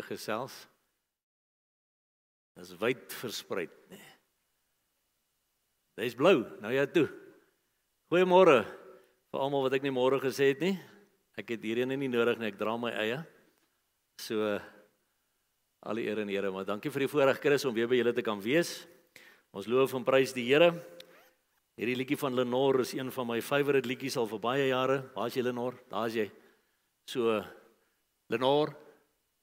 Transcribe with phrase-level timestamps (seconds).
[0.00, 0.54] lekker gesels.
[2.56, 3.96] Dis wyd versprei, nê.
[3.96, 4.08] Nee.
[6.00, 7.08] Dis blou, nou ja toe.
[8.10, 8.64] Goeiemôre
[9.30, 10.78] vir almal wat ek nie môre gesê het nie.
[11.36, 13.20] Ek het hierheen nie nodig nie, ek dra my eie.
[14.20, 14.56] So
[15.80, 18.16] al die eer en ere, maar dankie vir die voorreg Chris om weer by julle
[18.16, 18.86] te kan wees.
[19.52, 20.72] Ons loof en prys die Here.
[21.76, 25.02] Hierdie liedjie van Lenore is een van my favourite liedjies al vir baie jare.
[25.14, 25.80] Waar's jy Lenore?
[25.92, 26.28] Daar's jy.
[27.08, 27.40] So
[28.32, 28.76] Lenore,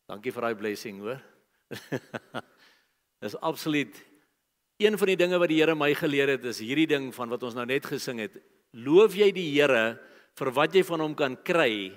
[0.07, 1.19] dankie vir daai blessing, hoor.
[3.23, 3.95] Dis absoluut
[4.77, 7.43] een van die dinge wat die Here my geleer het, is hierdie ding van wat
[7.47, 8.35] ons nou net gesing het.
[8.77, 9.97] Loof jy die Here
[10.37, 11.95] vir wat jy van hom kan kry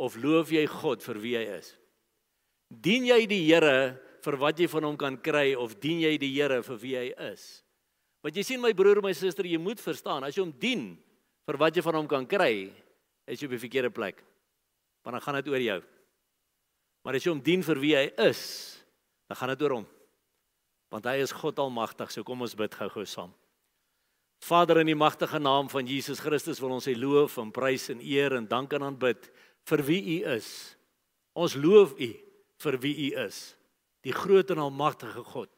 [0.00, 1.72] of loof jy God vir wie hy is?
[2.70, 6.30] Dien jy die Here vir wat jy van hom kan kry of dien jy die
[6.36, 7.64] Here vir wie hy is?
[8.22, 10.92] Want jy sien my broer en my suster, jy moet verstaan, as jy hom dien
[11.48, 12.68] vir wat jy van hom kan kry,
[13.26, 14.20] is jy op die verkeerde plek.
[15.02, 15.80] Want dan gaan dit oor jou.
[17.04, 18.42] Maar as jy hom dien vir wie hy is,
[19.30, 19.86] dan gaan dit oor hom.
[20.90, 22.10] Want hy is God almagtig.
[22.12, 23.30] So kom ons bid gou-gou saam.
[24.40, 28.00] Vader in die magtige naam van Jesus Christus wil ons U loof en prys en
[28.00, 29.28] eer en dank en aanbid
[29.68, 30.48] vir wie U is.
[31.36, 32.10] Ons loof U
[32.64, 33.40] vir wie U is.
[34.04, 35.52] Die groot en almagtige God.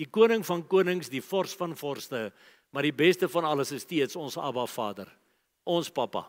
[0.00, 2.30] Die koning van konings, die vors van vorste,
[2.72, 5.12] maar die beste van alles is steeds ons Abba Vader.
[5.68, 6.24] Ons Pappa.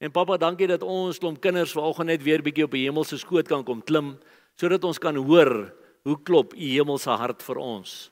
[0.00, 3.48] En Pappa, dankie dat ons klomp kinders vanoggend net weer bietjie op die hemelse skoot
[3.48, 4.14] kan kom klim
[4.60, 5.70] sodat ons kan hoor
[6.08, 8.08] hoe klop u hemelse hart vir ons.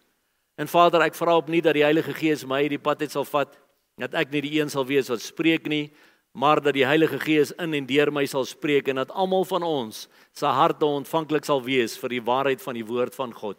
[0.60, 3.52] En Vader, ek vra opnuut dat die Heilige Gees my hierdie pad net sal vat,
[4.00, 5.90] dat ek nie die een sal wees wat spreek nie,
[6.32, 9.64] maar dat die Heilige Gees in en deur my sal spreek en dat almal van
[9.66, 10.06] ons
[10.36, 13.58] se harte ontvanklik sal wees vir die waarheid van die woord van God.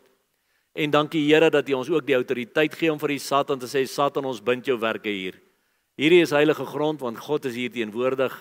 [0.77, 3.69] En dankie Here dat U ons ook die autoriteit gee om vir die Satan te
[3.69, 5.39] sê Satan ons bind jou werke hier.
[5.99, 8.31] Hierdie is heilige grond want God is hier teenwoordig.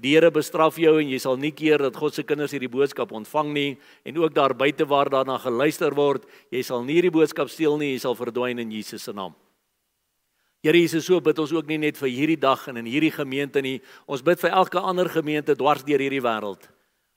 [0.00, 3.10] Die Here bestraf jou en jy sal nie keer dat God se kinders hierdie boodskap
[3.12, 3.70] ontvang nie
[4.06, 7.96] en ook daar buite waar daarna geluister word, jy sal nie hierdie boodskap steel nie,
[7.96, 9.34] jy sal verdwyn in Jesus se naam.
[10.62, 13.62] Here Jesus, so bid ons ook nie net vir hierdie dag en in hierdie gemeente
[13.64, 13.78] nie.
[14.06, 16.68] Ons bid vir elke ander gemeente dwars deur hierdie wêreld.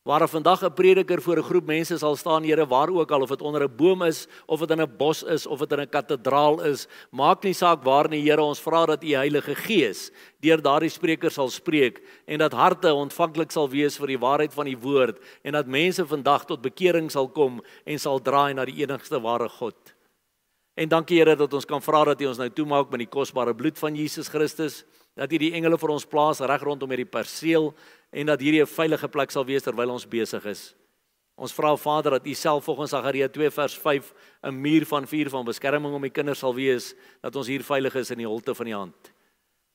[0.03, 3.21] Waar er vandag 'n prediker voor 'n groep mense sal staan, Here, waar ook al
[3.21, 5.79] of dit onder 'n boom is of dit in 'n bos is of dit in
[5.79, 10.11] 'n kathedraal is, maak nie saak waar nie, Here, ons vra dat U Heilige Gees
[10.39, 14.65] deur daardie spreker sal spreek en dat harte ontvanklik sal wees vir die waarheid van
[14.65, 18.83] die woord en dat mense vandag tot bekering sal kom en sal draai na die
[18.83, 19.93] enigste ware God.
[20.75, 23.55] En dankie Here dat ons kan vra dat U ons nou toemaak met die kosbare
[23.55, 24.83] bloed van Jesus Christus,
[25.15, 27.73] dat U die engele vir ons plaas reg rondom hierdie perseel
[28.11, 30.75] en dat hierdie 'n veilige plek sal wees terwyl ons besig is.
[31.35, 34.13] Ons vra Vader dat U self volgens Sagaria 2 vers 5
[34.43, 37.95] 'n muur van vuur van beskerming om die kinders sal wees dat ons hier veilig
[37.95, 39.13] is in die holte van die hand.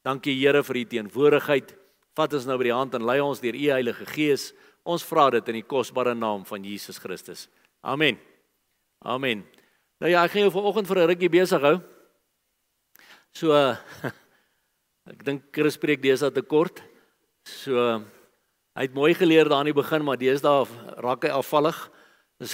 [0.04, 1.74] Dankie Here vir U teenwoordigheid.
[2.14, 4.52] Vat ons nou by die hand en lei ons deur U Heilige Gees.
[4.84, 7.48] Ons vra dit in die kosbare naam van Jesus Christus.
[7.82, 8.18] Amen.
[9.04, 9.44] Amen.
[10.00, 11.80] Nou ja, ek gaan jou vanoggend vir 'n rukkie besig hou.
[13.32, 13.52] So
[15.10, 16.82] ek dink Chris spreek deesdae te kort.
[17.44, 18.04] So
[18.78, 20.68] Hy het mooi geleer daar aan die begin, maar deesdae
[21.02, 21.74] raak hy afvallig.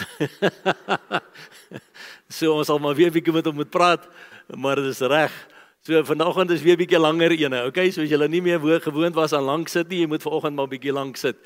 [2.39, 4.09] so ons sal maar weer 'n bietjie met hom moet praat,
[4.56, 5.35] maar dit is reg.
[5.85, 7.67] So vanoggend is weer 'n bietjie langer ene.
[7.69, 10.57] Okay, so as jy nie meer gewoond was aan lank sit nie, jy moet vanoggend
[10.57, 11.37] maar 'n bietjie lank sit.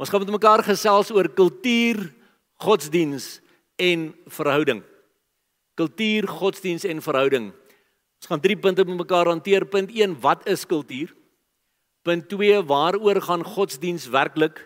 [0.00, 2.14] Ons gaan met mekaar gesels oor kultuur,
[2.56, 3.42] godsdiens
[3.76, 4.82] en verhouding.
[5.76, 7.52] Kultuur, godsdiens en verhouding.
[8.24, 9.66] Ons gaan drie punte met mekaar hanteer.
[9.68, 11.10] Punt 1, wat is kultuur?
[12.08, 14.62] Punt 2 waaroor gaan godsdiens werklik?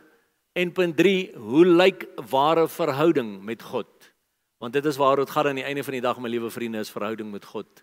[0.55, 3.91] En punt 3 hoe lyk ware verhouding met God?
[4.63, 6.79] Want dit is waaroor dit gaan aan die einde van die dag my liewe vriende
[6.79, 7.83] is verhouding met God.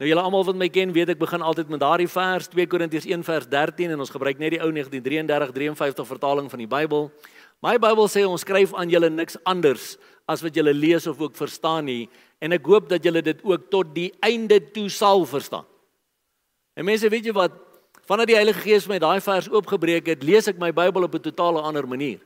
[0.00, 3.04] Nou julle almal wat my ken weet ek begin altyd met daardie vers 2 Korintiërs
[3.04, 7.10] 1 vers 13 en ons gebruik net die ou 1933 53 vertaling van die Bybel.
[7.62, 9.96] My Bybel sê ons skryf aan julle niks anders
[10.26, 12.08] as wat julle lees of ook verstaan nie
[12.40, 15.66] en ek hoop dat julle dit ook tot die einde toe sal verstaan.
[16.76, 17.52] En mense weet jy wat
[18.10, 21.22] Vandat die Heilige Gees my daai vers oopgebreek het, lees ek my Bybel op 'n
[21.22, 22.18] totale ander manier.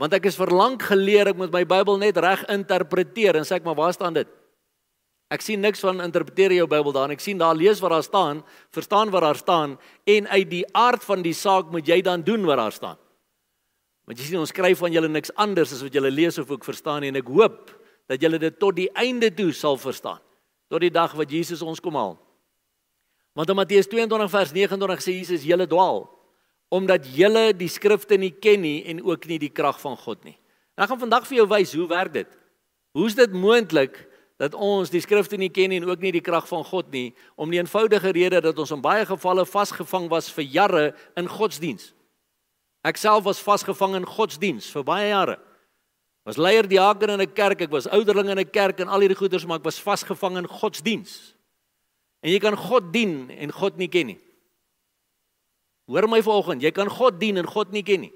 [0.00, 3.64] Want ek is verlang geleer ek moet my Bybel net reg interpreteer en sê ek
[3.64, 4.28] maar waar staan dit?
[5.28, 7.14] Ek sien niks van interpreteer jou Bybel daar nie.
[7.14, 11.04] Ek sien daar lees wat daar staan, verstaan wat daar staan en uit die aard
[11.04, 12.96] van die saak moet jy dan doen wat daar staan.
[14.06, 16.64] Want jy sien ons skryf van julle niks anders as wat julle lees of ook
[16.66, 17.72] verstaan nie en ek hoop
[18.06, 20.22] dat julle dit tot die einde toe sal verstaan.
[20.70, 22.14] Tot die dag wat Jesus ons kom haal.
[23.36, 26.06] Want in Matteus 22 vers 29 sê Jesus julle dwaal
[26.74, 30.34] omdat julle die skrifte nie ken nie en ook nie die krag van God nie.
[30.74, 32.30] En ek gaan vandag vir jou wys hoe werk dit?
[32.96, 34.00] Hoe is dit moontlik
[34.40, 37.14] dat ons die skrifte nie ken nie en ook nie die krag van God nie
[37.38, 40.84] om die eenvoudige rede dat ons in baie gevalle vasgevang was vir jare
[41.16, 41.92] in godsdiens.
[42.86, 45.36] Ek self was vasgevang in godsdiens vir baie jare.
[46.26, 49.18] Was leier diaken in 'n kerk, ek was ouderling in 'n kerk en al hierdie
[49.18, 51.34] goeders, maar ek was vasgevang in godsdiens.
[52.22, 54.20] En jy kan God dien en God nie ken nie.
[55.86, 58.12] Hoor my vanoggend, jy kan God dien en God nie ken nie.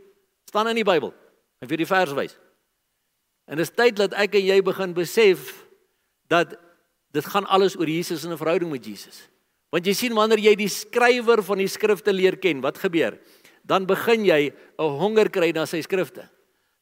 [0.51, 1.15] staan in die Bybel.
[1.63, 2.33] Ek wil die vers wys.
[3.47, 5.53] En dit is tyd dat ek en jy begin besef
[6.27, 6.57] dat
[7.15, 9.29] dit gaan alles oor Jesus en 'n verhouding met Jesus.
[9.71, 13.19] Want jy sien wanneer jy die skrywer van die skrifte leer ken, wat gebeur?
[13.67, 16.29] Dan begin jy 'n honger kry na sy skrifte.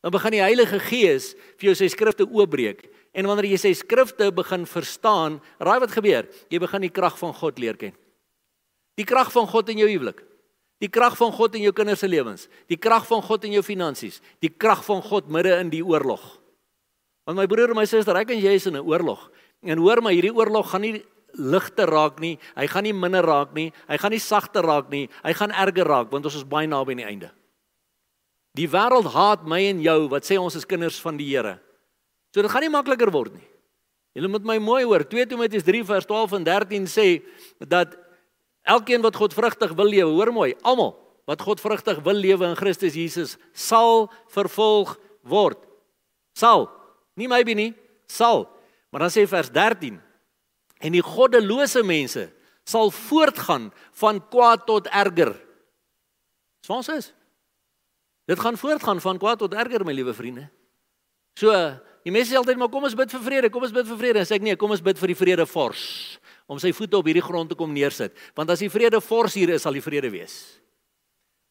[0.03, 2.89] Dan begin die Heilige Gees vir jou sy skrifte oopbreek.
[3.15, 6.29] En wanneer jy sy skrifte begin verstaan, raai wat gebeur?
[6.51, 7.93] Jy begin die krag van God leer ken.
[8.97, 10.23] Die krag van God in jou huwelik.
[10.79, 12.47] Die krag van God in jou kinders se lewens.
[12.71, 14.21] Die krag van God in jou finansies.
[14.43, 16.23] Die krag van God midde in die oorlog.
[17.27, 19.31] Want my broer en my suster, ek en jy is in 'n oorlog.
[19.63, 21.03] En hoor my, hierdie oorlog gaan nie
[21.38, 22.37] ligter raak nie.
[22.58, 23.70] Hy gaan nie minder raak nie.
[23.88, 25.06] Hy gaan nie sagter raak nie.
[25.25, 27.31] Hy gaan erger raak want ons is baie naby aan die einde.
[28.58, 31.58] Die wêreld haat my en jou wat sê ons is kinders van die Here.
[32.35, 33.46] So dit gaan nie makliker word nie.
[34.19, 35.05] Julle moet my mooi hoor.
[35.06, 37.06] 2 Timoteus 3 vers 12 en 13 sê
[37.70, 37.94] dat
[38.67, 40.96] elkeen wat God vrugtig wil lewe, hoor mooi, almal
[41.29, 44.96] wat God vrugtig wil lewe in Christus Jesus sal vervolg
[45.29, 45.61] word.
[46.32, 46.67] Sal.
[47.20, 47.73] Nie maybe nie,
[48.08, 48.46] sal.
[48.88, 50.00] Maar dan sê vers 13
[50.81, 52.29] en die goddelose mense
[52.69, 53.71] sal voortgaan
[54.01, 55.33] van kwaad tot erger.
[56.67, 57.13] Swans is.
[58.29, 60.49] Dit gaan voortgaan van kwaad tot erger my liewe vriende.
[61.39, 61.53] So,
[62.05, 64.23] die mense sê altyd maar kom ons bid vir vrede, kom ons bid vir vrede.
[64.23, 65.85] En sê ek nee, kom ons bid vir die vrede vors
[66.49, 68.15] om sy voete op hierdie grond te kom neersit.
[68.37, 70.39] Want as die vrede vors hier is, sal die vrede wees.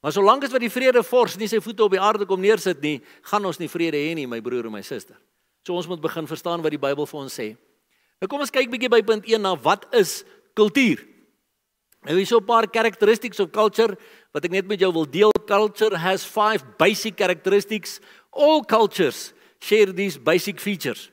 [0.01, 2.81] Maar solank as wat die vrede vors nie sy voete op die aarde kom neersit
[2.81, 2.97] nie,
[3.29, 5.17] gaan ons nie vrede hê nie, my broer en my suster.
[5.65, 7.51] So ons moet begin verstaan wat die Bybel vir ons sê.
[8.21, 10.23] Nou kom ons kyk bietjie by punt 1 na wat is
[10.57, 11.03] kultuur?
[12.05, 13.97] Nou hier is so 'n paar characteristics of culture
[14.33, 15.31] wat ek net met jou wil deel.
[15.45, 17.99] Culture has five basic characteristics.
[18.31, 21.11] All cultures share these basic features.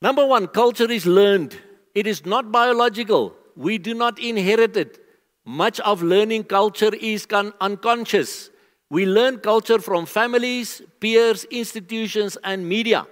[0.00, 1.60] Number 1, culture is learned.
[1.94, 3.34] It is not biological.
[3.54, 4.98] We do not inherit it.
[5.44, 7.26] Much of learning culture is
[7.60, 8.50] unconscious.
[8.90, 13.06] We learn culture from families, peers, institutions and media.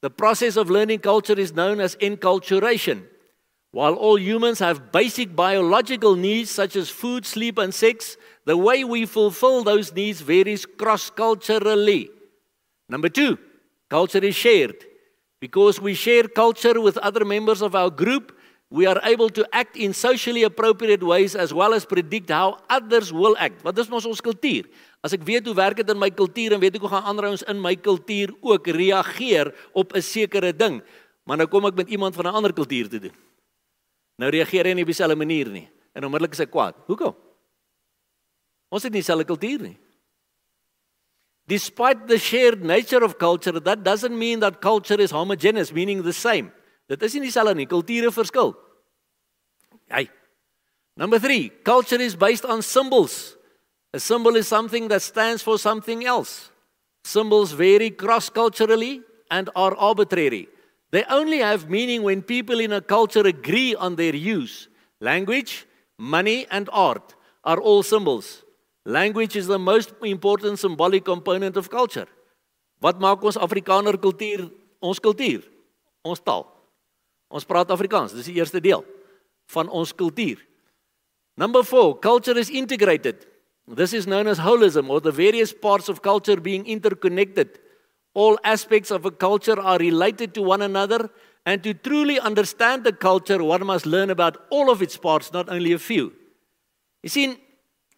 [0.00, 3.04] The process of learning culture is known as enculturation.
[3.70, 8.84] While all humans have basic biological needs such as food, sleep, and sex, the way
[8.84, 12.10] we fulfill those needs varies cross culturally.
[12.88, 13.38] Number two,
[13.90, 14.84] culture is shared.
[15.40, 18.36] Because we share culture with other members of our group,
[18.70, 23.12] we are able to act in socially appropriate ways as well as predict how others
[23.12, 23.64] will act.
[23.64, 24.66] Wat is mos ons kultuur?
[25.04, 27.28] As ek weet hoe werk dit in my kultuur en weet ek hoe gaan ander
[27.30, 30.82] ouens in my kultuur ook reageer op 'n sekere ding,
[31.24, 33.14] maar nou kom ek met iemand van 'n ander kultuur te doen.
[34.18, 36.74] Nou reageer hy nie op dieselfde manier nie en onmiddellik is hy kwaad.
[36.86, 37.14] Hoekom?
[38.68, 39.78] Ons het nie dieselfde kultuur nie.
[41.48, 46.12] Despite the shared nature of culture, that doesn't mean that culture is homogeneous, meaning the
[46.12, 46.52] same.
[46.88, 48.54] Dit is nie dieselfde nie, kulture verskil.
[49.88, 50.10] Hey.
[50.94, 53.37] Number 3, culture is based on symbols.
[53.92, 56.50] A symbol is something that stands for something else.
[57.04, 60.48] Symbols vary cross culturally and are arbitrary.
[60.90, 64.68] They only have meaning when people in a culture agree on their use.
[65.00, 65.66] Language,
[65.98, 67.14] money, and art
[67.44, 68.44] are all symbols.
[68.84, 72.06] Language is the most important symbolic component of culture.
[72.80, 75.42] Wat maak ons Afrikaner kultuur ons kultuur?
[76.06, 76.46] Ons taal.
[77.28, 78.84] Ons praat Afrikaans, dis die eerste deel
[79.52, 80.40] van ons kultuur.
[81.36, 83.26] Number 4, culture is integrated.
[83.76, 87.58] This is known as holism or the various parts of culture being interconnected.
[88.14, 91.10] All aspects of a culture are related to one another
[91.44, 95.48] and to truly understand the culture one must learn about all of its parts, not
[95.48, 96.12] only a few.
[97.04, 97.36] Jy sien,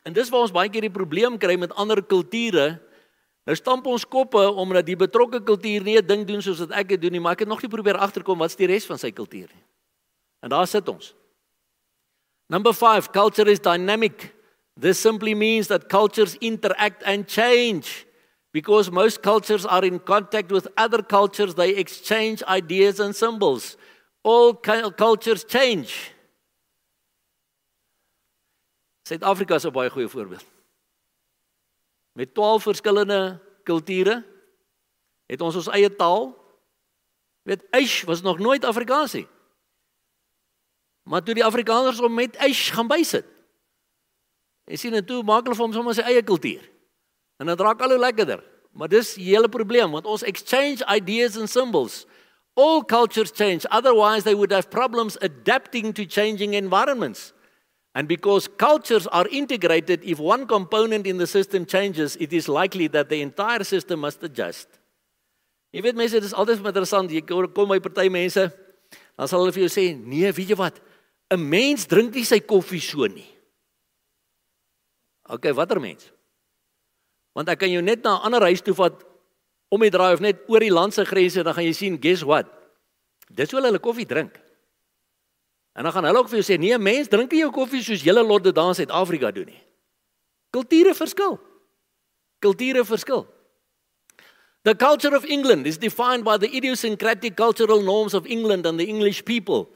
[0.05, 2.81] en dis waar ons baie keer die probleem kry met ander kulture.
[3.49, 6.89] Nou stamp ons koppe omdat die betrokke kultuur nie 'n ding doen soos wat ek
[6.89, 9.11] dit doen nie, maar ek het nog nie probeer agterkom wat's die res van sy
[9.11, 9.65] kultuur nie.
[10.43, 11.15] En daar sit ons.
[12.49, 14.35] Number 5, culture is dynamic.
[14.81, 18.07] This simply means that cultures interact and change.
[18.51, 23.77] Because most cultures are in contact with other cultures, they exchange ideas and symbols.
[24.23, 26.13] All cultures change.
[29.07, 30.45] Suid-Afrika is 'n baie goeie voorbeeld.
[32.13, 34.25] Met 12 verskillende kulture
[35.27, 36.35] het ons ons eie taal.
[37.43, 39.29] Weet, eish was nog nooit Afrikaans nie.
[41.03, 43.27] Maar toe die Afrikaners om met eish gaan bysit.
[44.71, 46.62] Jy sien en toe maak hulle vir hom sommer sy eie kultuur.
[47.43, 48.43] En dit raak al hoe lekkerder.
[48.77, 52.05] Maar dis die hele probleem want ons exchange ideas and symbols.
[52.55, 57.33] All cultures change otherwise they would have problems adapting to changing environments.
[57.95, 62.87] And because cultures are integrated if one component in the system changes it is likely
[62.89, 64.69] that the entire system must adjust.
[65.75, 67.11] Jy weet mense, dit is altyd interessant.
[67.11, 68.47] Jy kom by party mense,
[69.15, 70.81] dan sal hulle vir jou sê, "Nee, weet jy wat?
[71.31, 73.39] 'n Mens drink nie sy koffie so nie."
[75.31, 76.11] OK, watter mens?
[77.37, 79.05] Want ek kan jou net na 'n ander huis toe vat
[79.71, 82.23] om die draai of net oor die land se grense, dan gaan jy sien, guess
[82.23, 82.47] what?
[83.31, 84.41] Dis hoe hulle koffie drink.
[85.79, 88.03] En dan gaan hulle ook vir jou sê, nee, mens drink nie jou koffie soos
[88.03, 89.63] julle lot dit daar in Suid-Afrika doen nie.
[90.51, 91.39] Kulture verskil.
[92.41, 93.27] Kulture verskil.
[94.63, 98.87] The culture of England is defined by the idiosyncratic cultural norms of England and the
[98.87, 99.71] English people.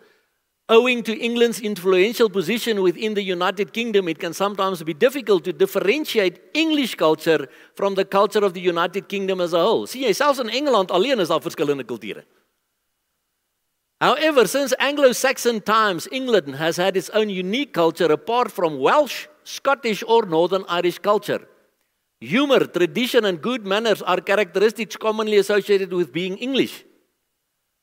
[0.70, 5.52] Owing to England's influential position within the United Kingdom, it can sometimes be difficult to
[5.52, 9.86] differentiate English culture from the culture of the United Kingdom as a whole.
[9.86, 12.24] Sien jy, selfs in Engeland alleen is daar verskillende kulture.
[14.00, 20.02] However, since Anglo-Saxon times, England has had its own unique culture apart from Welsh, Scottish
[20.06, 21.46] or Northern Irish culture.
[22.20, 26.84] Humor, tradition and good manners are characteristics commonly associated with being English.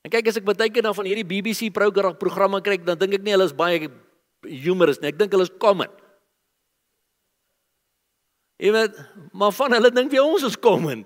[0.01, 3.25] En kyk as ek baie keer dan van hierdie BBC programme kyk, dan dink ek
[3.25, 3.89] nie hulle is baie
[4.45, 5.11] humorous nie.
[5.11, 5.91] Ek dink hulle is common.
[8.61, 8.97] Weet,
[9.33, 11.05] maar van hulle dink jy ons is common.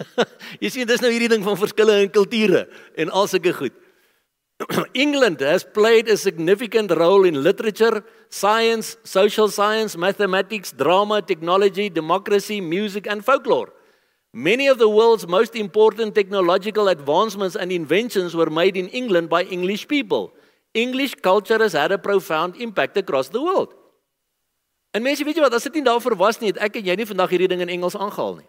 [0.62, 2.64] jy sien dis nou hierdie ding van verskille in kulture
[2.96, 3.76] en al sulke goed.
[5.04, 8.00] England has played a significant role in literature,
[8.32, 13.75] science, social science, mathematics, drama, technology, democracy, music, and folklore.
[14.36, 19.44] Many of the world's most important technological advancements and inventions were made in England by
[19.44, 20.34] English people.
[20.74, 23.72] English culture has had a profound impact across the world.
[24.92, 26.98] En mense, weet jy wat, as dit nie daarvoor was nie, het ek en jy
[27.00, 28.46] nie vandag hierdie ding in Engels aangehaal nie.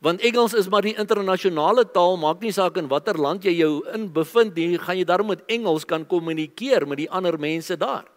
[0.00, 3.72] Want Engels is maar die internasionale taal, maak nie saak in watter land jy jou
[3.92, 8.08] in bevind nie, gaan jy daarom met Engels kan kommunikeer met die ander mense daar.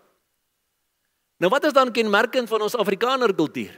[1.44, 3.76] Nou wat is dan kenmerkend van ons Afrikaner kultuur?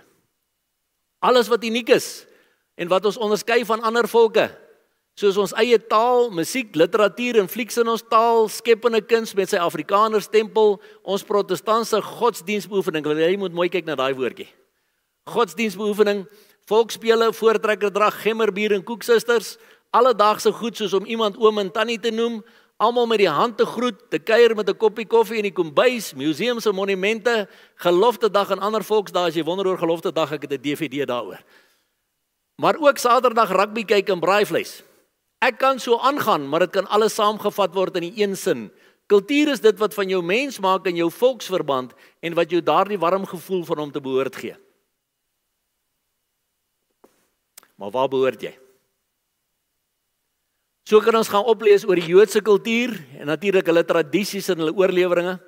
[1.25, 2.27] Alles wat uniek is
[2.75, 4.50] en wat ons onderskei van ander volke,
[5.16, 9.58] soos ons eie taal, musiek, literatuur en flieks in ons taal, skepende kuns met sy
[9.58, 13.06] Afrikaner stempel, ons protestantse godsdienstbeoefening.
[13.06, 14.48] Jy moet mooi kyk na daai woordjie.
[15.30, 16.25] Godsdienstbeoefening
[16.70, 19.56] volksspele, voortrekkerdrag, gemmerbier en koeksusters,
[19.92, 22.40] alledaagse goed soos om iemand oom en tannie te noem,
[22.82, 26.13] almal met die hand te groet, te kuier met 'n koppie koffie in die kombuis,
[26.13, 30.42] museums en monumente, gelofte dag en ander volksdae as jy wonder oor gelofte dag, ek
[30.42, 31.40] het 'n DVD daaroor.
[32.62, 34.84] Maar ook Saterdag rugby kyk en braaivleis.
[35.41, 38.68] Ek kan so aangaan, maar dit kan alles saamgevat word in een sin.
[39.10, 43.00] Kultuur is dit wat van jou mens maak in jou volksverband en wat jou daardie
[43.01, 44.53] warm gevoel van hom te behoort gee.
[47.82, 48.53] Maar waar behoort jy?
[50.86, 54.77] So kan ons gaan oplees oor die Joodse kultuur en natuurlik hulle tradisies en hulle
[54.77, 55.39] oorleweringe.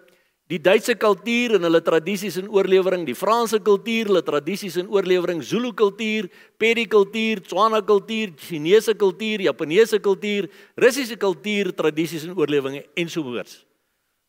[0.52, 5.40] Die Duitse kultuur en hulle tradisies en oorlewering, die Franse kultuur, hulle tradisies en oorlewering,
[5.42, 6.28] Zulu kultuur,
[6.60, 13.62] Pedi kultuur, Tswana kultuur, Chinese kultuur, Japaneese kultuur, Russiese kultuur, tradisies en oorleweringe ensovoorts.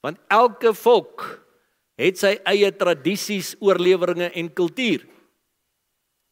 [0.06, 1.24] Want elke volk
[1.98, 5.02] het sy eie tradisies, oorleweringe en kultuur.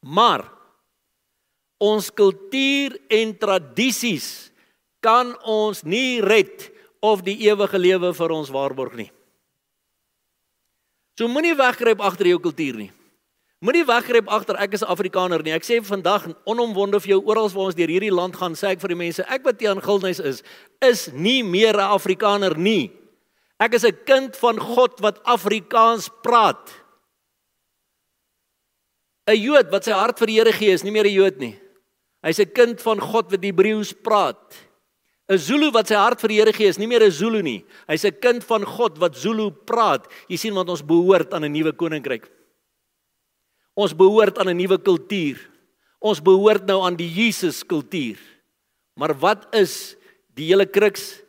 [0.07, 0.45] Maar
[1.83, 4.29] ons kultuur en tradisies
[5.03, 6.69] kan ons nie red
[7.03, 9.11] of die ewige lewe vir ons waarborg nie.
[11.19, 12.91] So moenie weggryp agter jou kultuur nie.
[13.63, 15.53] Moenie weggryp agter ek is Afrikaner nie.
[15.55, 18.81] Ek sê vandag onomwonde vir jou oral waar ons deur hierdie land gaan, sê ek
[18.83, 20.43] vir die mense, ek wat Jan Gildnys is,
[20.83, 22.91] is nie meer 'n Afrikaner nie.
[23.61, 26.73] Ek is 'n kind van God wat Afrikaans praat.
[29.29, 31.57] 'n Jood wat sy hart vir die Here gee, is nie meer 'n Jood nie.
[32.25, 34.72] Hy's 'n kind van God wat Hebreëus praat.
[35.33, 37.65] 'n Zulu wat sy hart vir die Here gee is nie meer 'n Zulu nie.
[37.89, 40.07] Hy's 'n kind van God wat Zulu praat.
[40.29, 42.29] Jy sien want ons behoort aan 'n nuwe koninkryk.
[43.75, 45.39] Ons behoort aan 'n nuwe kultuur.
[46.01, 48.19] Ons behoort nou aan die Jesus kultuur.
[48.99, 49.97] Maar wat is
[50.35, 51.23] die hele kruks?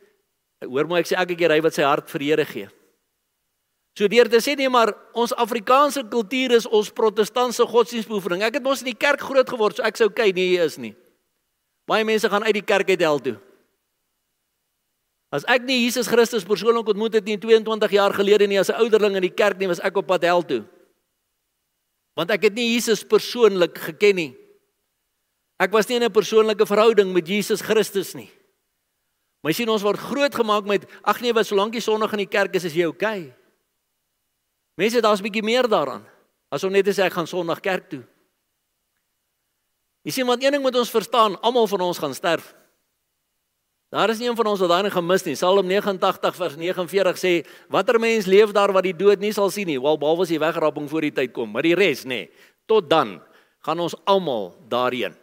[0.60, 2.68] Hoor maar ek sê elke keer hy wat sy hart vir die Here gee.
[3.96, 8.42] So deur te sê nee maar ons Afrikaanse kultuur is ons protestantse godsdienstbeoefening.
[8.42, 10.78] Ek het mos in die kerk groot geword, so ek sou kyk nee hier is
[10.78, 10.94] nie.
[11.86, 13.36] Baie mense gaan uit die kerk uit hel toe.
[15.34, 18.78] As ek nie Jesus Christus persoonlik ontmoet het nie 22 jaar gelede nie as 'n
[18.78, 20.62] ouderling in die kerk nie, was ek op pad hel toe.
[22.14, 24.36] Want ek het nie Jesus persoonlik geken nie.
[25.58, 28.30] Ek was nie in 'n persoonlike verhouding met Jesus Christus nie.
[29.42, 32.30] Jy sien ons word groot gemaak met ag nee, wat solank jy sonnig in die
[32.30, 33.20] kerk is, is jy oukei.
[33.20, 33.34] Okay.
[34.76, 36.06] Mense, daar's 'n bietjie meer daaraan.
[36.50, 38.04] As om net te sê ek gaan Sondag kerk toe.
[40.04, 42.54] Jy sien want een ding moet ons verstaan, almal van ons gaan sterf.
[43.94, 45.36] Daar is nie een van ons wat daai gaan mis nie.
[45.38, 47.32] Psalm 89 vers 49 sê
[47.70, 50.40] watter mens leef daar wat die dood nie sal sien nie, wel behalwe as die
[50.42, 52.24] wegraping voor die tyd kom, maar die res nê.
[52.66, 53.20] Tot dan
[53.62, 55.14] gaan ons almal daarheen.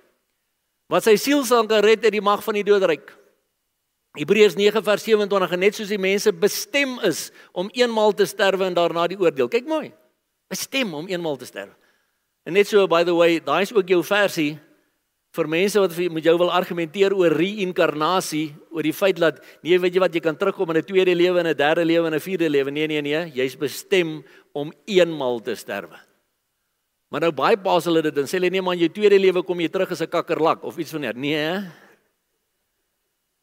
[0.91, 3.13] wat sy siel sal gered uit die mag van die doodryk.
[4.19, 8.67] Hebreërs 9 vers 27 en net soos die mense bestem is om eenmaal te sterwe
[8.67, 9.47] en daarna die oordeel.
[9.47, 9.93] Kyk mooi.
[10.51, 11.71] Bestem om eenmaal te sterwe.
[12.43, 14.57] En net so by the way, daai is ook jou versie
[15.31, 19.95] vir mense wat met jou wil argumenteer oor reïnkarnasie, oor die feit dat nee, weet
[19.95, 22.19] jy wat, jy kan terugkom in 'n tweede lewe en 'n derde lewe en 'n
[22.19, 22.71] vierde lewe.
[22.71, 25.95] Nee, nee, nee, jy's bestem om eenmaal te sterwe.
[27.10, 29.60] Maar nou baie paas hulle dit en sê hulle nee man, jou tweede lewe kom
[29.60, 31.15] jy terug as 'n kakkerlak of iets van hier.
[31.15, 31.71] Nee.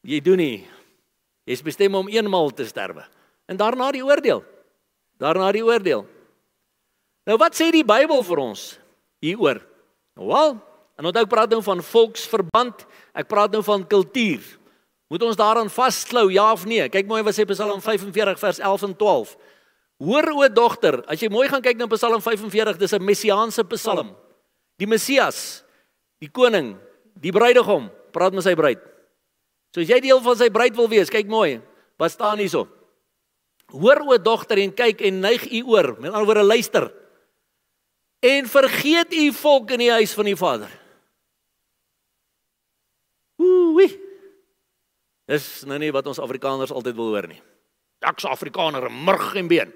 [0.03, 0.67] Jy doen nie.
[1.45, 3.05] Jy's bestem om eenmaal te sterwe.
[3.47, 4.45] En daarna die oordeel.
[5.19, 6.07] Daarna die oordeel.
[7.27, 8.79] Nou wat sê die Bybel vir ons
[9.21, 9.61] hieroor?
[10.15, 10.61] Wel,
[10.99, 12.83] En onthou ek praat nou van volksverband,
[13.15, 14.43] ek praat nou van kultuur.
[15.09, 16.89] Moet ons daaraan vasklou ja of nee?
[16.91, 19.37] Kyk mooi wat sê Psalm 45 vers 11 en 12.
[20.05, 24.15] Hoor o dogter, as jy mooi gaan kyk na Psalm 45, dis 'n messiaanse psalm.
[24.79, 25.65] Die Messias,
[26.21, 26.77] die koning,
[27.15, 28.79] die bruidegom, praat met sy bruid.
[29.75, 31.61] So as jy deel van sy bruid wil wees, kyk mooi.
[31.99, 32.69] Wat staan hierso?
[33.73, 35.97] Hoor o dogter en kyk en neig u oor.
[36.01, 36.93] Met ander woorde luister.
[38.21, 40.88] En vergeet u volk in die huis van die Vader.
[43.59, 43.99] Ooh.
[45.29, 47.41] Dis nou nie wat ons Afrikaners altyd wil hoor nie.
[48.07, 49.73] Ek's Afrikaner, murg en been.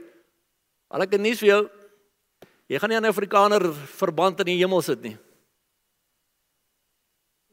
[0.88, 1.70] Al ek 'n nuus vir jou.
[2.68, 5.18] Jy gaan nie 'n Afrikaner verband in die hemel sit nie.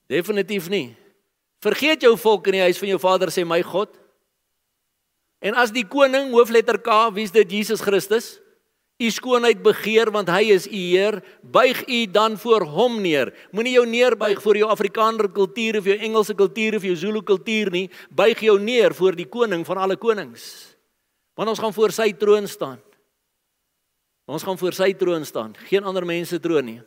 [0.07, 0.95] Definitief nie.
[1.61, 3.89] Vergeet jou volk in die huis van jou Vader sê my God.
[5.41, 8.39] En as die koning hoofletter K, wie's dit Jesus Christus?
[8.99, 13.31] U skoonheid begeer want hy is u Heer, buig u dan voor hom neer.
[13.55, 17.71] Moenie jou neerbuig voor jou Afrikaner kultuur of jou Engelse kultuur of jou Zulu kultuur
[17.71, 20.75] nie, buig jou neer voor die koning van alle konings.
[21.39, 22.79] Want ons gaan voor sy troon staan.
[24.29, 26.79] Ons gaan voor sy troon staan, geen ander mense troon nie.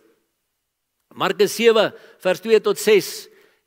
[1.16, 1.90] Markus 7
[2.22, 3.08] vers 2 tot 6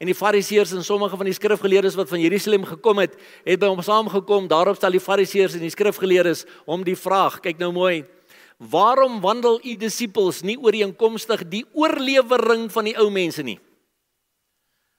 [0.01, 3.69] en die fariseërs en sommige van die skrifgeleerdes wat van Jerusalem gekom het, het by
[3.71, 4.47] hom saamgekom.
[4.51, 8.03] Daarop stel die fariseërs en die skrifgeleerdes hom die vraag, kyk nou mooi,
[8.57, 13.59] Waarom wandel u disippels nie ooreenkomstig die oorlewering van die ou mense nie?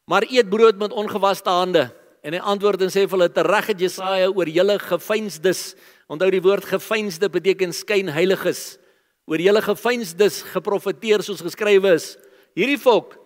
[0.06, 1.88] Maar eet brood met ongewaste hande.
[2.26, 5.74] En hy antwoord en sê vir hulle: "Tereg het Jesaja oor julle gefeinsdes.
[6.06, 8.78] Onthou die woord gefeinsde beteken skyn heiliges.
[9.26, 12.16] Oor julle gefeinsdes geprofeteer soos geskrywe is:
[12.54, 13.18] Hierdie volk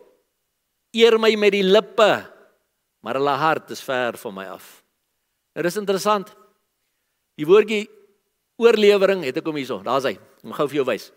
[0.93, 2.27] eer my met die lippe,
[3.01, 4.83] maar hulle hart is ver van my af."
[5.55, 6.37] Dit is interessant.
[7.37, 7.88] Die woordjie
[8.61, 9.81] oorlewering het ek hom hierso.
[9.85, 10.16] Daar's hy.
[10.44, 11.11] Ek gaan vir jou wys.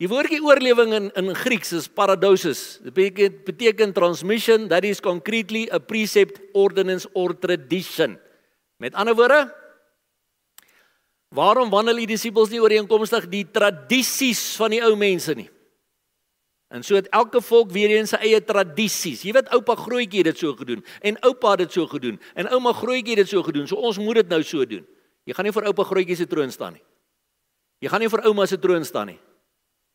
[0.00, 2.80] Die woordjie oorlewing in in Grieks is paradosis.
[2.80, 8.16] Dit beteken beteken transmission that is concretely a precept, ordinance or tradition.
[8.80, 9.42] Met ander woorde,
[11.28, 15.50] waarom wandel die disippels nie ooreenkomstig die tradisies van die ou mense nie?
[16.70, 19.24] En so het elke volk weer eens sy eie tradisies.
[19.26, 22.48] Jy weet oupa grootjie het dit so gedoen en oupa het dit so gedoen en
[22.54, 23.66] ouma grootjie het dit so gedoen.
[23.68, 24.86] So ons moet dit nou so doen.
[25.28, 26.84] Jy gaan nie vir oupa grootjie se troon staan nie.
[27.80, 29.18] Jy gaan nie vir ouma se troon staan nie.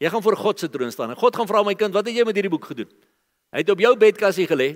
[0.01, 1.13] Jy gaan voor God se troon staan.
[1.13, 2.89] En God gaan vra my kind, wat het jy met hierdie boek gedoen?
[3.53, 4.75] Hy het op jou bedkassie gelê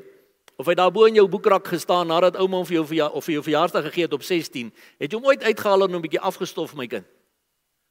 [0.60, 3.26] of hy daar bo in jou boekrak gestaan nadat ouma hom vir jou verja of
[3.26, 4.72] vir jou verjaarsdag gegee het op 16.
[5.00, 7.06] Het jy hom ooit uitgehaal en 'n bietjie afgestof my kind?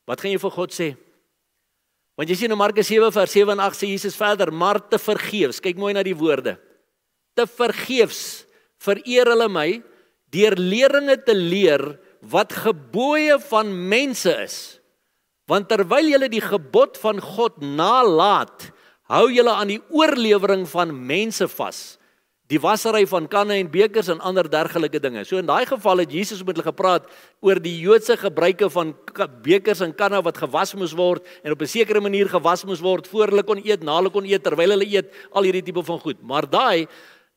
[0.06, 0.96] Wat gaan jy vir God sê?
[2.16, 4.98] Want jy sien in Markus 7 vers 7 en 8 sê Jesus verder, maar te
[4.98, 5.60] vergeefs.
[5.60, 6.58] Kyk mooi na die woorde.
[7.34, 8.44] Te vergeefs
[8.78, 9.82] vereer hulle my
[10.30, 14.77] deur leringe te leer wat gebooie van mense is.
[15.48, 18.68] Want terwyl julle die gebod van God nalat,
[19.08, 21.96] hou julle aan die oorlewering van mense vas.
[22.48, 25.24] Die wassery van kanne en bekers en ander dergelike dinge.
[25.28, 27.08] So in daai geval het Jesus met hulle gepraat
[27.44, 28.94] oor die Joodse gebruike van
[29.44, 33.08] bekers en kanne wat gewas moes word en op 'n sekere manier gewas moes word
[33.08, 36.00] voor hulle kon eet, na hulle kon eet, terwyl hulle eet, al hierdie tipe van
[36.00, 36.22] goed.
[36.22, 36.88] Maar daai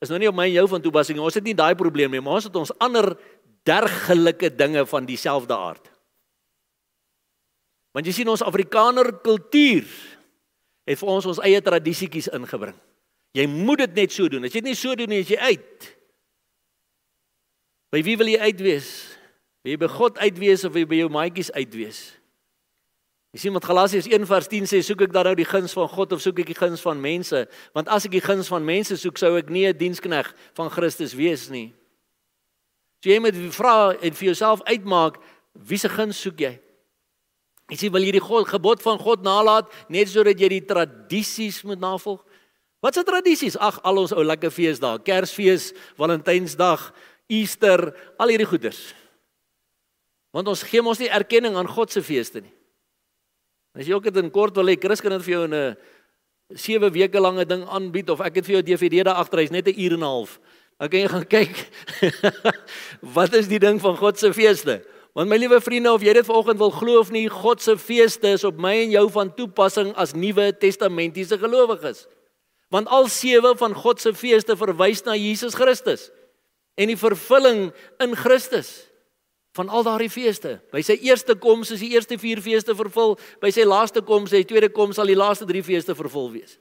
[0.01, 1.25] is nou nie op my en jou van toepassing nie.
[1.25, 3.17] Ons het nie daai probleem nie, maar ons het ons ander
[3.63, 5.90] dergelike dinge van dieselfde aard.
[7.91, 9.87] Want jy sien ons Afrikaner kultuur
[10.87, 12.77] het vir ons ons eie tradisietjies ingebring.
[13.35, 14.47] Jy moet dit net so doen.
[14.47, 15.91] As jy dit nie so doen nie, is jy uit.
[17.91, 18.89] By wie wil jy uitwees?
[19.63, 22.01] Wil jy by God uitwees of wil jy by jou maatjies uitwees?
[23.31, 26.23] Jy sien wat Galasiërs 1:10 sê, soek ek dan nou die guns van God of
[26.23, 27.45] soek ek die guns van mense?
[27.75, 31.13] Want as ek die guns van mense soek, sou ek nie 'n dienskneg van Christus
[31.15, 31.71] wees nie.
[33.03, 35.15] So jy moet vra en vir jouself uitmaak,
[35.55, 36.59] wie se guns soek jy?
[37.71, 41.61] Jy sê wil jy die God gebod van God nalat net sodat jy die tradisies
[41.63, 42.19] moet navolg?
[42.83, 43.55] Wat se tradisies?
[43.55, 46.89] Ag, al ons ou lekker feesdae, Kersfees, Valentynsdag,
[47.31, 48.81] Easter, al hierdie goeders.
[50.35, 52.53] Want ons gee mos nie erkenning aan God se feeste nie.
[53.77, 55.77] As jy ook dit in kort wil hê, Chris kan dit vir jou in 'n
[56.57, 59.67] 7 weke lange ding aanbied of ek het vir jou DVD daar agter, hy's net
[59.67, 60.39] 'n uur en 'n half.
[60.79, 61.55] Dan kan jy gaan kyk.
[63.15, 64.83] wat is die ding van God se feeste?
[65.13, 68.31] Want my liewe vriende, of jy dit vanoggend wil glo of nie, God se feeste
[68.37, 72.05] is op my en jou van toepassing as Nuwe Testamentiese gelowiges.
[72.71, 76.07] Want al sewe van God se feeste verwys na Jesus Christus
[76.79, 78.91] en die vervulling in Christus
[79.51, 80.55] van al daardie feeste.
[80.71, 84.45] By sy eerste koms is die eerste 4 feeste vervul, by sy laaste koms, sy
[84.47, 86.55] tweede koms sal die laaste 3 feeste vervul wees.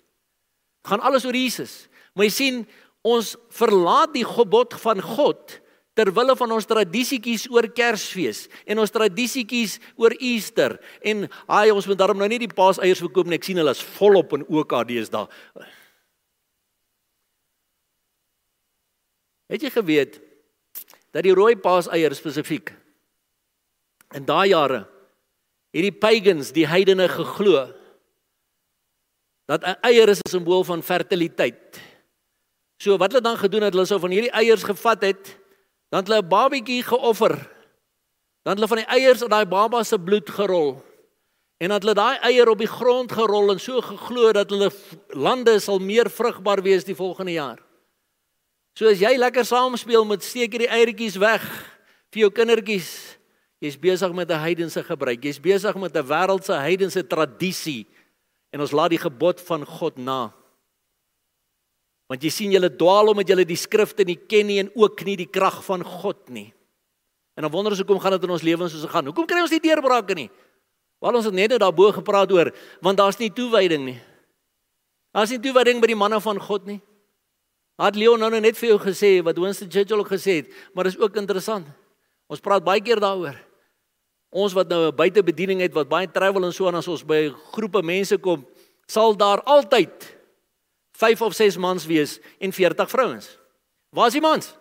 [0.90, 1.84] Gaan alles oor Jesus.
[2.18, 2.62] Maar jy sien,
[3.06, 5.60] ons verlaat die gebod van God
[5.94, 11.86] ter wille van ons tradisietjies oor Kersfees en ons tradisietjies oor Easter en haai ons
[11.86, 13.38] moet daarom nou nie die paaseiers verkoop nie.
[13.40, 15.28] Ek sien hulle is volop in OKD's daar.
[19.50, 20.20] Het jy geweet
[21.10, 22.70] dat die rooi paaseier spesifiek
[24.14, 24.86] In daai jare
[25.70, 27.68] het die pagans, die heidene geglo
[29.46, 31.78] dat 'n eier is 'n simbool van fertiliteit.
[32.78, 35.38] So wat hulle dan gedoen het, hulle sou van hierdie eiers gevat het,
[35.90, 37.36] dan het hulle 'n babatjie geoffer.
[38.42, 40.82] Dan het hulle van die eiers in daai baba se bloed gerol.
[41.58, 44.70] En dan het hulle daai eier op die grond gerol en so geglo dat hulle
[45.08, 47.58] lande sal meer vrugbaar wees die volgende jaar.
[48.72, 51.42] So as jy lekker saam speel met steek hierdie eiertjies weg
[52.10, 53.20] vir jou kindertjies
[53.60, 55.22] Jy's besig met 'n heidense gebruik.
[55.22, 57.86] Jy's besig met 'n wêreldse heidense tradisie
[58.50, 60.32] en ons laat die gebod van God na.
[62.10, 65.14] Want jy sien julle dwaal omdat julle die skrifte nie ken nie en ook nie
[65.20, 66.48] die krag van God nie.
[67.38, 69.06] En dan wonder ons hoekom gaan dit in ons lewens soos dit gaan?
[69.06, 70.26] Hoekom kry ons nie deurbrake nie?
[71.00, 72.50] Waar ons het net nou daarbo gepraat oor,
[72.82, 74.00] want daar's nie toewyding nie.
[75.14, 76.80] Daar's nie toewyding by die manne van God nie.
[77.80, 80.98] Had Leon nou net vir jou gesê wat Winston Churchill ook gesê het, maar dis
[81.00, 81.70] ook interessant.
[82.28, 83.38] Ons praat baie keer daaroor.
[84.30, 87.30] Ons wat nou 'n buitebediening het wat baie travel en so en as ons by
[87.54, 88.46] groepe mense kom,
[88.86, 90.19] sal daar altyd
[91.00, 93.26] 5 of 6 mans wees en 40 vrouens.
[93.90, 94.52] Waar is die mans?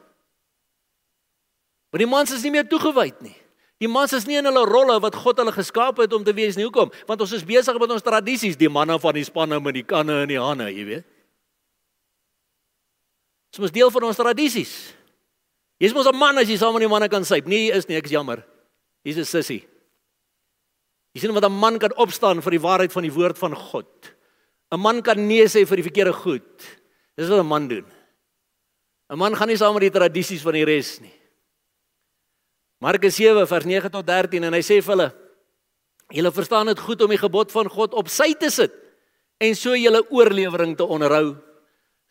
[1.91, 3.35] Want die mans is nie meer toegewyd nie.
[3.79, 6.57] Die mans is nie in hulle rolle wat God hulle geskaap het om te wees
[6.59, 6.65] nie.
[6.67, 6.91] Hoekom?
[7.07, 10.21] Want ons is besig met ons tradisies, die manne van die spanne met die kanne
[10.25, 11.07] en die hande, jy weet.
[13.55, 14.73] Dit is deel van ons tradisies.
[15.79, 17.47] Jy's mos 'n man as jy saam met die manne kan syp.
[17.47, 18.43] Nee, is nie, ek is jammer.
[19.05, 19.65] 'n sussie.
[21.15, 24.18] Jy sien wat 'n man kan opstaan vir die waarheid van die woord van God.
[24.71, 26.65] 'n Man kan nee sê vir die verkeerde goed.
[27.17, 27.85] Dis wat 'n man doen.
[29.09, 31.13] 'n Man gaan nie saam met die tradisies van die res nie.
[32.79, 35.13] Markus 7 vers 9 tot 13 en hy sê vir hulle:
[36.09, 38.71] "Julle verstaan dit goed om die gebod van God op sy te sit
[39.39, 41.35] en so julle oorlewering te onderhou.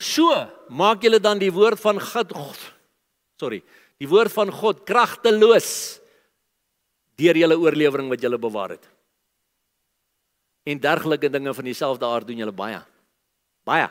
[0.01, 0.29] So
[0.69, 2.33] maak julle dan die woord van God
[3.39, 3.63] sorry,
[3.99, 6.01] die woord van God kragteloos."
[7.19, 8.87] deur julle oorlewering wat julle bewaar het.
[10.69, 12.81] En dergelike dinge van dieselfde aard doen julle baie.
[13.65, 13.89] Baie.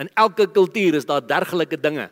[0.00, 2.08] In elke kultuur is daar dergelike dinge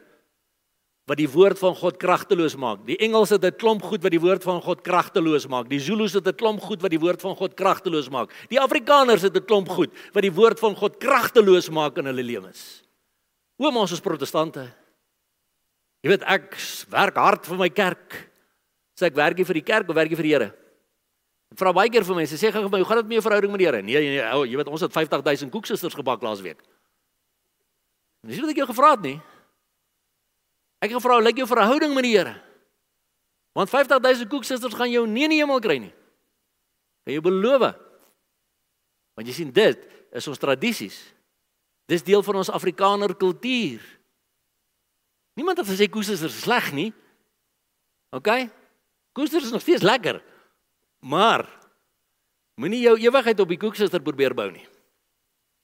[1.06, 2.80] wat die woord van God kragteloos maak.
[2.86, 5.68] Die Engels het 'n klomp goed wat die woord van God kragteloos maak.
[5.68, 8.30] Die Zulus het 'n klomp goed wat die woord van God kragteloos maak.
[8.48, 12.22] Die Afrikaners het 'n klomp goed wat die woord van God kragteloos maak in hulle
[12.22, 12.82] lewens.
[13.56, 14.66] Hoe ons as protestante.
[16.02, 16.56] Jy weet ek
[16.90, 18.30] werk hard vir my kerk.
[18.98, 20.65] Sê ek werk hier vir die kerk of werk hier vir die Here?
[21.54, 23.52] Vra baie keer vir mense, sê gou vir my, hoe gaan dit met jou verhouding
[23.54, 23.82] met die Here?
[23.82, 26.58] Nee, nee, nee, jy weet ons het 50000 koeksusters gebak laas week.
[28.26, 29.16] Dis wat ek jou gevra het nie.
[30.82, 32.34] Ek het gevra, lyk jou verhouding met die Here?
[33.56, 35.92] Want 50000 koeksusters gaan jou nie in die hemel kry nie.
[37.06, 37.70] Kan jy beloof?
[39.16, 40.98] Want jy sien dit is ons tradisies.
[41.86, 43.80] Dis deel van ons Afrikaner kultuur.
[45.38, 46.90] Niemand het gesê koeksusters is sleg nie.
[48.16, 48.28] OK?
[49.16, 50.20] Koester is nog steeds lekker.
[51.06, 51.46] Maar
[52.58, 54.64] moenie jou ewigheid op die koeksuster probeer bou nie.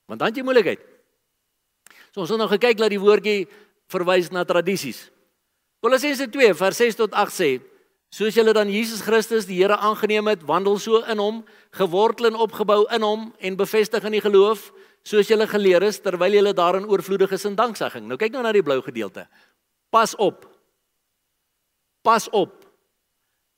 [0.07, 0.81] Want dan het jy moeilikheid.
[2.13, 3.47] So ons het nou gekyk dat die woordjie
[3.91, 5.09] verwys na tradisies.
[5.83, 7.49] Kolossense 2 vers 6 tot 8 sê:
[8.13, 11.41] Soos julle dan Jesus Christus die Here aangeneem het, wandel so in hom,
[11.75, 14.69] gewortel en opgebou in hom en bevestig in die geloof,
[15.03, 18.05] soos julle geleer is terwyl julle daarin oorvloedig is in danksegging.
[18.07, 19.25] Nou kyk nou na die blou gedeelte.
[19.91, 20.45] Pas op.
[22.05, 22.62] Pas op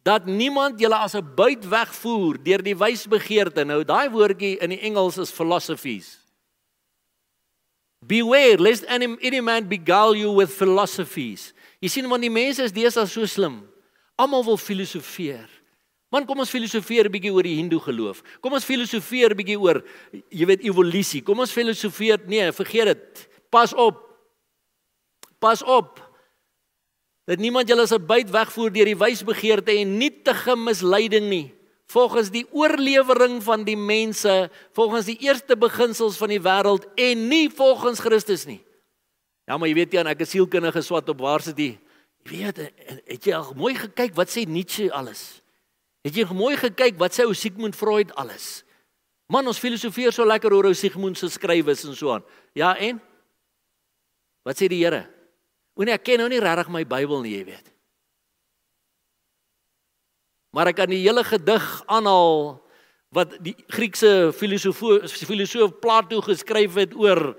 [0.06, 3.66] dat niemand julle as 'n buit wegvoer deur die wysbegeerte.
[3.66, 6.20] Nou daai woordjie in die Engels is philosophies.
[8.06, 11.54] Beware lest any, any man beguile you with philosophies.
[11.82, 13.68] Jy sien want die mense is deesdae so slim.
[14.16, 15.50] Almal wil filosofeer.
[16.12, 18.22] Man, kom ons filosofeer 'n bietjie oor die Hindoe geloof.
[18.42, 19.84] Kom ons filosofeer 'n bietjie oor
[20.30, 21.22] jy weet evolusie.
[21.22, 23.28] Kom ons filosofeer, nee, vergeet dit.
[23.50, 24.06] Pas op.
[25.40, 26.05] Pas op
[27.26, 31.56] dat niemand julle as 'n byt wegvoer deur die wysbegeerte en nietige misleiding nie.
[31.86, 37.48] volgens die oorlewering van die mense, volgens die eerste beginsels van die wêreld en nie
[37.54, 38.62] volgens Christus nie.
[39.46, 41.72] Ja, maar jy weet jy, ek is sielkundige swat op waar sit jy?
[42.26, 42.62] Jy weet,
[43.06, 45.44] het jy al mooi gekyk wat sê Nietzsche alles?
[46.06, 48.64] Het jy mooi gekyk wat sê ou Sigmund Freud alles?
[49.30, 52.26] Man, ons filosofeer so lekker oor ou Sigmund se skrywes en so aan.
[52.58, 53.00] Ja, en
[54.46, 55.06] wat sê die Here?
[55.76, 57.72] O nee, ek ken nou nie regtig my Bybel nie, jy weet.
[60.56, 62.64] Maar ek kan die hele gedig aanhaal
[63.16, 64.80] wat die Griekse filosoof
[65.12, 67.34] filosoof Plato geskryf het oor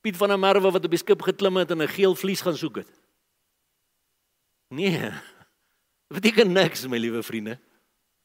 [0.00, 2.56] Piet van der Merwe wat op die skip geklim het en 'n geel vlies gaan
[2.56, 2.90] soek het.
[4.68, 5.10] Nee.
[6.08, 7.58] Dit beteken niks, my liewe vriende.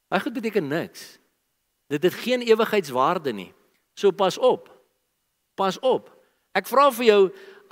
[0.10, 1.20] Hy goed beteken niks.
[1.88, 3.54] Dit het geen ewigheidswaarde nie.
[3.94, 4.70] So pas op.
[5.56, 6.10] Pas op.
[6.54, 7.22] Ek vra vir jou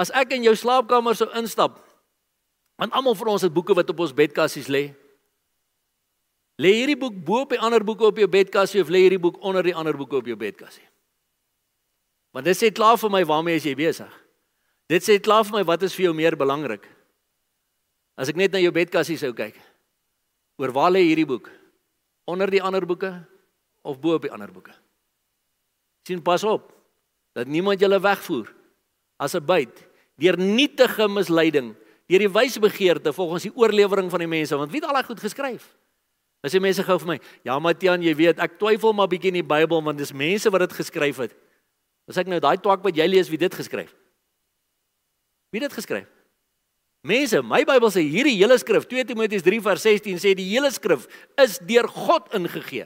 [0.02, 1.78] as ek in jou slaapkamer sou instap,
[2.82, 4.90] want almal van ons het boeke wat op ons bedkassies lê.
[6.62, 9.38] Lê hierdie boek bo op die ander boeke op jou bedkassie of lê hierdie boek
[9.46, 10.86] onder die ander boeke op jou bedkassie?
[12.34, 14.12] Want dit sê klaar vir my waarmee is jy besig?
[14.92, 16.84] Dit sê klaar vir my wat is vir jou meer belangrik?
[18.20, 19.58] As ek net na jou bedkassie sou kyk.
[20.62, 21.50] Oor waar lê hierdie boek?
[22.30, 23.14] Onder die ander boeke
[23.88, 24.74] of bo op die ander boeke?
[26.08, 26.70] Sien pas op
[27.38, 28.50] dat niemand julle wegvoer
[29.18, 29.91] as 'n byt
[30.22, 31.74] deur nietige misleiding,
[32.12, 35.24] deur die wysbegeerte volgens die oorlewering van die mense, want wie het al daai goed
[35.24, 35.66] geskryf?
[36.42, 39.42] As jy mense gou vir my, ja Matian, jy weet, ek twyfel maar bietjie in
[39.42, 41.36] die Bybel want dis mense wat dit geskryf het.
[42.10, 43.94] As ek nou daai twak wat jy lees, wie dit geskryf?
[45.54, 46.10] Wie dit geskryf?
[47.06, 50.70] Mense, my Bybel sê hierdie hele skrif, 2 Timoteus 3 vers 16 sê die hele
[50.74, 51.08] skrif
[51.42, 52.86] is deur God ingegee.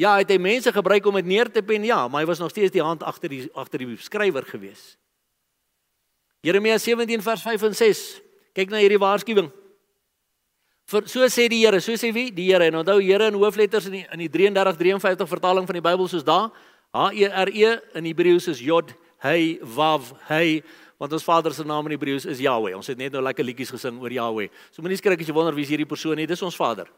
[0.00, 1.84] Ja, het hy mense gebruik om dit neer te pen?
[1.84, 4.94] Ja, maar hy was nog steeds die hand agter die agter die skrywer gewees.
[6.42, 8.04] Jeremia 17 vers 5 en 6.
[8.56, 9.50] Kyk na hierdie waarskuwing.
[10.90, 12.30] Vir so sê die Here, so sê wie?
[12.34, 12.66] Die Here.
[12.70, 16.08] En onthou Here in hoofletters in die in die 33 53 vertaling van die Bybel
[16.08, 16.50] soos daar.
[16.96, 20.62] H E R E in Hebreëus is Jod, Hey, Vav, Hey
[21.00, 22.74] want ons Vader se naam in Hebreëus is Yahweh.
[22.76, 24.50] Ons het net nou lekker liedjies gesing oor Yahweh.
[24.68, 26.28] So moenie skrik as jy wonder wie is hierdie persoon nie.
[26.28, 26.90] Dis ons Vader.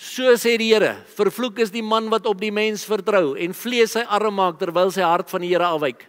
[0.00, 3.96] So sê die Here, vervloek is die man wat op die mens vertrou en vlees
[3.98, 6.06] sy arm maak terwyl sy hart van die Here afwyk.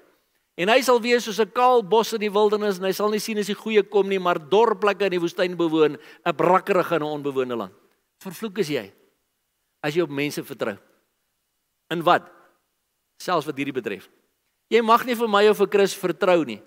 [0.61, 3.19] En hy sal wees soos 'n kaal bos in die wildernis en hy sal nie
[3.19, 6.95] sien as die goeie kom nie, maar dor plekke in die woestyn bewoon, 'n brakkerige
[6.95, 7.73] en 'n onbewoonde land.
[8.21, 8.91] Vervloek is jy
[9.81, 10.77] as jy op mense vertrou.
[11.89, 12.29] In wat?
[13.17, 14.09] Selfs wat hierdie betref.
[14.69, 16.61] Jy mag nie vir my of vir Chris vertrou nie.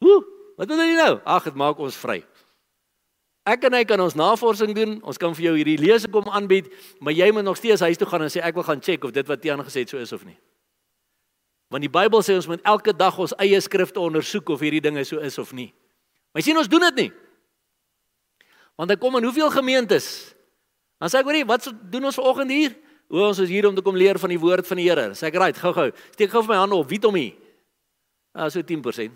[0.00, 0.24] Hoe?
[0.56, 1.20] Wat doen jy nou?
[1.24, 2.24] Ag, dit maak ons vry.
[3.46, 4.96] Ek en hy kan ons navorsing doen.
[5.02, 6.66] Ons kan vir jou hierdie lesing kom aanbied,
[6.98, 9.12] maar jy moet nog steeds huis toe gaan en sê ek wil gaan check of
[9.12, 10.38] dit wat Tiaan gesê het so is of nie.
[11.72, 15.02] Want die Bybel sê ons moet elke dag ons eie skrifte ondersoek of hierdie dinge
[15.04, 15.72] so is of nie.
[16.32, 17.10] Maar sien ons doen dit nie.
[18.76, 20.36] Want dan kom in hoeveel gemeentes?
[21.00, 22.76] Dan sê ek hoorie, wat doen ons vanoggend hier?
[23.10, 25.10] O, ons is hier om te kom leer van die woord van die Here.
[25.14, 25.92] Sê ek, "Right, gou-gou.
[26.12, 26.88] Steek gou vir my hande op.
[26.88, 27.34] Wie het hom hier?"
[28.34, 29.12] Ah, so 10%.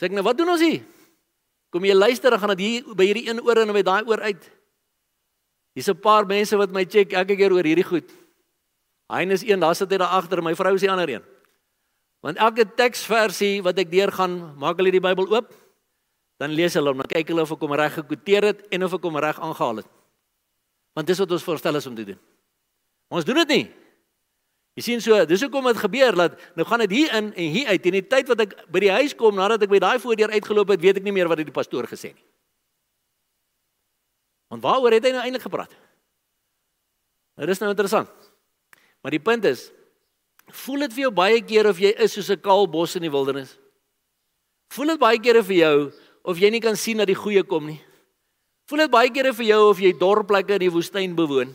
[0.00, 0.82] Sê ek, "Nou wat doen ons hier?"
[1.70, 4.20] Kom jy luister, dan gaan dit hier by hierdie een oor en by daai oor
[4.20, 4.50] uit.
[5.74, 8.23] Hier's 'n paar mense wat my check elke keer oor hierdie goed.
[9.12, 11.24] Hein is een, daar sit hy daar agter, my vrou is die ander een.
[12.24, 15.52] Want elke teksversie wat ek deurgaan, maak hulle die Bybel oop.
[16.40, 18.96] Dan lees hulle hom, dan kyk hulle of ek hom reg gekwoteer het en of
[18.96, 19.90] ek hom reg aangehaal het.
[20.96, 22.20] Want dis wat ons voorstel is om te doen.
[23.10, 23.64] Maar ons doen dit nie.
[24.74, 27.68] Jy sien so, dis hoekom dit gebeur dat nou gaan dit hier in en hier
[27.70, 27.84] uit.
[27.86, 30.72] In die tyd wat ek by die huis kom nadat ek by daai voordeur uitgeloop
[30.74, 32.26] het, weet ek nie meer wat die pastoor gesê het nie.
[34.50, 35.76] Want waaroor het hy nou eintlik gepraat?
[37.38, 38.10] Nou dis nou interessant.
[39.04, 39.68] Maar die punt is,
[40.64, 43.12] voel dit vir jou baie keer of jy is soos 'n kaal bos in die
[43.12, 43.58] wildernis?
[44.72, 45.92] Voel dit baie keer vir jou
[46.24, 47.82] of jy nie kan sien dat die goeie kom nie?
[48.64, 51.54] Voel dit baie kere vir jou of jy dorpplekke in die woestyn bewoon?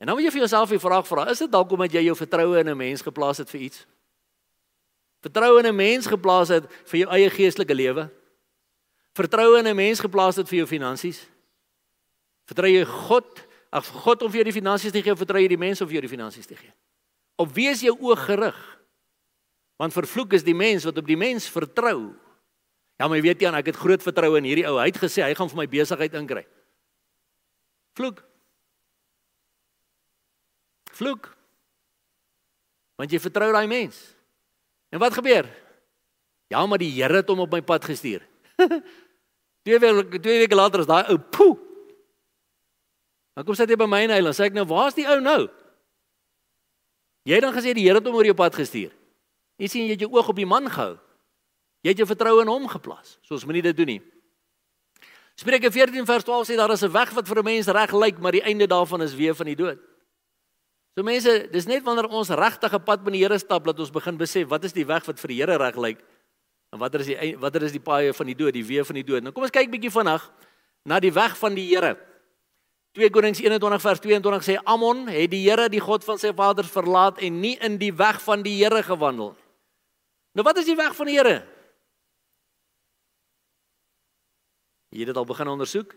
[0.00, 2.16] En dan moet jy vir jouself die vraag vra, is dit dalk omdat jy jou
[2.16, 3.86] vertroue in 'n mens geplaas het vir iets?
[5.22, 8.10] Vertroue in 'n mens geplaas het vir jou eie geestelike lewe?
[9.14, 11.28] Vertroue in 'n mens geplaas het vir jou finansies?
[12.46, 13.49] Vertrou jy God?
[13.70, 15.88] Ag God om vir jou die finansies te gee of vertrou jy die mense om
[15.90, 16.72] vir jou die finansies te gee?
[17.38, 18.58] Op wie is jou oog gerig?
[19.80, 22.10] Want vervloek is die mens wat op die mens vertrou.
[23.00, 24.74] Ja, maar jy weet jy, ek het groot vertroue in hierdie ou.
[24.76, 26.42] Hy het gesê hy gaan vir my besigheid inkry.
[27.96, 28.20] Vloek.
[30.98, 31.30] Vloek.
[33.00, 34.02] Want jy vertrou daai mens.
[34.92, 35.48] En wat gebeur?
[36.50, 38.26] Ja, maar die Here het hom op my pad gestuur.
[39.64, 41.54] twee weke twee weke later is daai ou poe.
[43.34, 45.48] Dan kom sit hy by my en hy sê ek nou, "Waar's die ou nou?"
[47.24, 48.90] Jy het dan gesê die Here het hom oor jou pad gestuur.
[49.60, 50.98] Jy sien jy het jou oog op die man gehou.
[51.84, 53.18] Jy het jou vertroue in hom geplaas.
[53.22, 54.02] So ons moenie dit doen nie.
[55.36, 58.18] Spreuke 14 vers 12 sê daar is 'n weg wat vir 'n mens reg lyk,
[58.18, 59.78] maar die einde daarvan is weer van die dood.
[60.96, 63.90] So mense, dis net wanneer ons regtig 'n pad met die Here stap dat ons
[63.90, 65.98] begin besef wat is die weg wat vir die Here reg lyk
[66.72, 69.04] en watter is die watter is die paaie van die dood, die weë van die
[69.04, 69.22] dood.
[69.22, 70.30] Nou kom ons kyk bietjie vinnig
[70.84, 71.96] na die weg van die Here.
[72.98, 76.72] 2 Konings 21 vers 22 sê Amon het die Here die God van sy vaders
[76.72, 79.36] verlaat en nie in die weg van die Here gewandel.
[80.34, 81.36] Nou wat is die weg van die Here?
[84.90, 85.94] Jy het dit al begin ondersoek?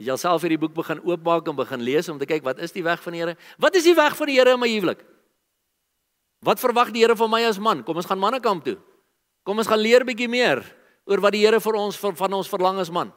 [0.00, 2.84] Jy jouself hierdie boek begin oopmaak en begin lees om te kyk wat is die
[2.84, 3.36] weg van die Here?
[3.56, 5.00] Wat is die weg van die Here in my huwelik?
[6.44, 7.80] Wat verwag die Here van my as man?
[7.84, 8.76] Kom ons gaan mannekamp toe.
[9.44, 10.60] Kom ons gaan leer bietjie meer
[11.08, 13.08] oor wat die Here vir ons van ons verlang as man.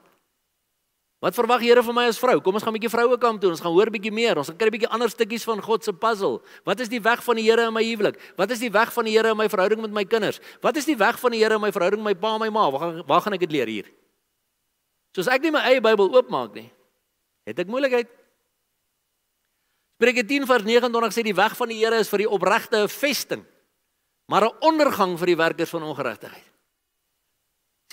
[1.24, 2.36] Wat verwag die Here van my as vrou?
[2.44, 3.54] Kom ons gaan bietjie vroue kamp toe.
[3.54, 4.36] Ons gaan hoor bietjie meer.
[4.42, 6.42] Ons gaan kry bietjie ander stukkies van God se puzzle.
[6.68, 8.20] Wat is die weg van die Here in my huwelik?
[8.36, 10.42] Wat is die weg van die Here in my verhouding met my kinders?
[10.60, 12.52] Wat is die weg van die Here in my verhouding met my pa en my
[12.52, 12.68] ma?
[12.76, 13.88] Waar gaan waar gaan ek dit leer hier?
[15.16, 16.68] Soos ek nie my eie Bybel oopmaak nie,
[17.48, 18.12] het ek moeilikheid.
[19.96, 22.92] Spreuke 10 vers 29 sê die weg van die Here is vir die opregte 'n
[22.92, 23.46] vesting,
[24.28, 26.53] maar 'n ondergang vir die werkers van ongeregtigheid.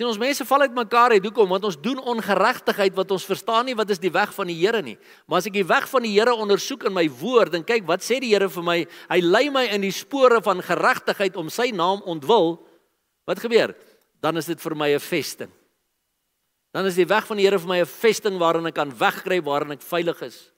[0.01, 1.51] Sien ons mense val uit mekaar uit hoekom?
[1.53, 4.81] Want ons doen ongeregtigheid wat ons verstaan nie wat is die weg van die Here
[4.81, 4.95] nie.
[5.29, 8.01] Maar as ek die weg van die Here ondersoek in my woord en kyk wat
[8.01, 8.77] sê die Here vir my,
[9.11, 12.57] hy lei my in die spore van geregtigheid om sy naam ontwil.
[13.29, 13.75] Wat gebeur?
[14.25, 15.53] Dan is dit vir my 'n vesting.
[16.73, 19.43] Dan is die weg van die Here vir my 'n vesting waarin ek kan wegkry
[19.45, 20.51] waarin ek veilig is.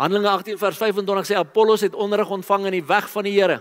[0.00, 3.60] Handelinge 18 vers 25 sê Apollos het onderrig ontvang in die weg van die Here.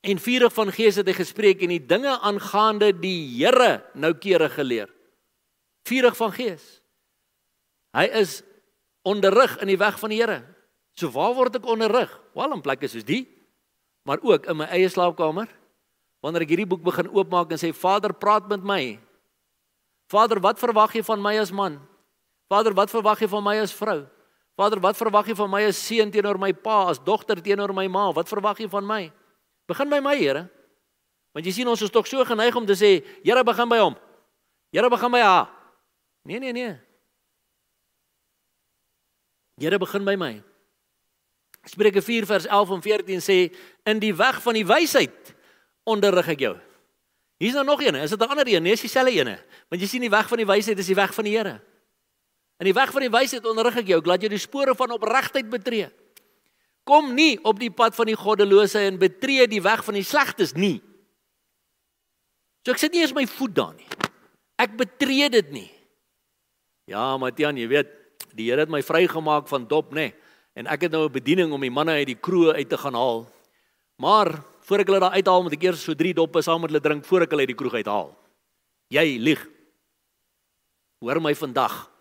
[0.00, 4.90] En vurig van gees het hy gespreek en die dinge aangaande die Here noukeurig geleer.
[5.86, 6.64] Vurig van gees.
[7.96, 8.42] Hy is
[9.06, 10.42] onderrig in die weg van die Here.
[10.96, 12.12] So waar word ek onderrig?
[12.36, 13.26] Wel in plekke soos die,
[14.06, 15.48] maar ook in my eie slaapkamer.
[16.24, 18.80] Wanneer ek hierdie boek begin oopmaak en sê Vader, praat met my.
[20.10, 21.80] Vader, wat verwag jy van my as man?
[22.50, 24.04] Vader, wat verwag jy van my as vrou?
[24.56, 27.84] Vader, wat verwag jy van my as seun teenoor my pa, as dogter teenoor my
[27.92, 28.08] ma?
[28.16, 29.02] Wat verwag jy van my?
[29.66, 30.46] Begin by my, Here.
[31.36, 33.96] Want jy sien ons is tog so geneig om te sê, Here, begin by hom.
[34.72, 35.48] Here, begin by haar.
[36.26, 36.74] Nee, nee, nee.
[39.60, 40.34] Here, begin by my.
[41.66, 43.38] Spreuke 4 vers 11 en 14 sê
[43.90, 45.34] in die weg van die wysheid
[45.86, 46.54] onderrig ek jou.
[47.42, 47.94] Hier's nou nog een.
[48.00, 48.62] Is dit 'n ander een?
[48.62, 49.38] Nee, is dieselfde een.
[49.68, 51.60] Want jy sien die weg van die wysheid is die weg van die Here.
[52.58, 54.90] In die weg van die wysheid onderrig ek jou, ek laat jou die spore van
[54.90, 55.90] opregtheid betree.
[56.86, 60.54] Kom nie op die pad van die goddelose en betree die weg van die slegtes
[60.54, 60.78] nie.
[62.62, 63.88] So ek sit nie eens my voet daar nie.
[64.62, 65.68] Ek betree dit nie.
[66.86, 67.90] Ja, Matian, jy weet,
[68.38, 70.12] die Here het my vrygemaak van dop, nê?
[70.56, 72.94] En ek het nou 'n bediening om die manne uit die kroeg uit te gaan
[72.94, 73.26] haal.
[73.98, 76.82] Maar voor ek hulle daar uithaal moet ek eers so 3 doppe saam met hulle
[76.82, 78.16] drink voor ek hulle uit die kroeg uithaal.
[78.88, 79.46] Jy lieg.
[81.00, 81.95] Hoor my vandag.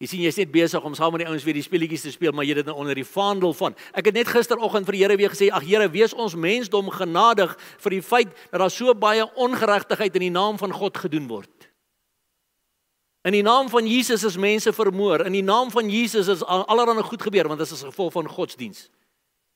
[0.00, 2.32] Jy sien jy's net besig om saam met die ouens weer die speletjies te speel,
[2.32, 3.74] maar jy dit nou onder die vaandel van.
[3.92, 7.52] Ek het net gisteroggend vir die Here weer gesê, ag Here, wees ons mensdom genadig
[7.84, 11.52] vir die feit dat daar so baie ongeregtigheid in die naam van God gedoen word.
[13.28, 15.26] In die naam van Jesus is mense vermoor.
[15.28, 18.28] In die naam van Jesus is allerlei goed gebeur want dit is as gevolg van
[18.28, 18.86] godsdiens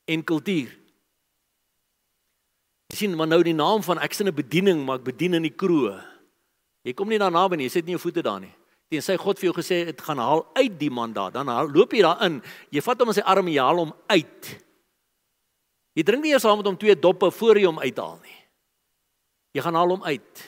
[0.05, 0.69] en kultuur.
[2.93, 5.41] Jy sien maar nou die naam van ek sien 'n bediening maar ek bedien in
[5.41, 5.97] die kroeg.
[6.83, 8.53] Jy kom nie daar naby nie, jy sit nie jou voete daar nie.
[8.91, 11.93] Tensy God vir jou gesê het gaan haal uit die man daar, dan haal, loop
[11.95, 12.37] jy daarin.
[12.73, 14.51] Jy vat hom in sy arm en jy haal hom uit.
[15.95, 18.37] Jy drink nie eers saam met hom twee doppe voor jy hom uithaal nie.
[19.55, 20.43] Jy gaan haal hom uit.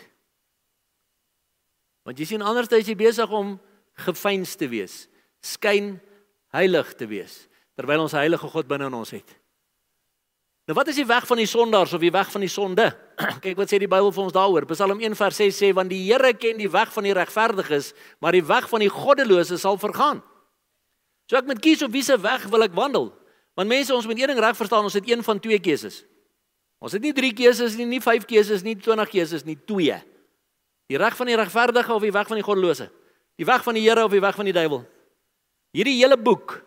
[2.07, 3.55] Want jy sien anders as jy besig om
[4.05, 5.07] gefeins te wees,
[5.41, 5.95] skyn
[6.53, 7.45] heilig te wees
[7.77, 9.33] terwyl ons heilige God binne in ons het.
[10.67, 12.89] Nou wat is die weg van die sondaars of die weg van die sonde?
[13.43, 14.67] Kyk wat sê die Bybel vir ons daaroor.
[14.69, 18.35] Psalm 1 vers 6 sê want die Here ken die weg van die regverdiges, maar
[18.37, 20.21] die weg van die goddeloses sal vergaan.
[21.27, 23.09] So ek moet kies op wiese weg wil ek wandel.
[23.57, 26.03] Want mense ons moet een ding reg verstaan, ons het een van twee keuses.
[26.77, 29.97] Ons het nie drie keuses nie, nie vyf keuses nie, 20 keuses nie, twee.
[30.87, 32.91] Die reg van die regverdige of die weg van die goddelose?
[33.37, 34.85] Die weg van die Here of die weg van die duiwel?
[35.73, 36.59] Hierdie hele boek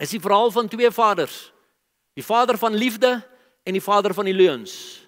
[0.00, 1.52] is die verhaal van twee vaders.
[2.16, 3.18] Die Vader van liefde
[3.62, 5.03] en die Vader van die leuns.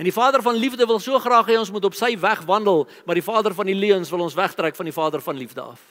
[0.00, 2.86] En die Vader van liefde wil so graag hê ons moet op sy weg wandel,
[3.04, 5.82] maar die Vader van die leuns wil ons wegtrek van die Vader van liefde af.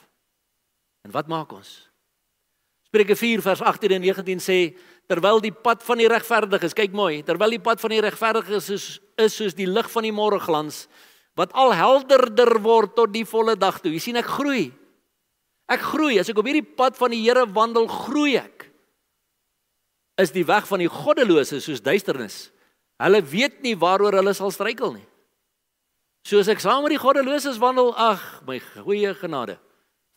[1.06, 1.70] En wat maak ons?
[2.90, 4.58] Spreuke 4 vers 18 en 19 sê
[5.06, 8.90] terwyl die pad van die regverdiges, kyk mooi, terwyl die pad van die regverdiges is,
[9.14, 10.88] is soos die lig van die môreglans
[11.38, 13.94] wat al helderder word tot die volle dag toe.
[13.94, 14.72] Jy sien ek groei.
[15.70, 18.66] Ek groei as ek op hierdie pad van die Here wandel, groei ek
[20.18, 22.48] is die weg van die goddelose soos duisternis.
[23.00, 25.06] Hulle weet nie waaroor hulle sal struikel nie.
[26.28, 29.56] Soos ek saam met die goddeloses wandel, ag, my goeie genade.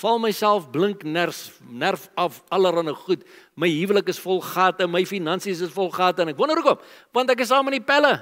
[0.04, 3.22] Val myself blink nerf nerf af allerhande goed.
[3.56, 6.82] My huwelik is vol gate, my finansies is vol gate en ek wonder hoekom,
[7.16, 8.18] want ek is saam in die pelle.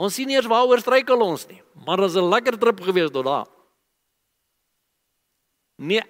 [0.00, 3.24] Ons sien eers waaroor struikel ons nie, maar dit was 'n lekker trip gewees tot
[3.24, 3.46] daar.
[5.76, 6.02] Nee.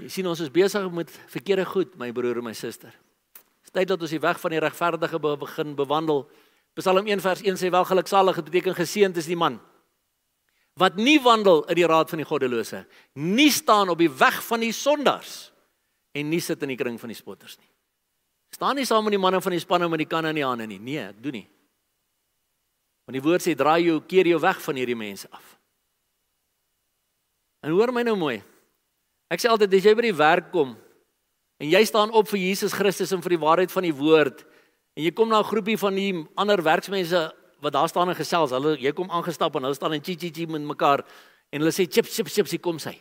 [0.00, 2.94] Jy sien ons is besig met verkeerde goed, my broer en my suster.
[3.70, 6.24] Tyd dat ons die weg van die regverdige begin bewandel.
[6.74, 9.60] Psalm 1 vers 1 sê wel geluksalig, dit beteken geseënd is die man
[10.80, 12.84] wat nie wandel in die raad van die goddelose,
[13.20, 15.50] nie staan op die weg van die sondaars
[16.16, 17.68] en nie sit in die kring van die spotters nie.
[18.54, 20.66] Staan nie saam met die manne van die spanne met die kanne in die hande
[20.66, 20.80] nie.
[20.82, 21.46] Nee, ek doen nie.
[23.06, 25.54] Want die woord sê draai jou keer jou weg van hierdie mense af.
[27.62, 28.40] En hoor my nou mooi.
[29.30, 30.74] Ek sê altyd as jy by die werk kom
[31.60, 34.44] en jy staan op vir Jesus Christus en vir die waarheid van die woord
[34.96, 37.30] en jy kom na 'n groepie van die ander werksmense
[37.60, 40.30] wat daar staan en gesels, hulle jy kom aangestap en hulle staan en chi chi
[40.32, 41.04] chi met mekaar
[41.52, 42.94] en hulle sê chip chip chip sy kom sy.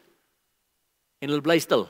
[1.21, 1.87] En hulle bly stil.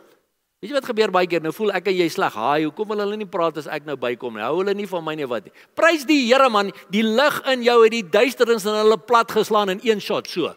[0.59, 1.41] Weet jy wat gebeur baie keer?
[1.41, 2.35] Nou voel ek en jy sleg.
[2.35, 4.43] Haai, hoekom wil hulle nie praat as ek nou bykom nie?
[4.43, 5.53] Hou hulle nie van my nie wat nie.
[5.77, 9.71] Prys die Here man, die lig in jou het die duisternis in hulle plat geslaan
[9.77, 10.51] in een shot so.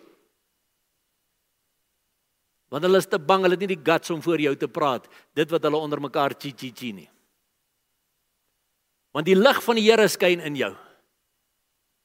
[2.73, 5.05] Want hulle is te bang, hulle het nie die guts om voor jou te praat
[5.37, 7.09] dit wat hulle onder mekaar chi chi chi nie.
[9.13, 10.73] Want die lig van die Here skyn in jou.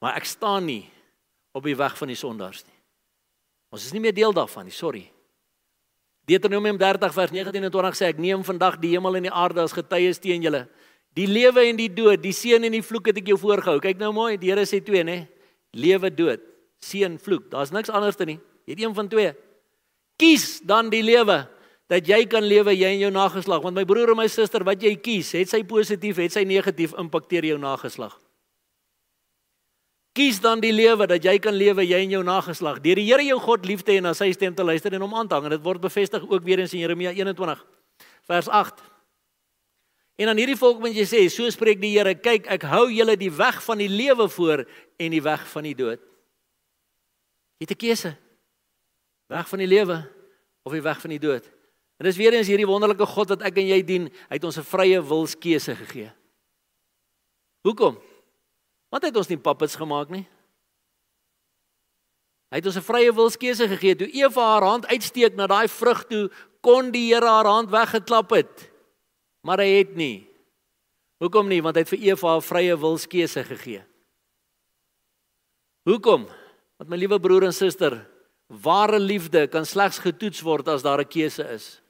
[0.04, 0.84] Maar ek staan nie
[1.56, 2.76] op die weg van die sondaars nie.
[3.72, 5.06] Ons is nie meer deel daarvan nie, sorry.
[6.28, 9.64] Deuteronomium 30 vers 19 en 20 sê ek neem vandag die hemel en die aarde
[9.64, 10.66] as getuies teen julle.
[11.16, 13.80] Die lewe en die dood, die seën en die vloek het ek jou voorgehou.
[13.82, 15.22] Kyk nou mooi, die Here sê twee, nê?
[15.80, 16.44] Lewe, dood,
[16.84, 17.48] seën, vloek.
[17.56, 18.42] Daar's niks anders te nie.
[18.68, 19.32] Jy het een van twee.
[20.18, 21.46] Kies dan die lewe
[21.88, 23.62] dat jy kan lewe jy en jou nageslag.
[23.64, 26.96] Want my broer en my suster wat jy kies het sy positief het sy negatief
[26.98, 28.18] impakteer jou nageslag.
[30.18, 32.82] Kies dan die lewe dat jy kan lewe jy en jou nageslag.
[32.82, 35.06] Deur die Here jou God lief te hê en na sy stem te luister en
[35.06, 35.46] hom aan te hang.
[35.46, 37.66] En dit word bevestig ook weer in Jeremia 21
[38.28, 38.82] vers 8
[40.18, 43.14] En aan hierdie volk moet jy sê so spreek die Here kyk ek hou julle
[43.22, 44.64] die weg van die lewe voor
[44.98, 46.02] en die weg van die dood.
[47.62, 48.12] Jy het 'n keuse
[49.28, 50.02] Weg van die lewe
[50.64, 51.46] of die weg van die dood.
[51.98, 54.58] En dis weer eens hierdie wonderlike God wat ek en jy dien, hy het ons
[54.58, 56.12] 'n vrye wilskeuse gegee.
[57.66, 57.98] Hoekom?
[58.90, 60.28] Want hy het ons nie puppets gemaak nie.
[62.52, 63.96] Hy het ons 'n vrye wilskeuse gegee.
[63.96, 68.30] Toe Eva haar hand uitsteek na daai vrug toe, kon die Here haar hand weggeklap
[68.30, 68.72] het.
[69.44, 70.28] Maar hy het nie.
[71.20, 71.62] Hoekom nie?
[71.62, 73.84] Want hy het vir Eva 'n vrye wilskeuse gegee.
[75.84, 76.28] Hoekom?
[76.78, 78.08] Want my liewe broer en suster,
[78.48, 81.82] Ware liefde kan slegs getoets word as daar 'n keuse is.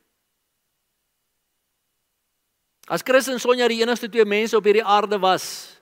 [2.88, 5.76] As Chris en Sonja die enigste twee mense op hierdie aarde was,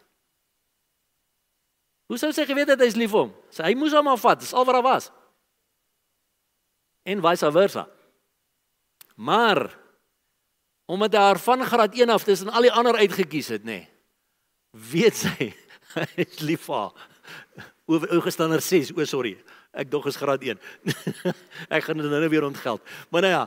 [2.09, 3.33] hoe sou sy geweet het hy is lief vir hom?
[3.53, 5.11] Sy hy moes hom afvat, dis al wat daar was.
[7.05, 7.87] En vice versa.
[9.15, 9.69] Maar
[10.85, 13.85] omdat hy haar van graad 1 af tussen al die ander uitgekies het, nê.
[13.85, 13.89] Nee,
[14.91, 15.53] weet sy
[15.95, 17.05] hy is lief vir haar.
[17.85, 19.35] Oor Augustiner 6, o sorry.
[19.75, 20.59] Ek dog is graad 1.
[21.75, 22.81] ek gaan dit nou weer ontgeld.
[23.11, 23.43] Maar nou ja,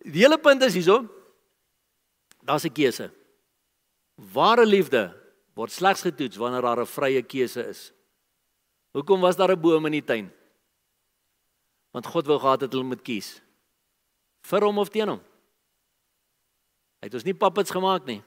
[0.00, 1.04] die hele punt is hierso.
[2.40, 3.10] Daar's 'n keuse.
[4.32, 5.12] Ware liefde
[5.54, 7.92] word slegs getoets wanneer daar 'n vrye keuse is.
[8.92, 10.32] Hoekom was daar 'n boom in die tuin?
[11.92, 13.40] Want God wou gehad het hulle moet kies.
[14.40, 15.20] Vir hom of teen hom?
[17.00, 18.22] Hy het ons nie puppets gemaak nie.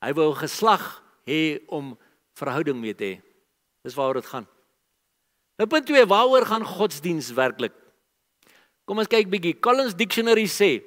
[0.00, 1.98] Hy wou geslag hê om
[2.34, 3.22] verhouding mee te hê.
[3.82, 4.46] Dis waaroor dit gaan.
[5.58, 7.74] Nou punt 2, waaroor gaan godsdiens werklik?
[8.86, 9.56] Kom ons kyk bietjie.
[9.58, 10.78] Collins Dictionary sê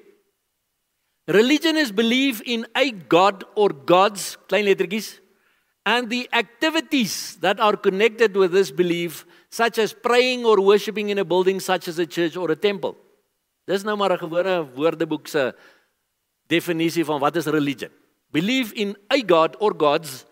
[1.32, 5.19] Religion is belief in a god or gods, klein lettertjies,
[5.86, 11.19] and the activities that are connected with this belief such as praying or worshiping in
[11.19, 12.95] a building such as a church or a temple.
[13.67, 15.53] Dis nou maar 'n gewone woordeboek se
[16.47, 17.91] definisie van wat is religion.
[18.32, 20.26] Belief in a god or gods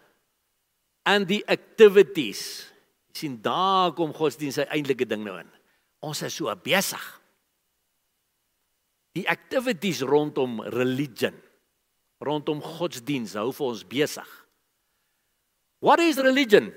[1.06, 2.69] and the activities
[3.20, 5.50] sien daar kom godsdienst sy eintlike ding nou in.
[6.06, 7.04] Ons is so besig.
[9.18, 11.36] Die activities rondom religion,
[12.24, 14.30] rondom godsdienst hou vir ons besig.
[15.80, 16.72] What is religion?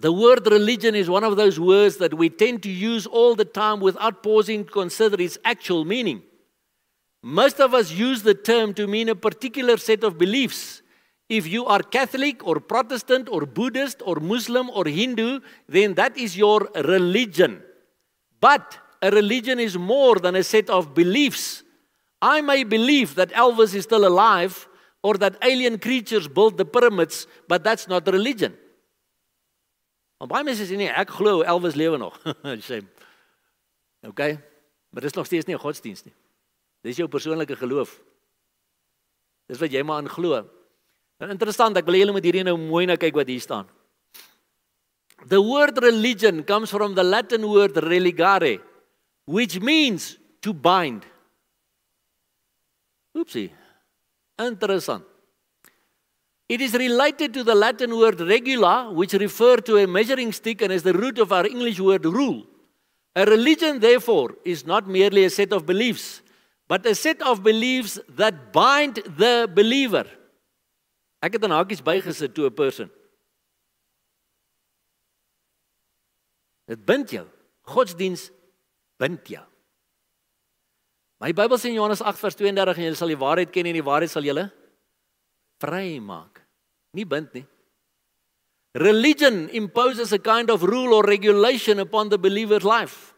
[0.00, 3.44] The word religion is one of those words that we tend to use all the
[3.44, 6.22] time without pausing to consider its actual meaning.
[7.22, 10.80] Most of us use the term to mean a particular set of beliefs
[11.30, 16.36] If you are Catholic or Protestant or Buddhist or Muslim or Hindu, then that is
[16.36, 17.62] your religion.
[18.40, 21.62] But a religion is more than a set of beliefs.
[22.20, 24.66] I may believe that Elvis is still alive
[25.04, 28.58] or that alien creatures built the pyramids, but that's not religion.
[30.20, 32.18] Want baie mense sê nee, ek glo Elvis lewe nog.
[32.68, 32.82] sê
[34.04, 34.20] OK.
[34.90, 36.16] Maar dis nog steeds nie 'n godsdienst nie.
[36.82, 38.00] Dis jou persoonlike geloof.
[39.46, 40.42] Dis wat jy maar in glo.
[41.20, 43.68] En interessant, ek wil julle met hierdie nou mooi na kyk wat hier staan.
[45.28, 48.58] The word religion comes from the Latin word religare,
[49.26, 51.04] which means to bind.
[53.16, 53.50] Oopsie.
[54.40, 55.04] Interessant.
[56.48, 60.72] It is related to the Latin word regula, which refer to a measuring stick and
[60.72, 62.46] is the root of our English word rule.
[63.14, 66.22] A religion, therefore, is not merely a set of beliefs,
[66.66, 70.06] but a set of beliefs that bind the believer.
[71.20, 72.90] Ek het 'n hakies bygesit to a person.
[76.66, 77.26] Dit bind jou.
[77.62, 78.30] Godsdiens
[78.96, 79.44] bind jou.
[81.20, 83.76] My Bybel sê in Johannes 8 vers 32 en julle sal die waarheid ken en
[83.76, 84.50] die waarheid sal julle
[85.60, 86.40] vry maak.
[86.96, 87.44] Nie bind nie.
[88.74, 93.12] Religion imposes a kind of rule or regulation upon the believer's life.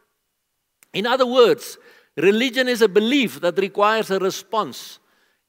[0.93, 1.79] In other words,
[2.17, 4.99] religion is a belief that requires a response.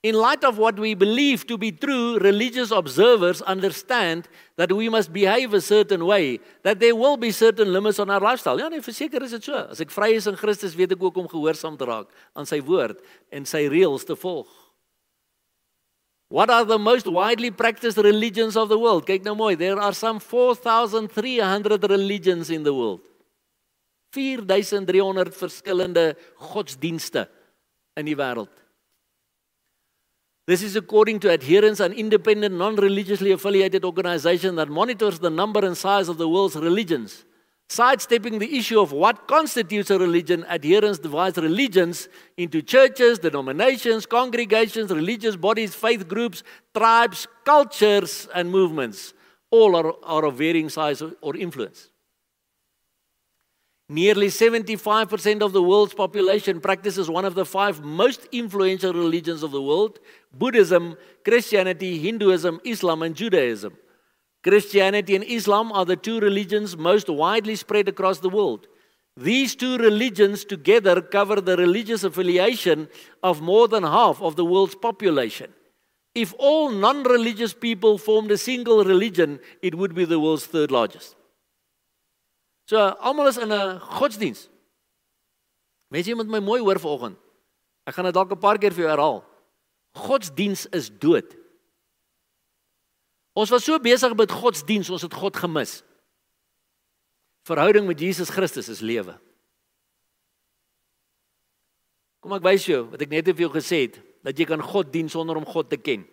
[0.04, 4.28] In light of what we believe to be true, religious observers understand
[4.58, 8.20] that we must behave a certain way, that there will be certain limits on our
[8.20, 8.60] lifestyle.
[8.60, 9.62] Ja, nee, verseker is dit so.
[9.72, 12.60] As ek vry is in Christus, weet ek ook om gehoorsaam te raak aan sy
[12.60, 13.00] woord
[13.32, 14.52] en sy reëls te volg.
[16.28, 19.06] What are the most widely practiced religions of the world?
[19.08, 23.08] Kyk nou mooi, there are some 4300 religions in the world.
[24.12, 26.06] 4300 verskillende
[26.52, 27.24] godsdienste
[27.96, 28.63] in die wêreld.
[30.46, 35.66] This is according to Adherence, an independent, non religiously affiliated organization that monitors the number
[35.66, 37.24] and size of the world's religions.
[37.70, 44.92] Sidestepping the issue of what constitutes a religion, adherence divides religions into churches, denominations, congregations,
[44.92, 46.44] religious bodies, faith groups,
[46.76, 49.14] tribes, cultures, and movements.
[49.50, 51.90] All are, are of varying size or influence.
[53.94, 59.52] Nearly 75% of the world's population practices one of the five most influential religions of
[59.52, 60.00] the world
[60.34, 63.78] Buddhism, Christianity, Hinduism, Islam, and Judaism.
[64.42, 68.66] Christianity and Islam are the two religions most widely spread across the world.
[69.16, 72.90] These two religions together cover the religious affiliation
[73.22, 75.54] of more than half of the world's population.
[76.16, 80.72] If all non religious people formed a single religion, it would be the world's third
[80.72, 81.16] largest.
[82.74, 84.50] So almal is in 'n godsdiens.
[85.94, 87.18] Mense jy moet my mooi hoor vanoggend.
[87.86, 89.24] Ek gaan dit dalk 'n paar keer vir jou herhaal.
[89.94, 91.38] Godsdiens is dood.
[93.36, 95.84] Ons was so besig met godsdiens, ons het God gemis.
[97.46, 99.20] Verhouding met Jesus Christus is lewe.
[102.22, 104.92] Kom ek wys jou wat ek net vir jou gesê het, dat jy kan God
[104.92, 106.08] dien sonder om God te ken.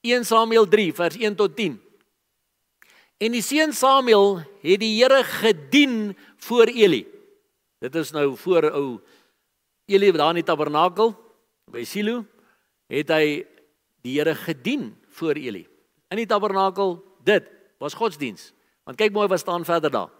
[0.00, 1.87] 1 Samuel 3 vers 1 tot 10.
[3.18, 7.02] En die seun Samuel het die Here gedien voor Eli.
[7.82, 9.00] Dit is nou voor ou
[9.90, 11.14] Eli daar in die tabernakel
[11.70, 12.22] by Silo
[12.88, 13.42] het hy
[14.06, 15.66] die Here gedien voor Eli.
[16.08, 16.96] In die tabernakel,
[17.26, 17.48] dit
[17.82, 18.52] was godsdiens.
[18.86, 20.12] Want kyk mooi wat staan verder daar.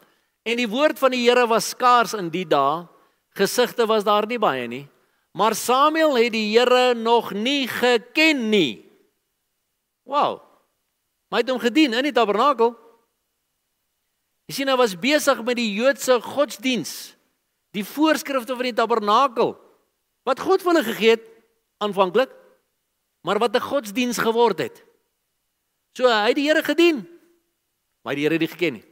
[0.44, 2.86] En die woord van die Here was skaars in die dae.
[3.38, 4.86] Gesigte was daar nie baie nie.
[5.38, 8.84] Maar Samuel het die Here nog nie geken nie.
[10.08, 10.42] Wow.
[11.28, 12.74] Maar hy het hom gedien in die tabernakel.
[14.48, 16.92] Jy sien hy was besig met die Joodse godsdiens,
[17.76, 19.52] die voorskrifte van die tabernakel
[20.28, 21.26] wat God vir hulle gegee het
[21.84, 22.32] aanvanklik,
[23.24, 24.84] maar wat 'n godsdiens geword het.
[25.96, 27.06] So hy het die Here gedien,
[28.04, 28.84] maar die Here het nie geken nie.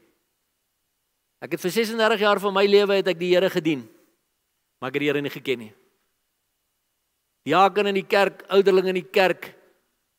[1.41, 3.89] Ek het vir 36 jaar van my lewe het ek die Here gedien,
[4.81, 5.75] maar ek het die Here nie geken nie.
[7.45, 9.55] Diaken in die kerk, ouderling in die kerk,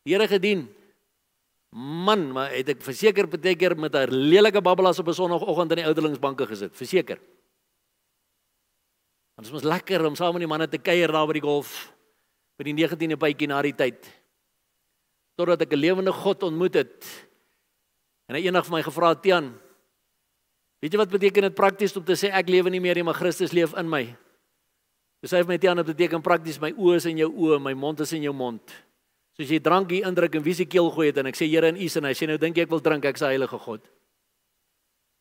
[0.05, 0.67] die Here gedien,
[1.76, 5.78] Man, maar het ek verseker baie keer met 'n lelike babbelas op 'n sonoggend in
[5.78, 7.20] die oudelingsbanke gesit, verseker.
[9.36, 11.93] Want dit was lekker om saam met die manne te kuier daar by die golf
[12.57, 14.07] by die 19de bytjie na die tyd.
[15.38, 17.28] Totdat ek 'n lewende God ontmoet het.
[18.28, 19.59] En hy eendag vir my gevra het, "Tian,
[20.82, 23.13] weet jy wat beteken dit prakties om te sê ek lewe nie meer nie, maar
[23.13, 24.18] Christus leef in my?"
[25.22, 27.74] Dis hy het my Tian, dit beteken prakties my oë is in jou oë, my
[27.74, 28.86] mond is in jou mond.
[29.38, 31.69] Soos jy drank hier indruk en wie se keel gooi het en ek sê Here
[31.69, 33.83] in U se en hy sê nou dink ek wil drink ek se heilige God.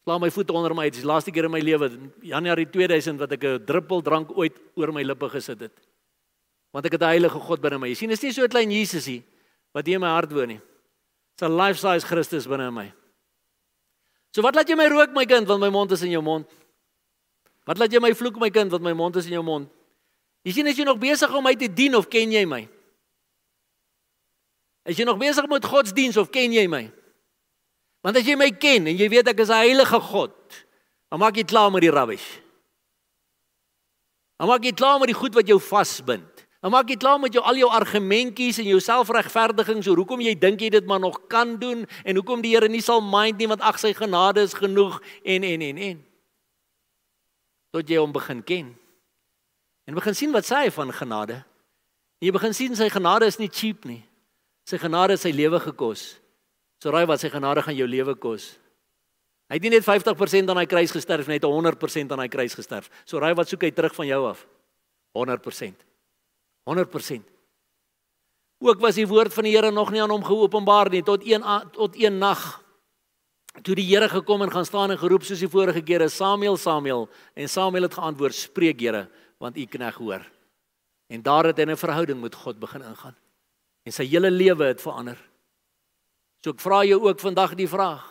[0.07, 0.95] Slaan my voete onder my uit.
[0.95, 1.91] Dis die laaste keer in my lewe
[2.25, 5.75] Januarie 2000 wat ek 'n druppel drank ooit oor my lippe gesit het.
[6.73, 7.89] Want ek het 'n heilige God binne my.
[7.89, 9.23] Jy sien, is nie so 'n klein Jesusie
[9.75, 10.61] wat hier in my hart woon nie.
[11.37, 12.93] Dis 'n life size Christus binne in my.
[14.33, 16.47] So wat laat jy my rook my kind want my mond is in jou mond?
[17.67, 19.69] Wat laat jy my vloek my kind want my mond is in jou mond?
[20.45, 22.69] Jy sien as jy nog besig om my te dien of ken jy my?
[24.87, 26.87] Is jy nog besig met godsdiens of ken jy my?
[28.07, 30.35] Want as jy my ken en jy weet ek is 'n heilige God,
[31.11, 32.39] dan maak jy klaar met die rubbish.
[34.39, 36.47] Dan maak jy klaar met die goed wat jou vasbind.
[36.63, 40.35] Dan maak jy klaar met jou al jou argumentjies en jou selfregverdigings oor hoekom jy
[40.39, 43.47] dink jy dit maar nog kan doen en hoekom die Here nie sal mind nie
[43.47, 46.05] want ag sy genade is genoeg en en en en.
[47.73, 48.77] Tot jy hom begin ken.
[49.87, 51.45] En begin sien wat sê hy van genade.
[52.19, 54.06] En jy begin sien sy genade is nie cheap nie.
[54.67, 56.17] Sy genade het sy lewe gekos.
[56.83, 58.57] So raai wat sy genade gaan jou lewe kos.
[59.47, 62.29] Hy het nie net 50% aan hy kruis gesterf nie, hy het 100% aan hy
[62.29, 62.91] kruis gesterf.
[63.07, 64.43] So raai wat soek hy terug van jou af?
[65.15, 65.87] 100%.
[66.67, 67.27] 100%.
[68.67, 71.45] Ook was die woord van die Here nog nie aan hom geopenbaar nie tot een
[71.77, 72.43] tot een nag.
[73.63, 77.07] Toe die Here gekom en gaan staan en geroep soos die vorige kere Samuel Samuel
[77.35, 79.07] en Samuel het geantwoord spreek Here
[79.39, 80.25] want u knegg hoor.
[81.07, 83.15] En daar het hy 'n verhouding met God begin ingaan.
[83.87, 85.19] En sy hele lewe het verander.
[86.43, 88.03] So ek vra jou ook vandag die vraag.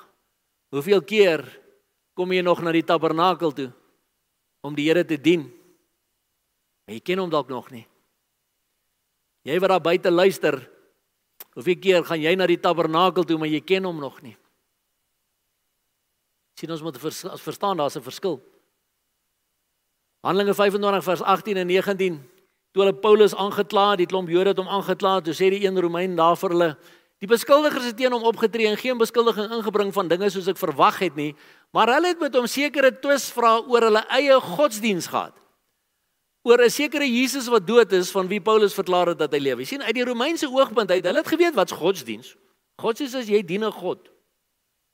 [0.72, 1.44] Hoeveel keer
[2.16, 3.70] kom jy nog na die tabernakel toe
[4.66, 5.46] om die Here te dien?
[6.86, 7.86] Maar jy ken hom dalk nog nie.
[9.46, 10.58] Jy wat daar buite luister,
[11.54, 14.36] hoeveel keer gaan jy na die tabernakel toe maar jy ken hom nog nie?
[16.56, 18.40] Sien ons moet vers, verstaan daar's 'n verskil.
[20.24, 22.24] Handelinge 25 vers 18 en 19
[22.76, 25.80] toe hulle Paulus aangekla het, die klomp Jode het hom aangekla, toe sê die een
[25.80, 26.70] Romein daar vir hulle
[27.24, 31.00] Die beskuldigers het teen hom opgetree en geen beskuldiging ingebring van dinge soos ek verwag
[31.00, 31.32] het nie,
[31.72, 35.34] maar hulle het met hom sekere twis vra oor hulle eie godsdiens gehad.
[36.46, 39.64] Oor 'n sekere Jesus wat dood is van wie Paulus verklaar het dat hy lewe.
[39.64, 42.36] Jy sien uit die Romeinse oogpunt uit, hulle het geweet wat's godsdiens.
[42.78, 44.15] Godsdiens is jy dien 'n God.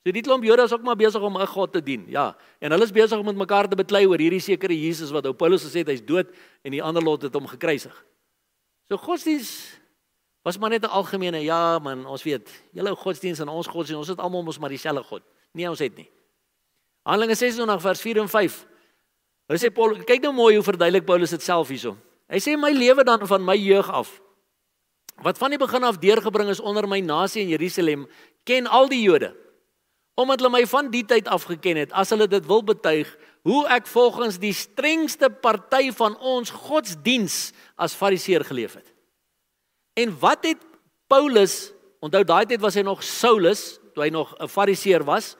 [0.02, 2.04] So die klomp Jode is ook maar besig om 'n God te dien.
[2.08, 5.26] Ja, en hulle is besig om met mekaar te beklei oor hierdie sekere Jesus wat
[5.26, 6.26] ou Paulus gesê het hy's dood
[6.62, 8.04] en die ander lot het hom gekruisig.
[8.88, 9.80] So godsdiens
[10.42, 14.08] Was maar net 'n algemene ja man, ons weet, julle godsdiens en ons godsdiens, ons
[14.08, 15.22] het almal mos maar dieselfde God.
[15.52, 16.10] Nee, ons het nie.
[17.02, 18.66] Handelinge 26 vers 4 en 5.
[19.46, 21.96] Hulle sê Paul, kyk nou mooi hoe verduidelik Paulus dit self hierso.
[22.28, 24.20] Hy sê my lewe dan van my jeug af
[25.22, 28.08] wat van die begin af deurgebring is onder my nasie in Jerusalem,
[28.44, 29.36] ken al die Jode.
[30.14, 33.08] Omdat hulle my van die tyd af geken het, as hulle dit wil betuig,
[33.48, 38.92] hoe ek volgens die strengste party van ons godsdiens as fariseer geleef het.
[39.98, 40.60] En wat het
[41.10, 45.36] Paulus, onthou daai tyd was hy nog Saulus, toe hy nog 'n Fariseer was.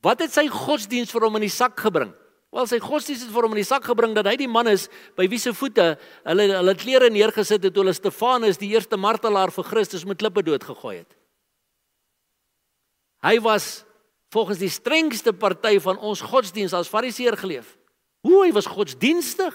[0.00, 2.12] Wat het sy godsdiens vir hom in die sak gebring?
[2.52, 4.88] Wel sy godsdiens het vir hom in die sak gebring dat hy die man is
[5.16, 9.50] by wie se voete hulle hulle klere neergesit het toe hulle Stefanus die eerste martelaar
[9.50, 11.16] vir Christus met klippe doodgegooi het.
[13.24, 13.84] Hy was
[14.34, 17.76] volgens die strengste party van ons godsdiens as Fariseer geleef.
[18.24, 19.54] Hoe hy was godsdienstig.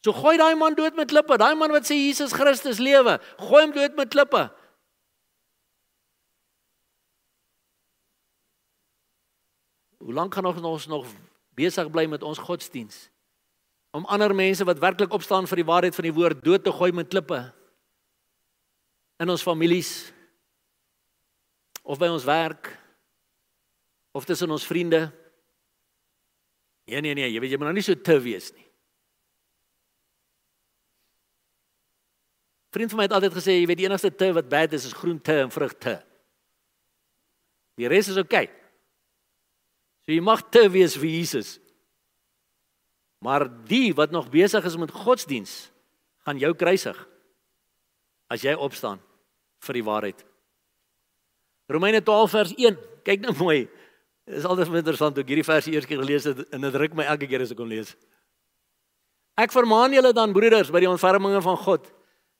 [0.00, 1.36] So gooi daai man dood met klippe.
[1.38, 4.48] Daai man wat sê Jesus Christus lewe, gooi hom dood met klippe.
[10.00, 11.04] Hoe lank gaan ons nog
[11.54, 13.10] besig bly met ons godsdiens?
[13.92, 16.90] Om ander mense wat werklik opstaan vir die waarheid van die woord dood te gooi
[16.96, 17.42] met klippe?
[19.20, 20.08] In ons families
[21.82, 22.72] of by ons werk
[24.12, 25.08] of tussen ons vriende?
[26.90, 28.66] Nee nee nee, jy weet jy moet nou nie so te wees nie.
[32.70, 34.94] Vriend van my het altyd gesê, jy weet die enigste te wat bad is is
[34.94, 35.96] groente en vrugte.
[37.78, 38.46] Die res is oukei.
[38.46, 38.56] Okay.
[40.06, 41.58] So jy mag te wees vir Jesus.
[43.20, 45.68] Maar die wat nog besig is met godsdiens,
[46.24, 46.96] gaan jou kruisig
[48.30, 49.00] as jy opstaan
[49.66, 50.24] vir die waarheid.
[51.70, 52.78] Romeine 12 vers 1.
[53.06, 53.68] Kyk nou mooi.
[54.26, 56.96] Dit is altyd interessant hoe ek hierdie versie eers keer gelees het en dit ruk
[56.98, 57.94] my elke keer as ek hom lees.
[59.40, 61.88] Ek vermaan julle dan broeders by die ontferminge van God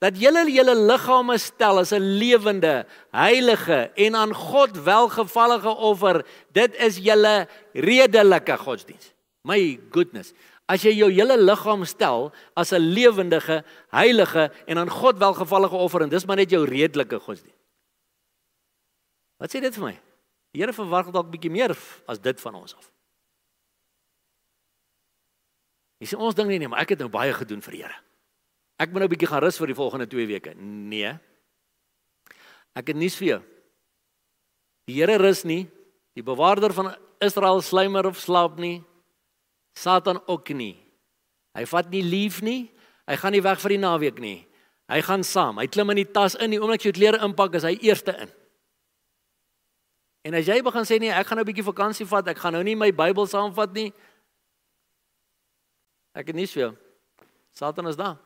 [0.01, 6.25] dat julle julle liggame stel as 'n lewende, heilige en aan God welgevallige offer.
[6.53, 9.13] Dit is julle redelike godsdiens.
[9.45, 10.33] My goodness.
[10.67, 16.03] As jy jou hele liggaam stel as 'n lewendige, heilige en aan God welgevallige offer
[16.03, 17.60] en dis maar net jou redelike godsdiens.
[19.41, 19.97] Wat sê dit vir my?
[20.53, 21.73] Die Here verwag dalk bietjie meer
[22.11, 22.91] as dit van ons af.
[26.01, 27.99] Jy sê ons ding nie, nee, maar ek het nou baie gedoen vir die Here.
[28.81, 30.55] Ek moet nou 'n bietjie gaan rus vir die volgende 2 weke.
[30.57, 31.19] Nee.
[32.75, 33.43] Ek het nuus vir jou.
[34.89, 35.69] Die Here rus nie.
[36.17, 38.85] Die bewaarder van Israel slymer of slaap nie.
[39.77, 40.77] Satan ook nie.
[41.55, 42.71] Hy vat nie lief nie.
[43.07, 44.47] Hy gaan nie weg vir die naweek nie.
[44.89, 45.59] Hy gaan saam.
[45.59, 46.51] Hy klim in die tas in.
[46.51, 48.31] Die oomblik jy klere inpak, is hy eerste in.
[50.23, 52.53] En as jy begin sê nee, ek gaan nou 'n bietjie vakansie vat, ek gaan
[52.53, 53.93] nou nie my Bybel saamvat nie.
[56.15, 56.77] Ek het nuus vir jou.
[57.53, 58.19] Satan is daar.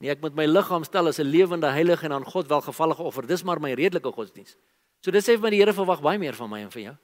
[0.00, 3.26] Nee, ek moet my liggaam stel as 'n lewende heilige en aan God welgevallige offer.
[3.26, 4.56] Dis maar my redelike godsdiens.
[5.00, 6.96] So dit sê vir my die Here verwag baie meer van my en van jou.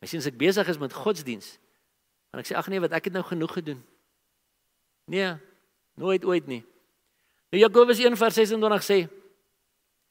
[0.00, 1.58] Miskien as ek besig is met godsdiens,
[2.30, 3.82] dan ek sê ag nee, wat ek het nou genoeg gedoen.
[5.06, 5.36] Nee,
[5.94, 6.64] nooit ooit nie.
[7.52, 9.08] Nou Jakobus 1:26 sê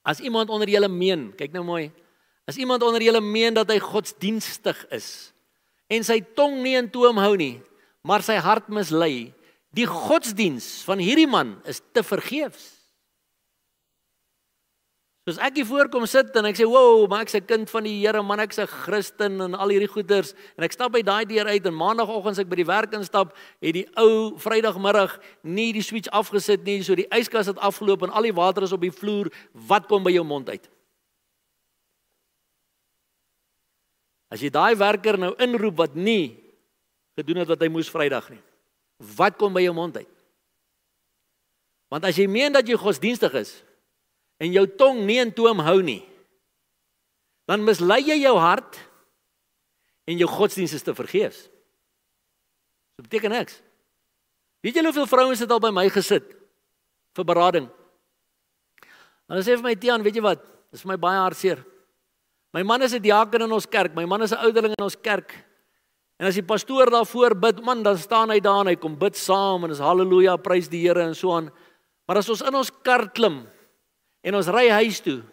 [0.04, 1.92] as iemand onder julle meen, kyk nou mooi,
[2.52, 5.32] as iemand onder julle meen dat hy godsdienstig is
[5.92, 7.58] en sy tong nie in toom hou nie,
[8.08, 9.32] maar sy hart mislei,
[9.76, 12.82] die godsdiens van hierdie man is te vergeefs.
[15.28, 18.02] Soos ek hier voorkom sit en ek sê, "Wow, maar ek's 'n kind van die
[18.02, 21.46] Here, man, ek's 'n Christen en al hierdie goeters." En ek stap by daai deur
[21.46, 25.84] uit en maandagooggend as ek by die werk instap, het die ou Vrydagmiddag nie die
[25.84, 28.92] switch afgesit nie, so die yskas het afgeloop en al die water is op die
[28.92, 29.32] vloer.
[29.54, 30.68] Wat kom by jou mond uit?
[34.32, 36.40] As jy daai werker nou inroep wat nie
[37.20, 38.42] gedoen het wat hy moes Vrydag nie.
[39.18, 40.10] Wat kom by jou mond uit?
[41.92, 43.52] Want as jy meen dat jy godsdienstig is,
[44.42, 46.02] en jou tong nie in toom hou nie,
[47.50, 48.80] dan mislei jy jou hart
[50.10, 51.44] en jou godsdienst is te vergeefs.
[52.98, 53.60] Dit beteken niks.
[54.64, 56.32] Weet jy hoeveel vrouens het al by my gesit
[57.18, 57.68] vir berading?
[59.30, 60.42] Hulle sê vir my Tiaan, weet jy wat?
[60.72, 61.62] Dis vir my baie hartseer.
[62.54, 64.96] My man is 'n diaken in ons kerk, my man is 'n ouderling in ons
[64.96, 65.32] kerk.
[66.20, 69.18] En as die pastoor daarvoor bid, man, dan staan hy daar en hy kom bid
[69.18, 71.50] saam en is haleluja, prys die Here en so aan.
[72.08, 73.48] Maar as ons in ons kar klim
[74.22, 75.24] en ons ry huis toe,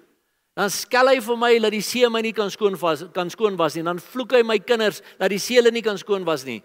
[0.57, 3.57] dan skel hy vir my dat die see my nie kan skoon was kan skoon
[3.57, 3.85] was nie.
[3.85, 6.63] Dan vloek hy my kinders dat die see hulle nie kan skoon was nie.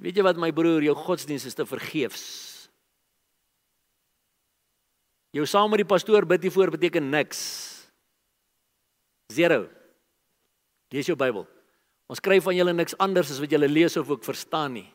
[0.00, 2.68] Weet jy wat my broer, jou godsdienst is te vergeefs.
[5.32, 7.40] Jou saam met die pastoor bid hier voor beteken niks.
[9.32, 9.79] Zero.
[10.90, 11.46] Lees jou Bybel.
[12.10, 14.88] Ons skryf van julle niks anders as wat julle lees of ook verstaan nie.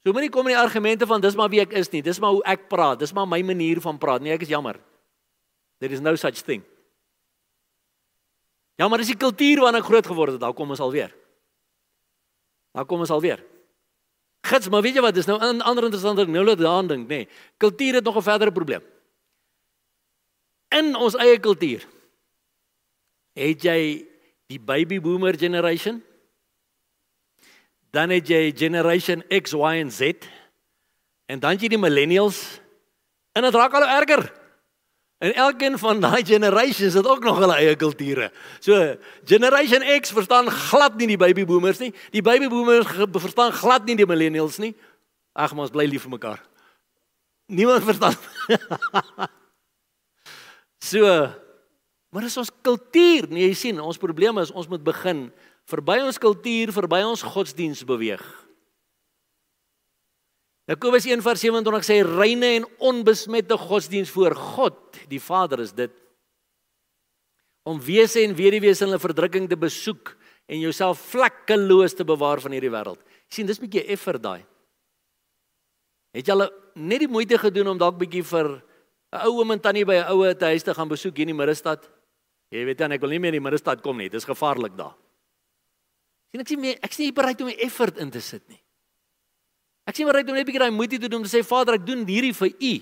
[0.00, 2.00] So moenie kom met die argumente van dis maar wie ek is nie.
[2.02, 3.02] Dis maar hoe ek praat.
[3.02, 4.24] Dis maar my manier van praat.
[4.24, 4.80] Nee, ek is jammer.
[5.80, 6.64] There is no such thing.
[8.80, 10.40] Ja, maar dis die kultuur waarin ek groot geword het.
[10.40, 11.12] Daar kom ons alweer.
[12.72, 13.42] Daar kom ons alweer.
[14.48, 15.14] Gits, maar weet jy wat?
[15.14, 16.32] Dis nou 'n ander interessante ding.
[16.32, 17.26] Nou laat daan dink, nê.
[17.26, 17.28] Nee.
[17.58, 18.82] Kultuur het nog 'n verdere probleem.
[20.68, 21.84] In ons eie kultuur
[23.34, 24.09] het jy
[24.50, 26.02] die baby boomer generation.
[27.90, 30.26] Dan het jy generation X, Y en Z.
[31.30, 32.60] En dan jy die millennials.
[33.32, 34.26] En dit raak al erger.
[35.20, 38.30] En elkeen van daai generations het ook nog hulle eie kulture.
[38.58, 41.92] So generation X verstaan glad nie die baby boomers nie.
[42.10, 44.72] Die baby boomers verstaan glad nie die millennials nie.
[45.36, 46.40] Ag, ons bly lief vir mekaar.
[47.52, 48.16] Niemand verstaan.
[50.90, 51.04] so
[52.10, 53.28] maar dis ons kultuur.
[53.30, 55.28] Nee, jy sien, ons probleem is ons moet begin
[55.70, 58.22] verby ons kultuur, verby ons godsdiens beweeg.
[60.70, 65.90] Jakobus 1:27 sê reine en onbesmette godsdiens voor God, die Vader is dit.
[67.66, 70.14] Om wese en weduwees in hulle verdrukking te besoek
[70.46, 73.00] en jouself vlekkeloos te bewaar van hierdie wêreld.
[73.28, 74.44] sien, dis 'n bietjie effer daai.
[76.12, 78.62] Het jy al net die moeite gedoen om dalk bietjie vir
[79.12, 81.36] 'n ou oom en tannie by 'n oue te huis te gaan besoek hier in
[81.36, 81.99] die middestad?
[82.50, 84.10] Jy weet dan ek wil nie meer in die middestad kom nie.
[84.10, 84.96] Dis gevaarlik daar.
[86.30, 88.60] Sien ek sien meer ek sien nie bereid om 'n effort in te sit nie.
[89.86, 91.44] Ek sien maar net om net 'n bietjie daai moeite te doen om te sê
[91.44, 92.74] Vader, ek doen hierdie vir U.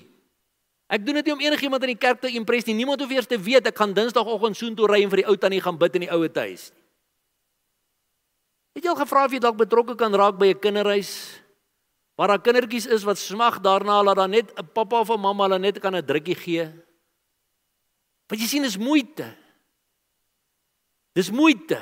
[0.89, 2.73] Ek doen dit nie om enigiemand in die kerk te impress nie.
[2.73, 5.61] Niemand hoef eers te weet ek gaan Dinsdagoggend soontoe ry en vir die ou tannie
[5.61, 6.83] gaan bid in die oue huis nie.
[8.73, 11.41] Het jy al gevra of jy dalk betrokke kan raak by 'n kinderhuis
[12.17, 15.43] waar daar kindertjies is wat smag daarna dat daar net 'n pappa of 'n mamma
[15.43, 16.65] hulle net kan 'n drukkie gee?
[18.27, 19.35] Want jy sien dis moeite.
[21.19, 21.79] Dis moeite.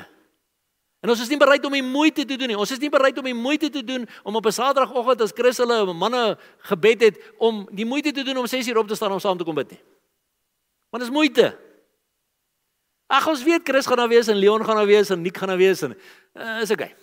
[1.05, 2.57] En ons is nie bereid om die moeite te doen nie.
[2.57, 5.57] Ons is nie bereid om die moeite te doen om op 'n Saterdagoggend as Chris
[5.61, 6.38] hulle manne
[6.69, 9.38] gebed het om die moeite te doen om 6 uur op te staan om saam
[9.38, 9.81] te kom bid nie.
[10.89, 11.57] Want dit is moeite.
[13.07, 15.47] Ag ons weet Chris gaan daar wees en Leon gaan daar wees en Nick gaan
[15.47, 15.97] daar wees en
[16.33, 16.95] uh, is okay.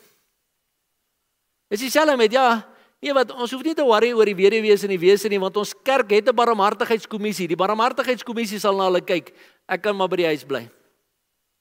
[1.69, 2.67] Is dieselfde met ja,
[3.01, 5.57] nee wat ons hoef nie te worry oor die weduwees en die wese nie want
[5.57, 7.49] ons kerk het 'n barmhartigheidskommissie.
[7.49, 9.33] Die barmhartigheidskommissie sal na hulle kyk.
[9.67, 10.69] Ek kan maar by die huis bly.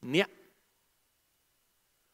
[0.02, 0.26] Nee.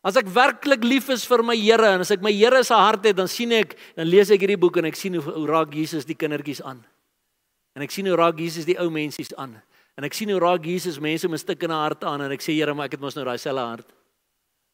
[0.05, 3.03] As ek werklik lief is vir my Here en as ek my Here se hart
[3.09, 5.73] het, dan sien ek, dan lees ek hierdie boek en ek sien hoe, hoe raak
[5.75, 6.79] Jesus die kindertjies aan.
[7.75, 9.57] En ek sien hoe raak Jesus die ou mensies aan.
[9.99, 12.73] En ek sien hoe raak Jesus mense met stukkende harte aan en ek sê Here,
[12.73, 13.91] maar ek het mos nou daai selfe hart.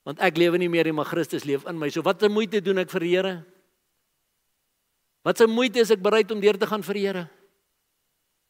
[0.05, 1.89] Want ek lewe nie meer nie, maar Christus leef in my.
[1.89, 3.45] So wat 'n moeite doen ek vir die Here?
[5.26, 7.30] Wat 'n moeite is ek bereid om deur te gaan vir die Here?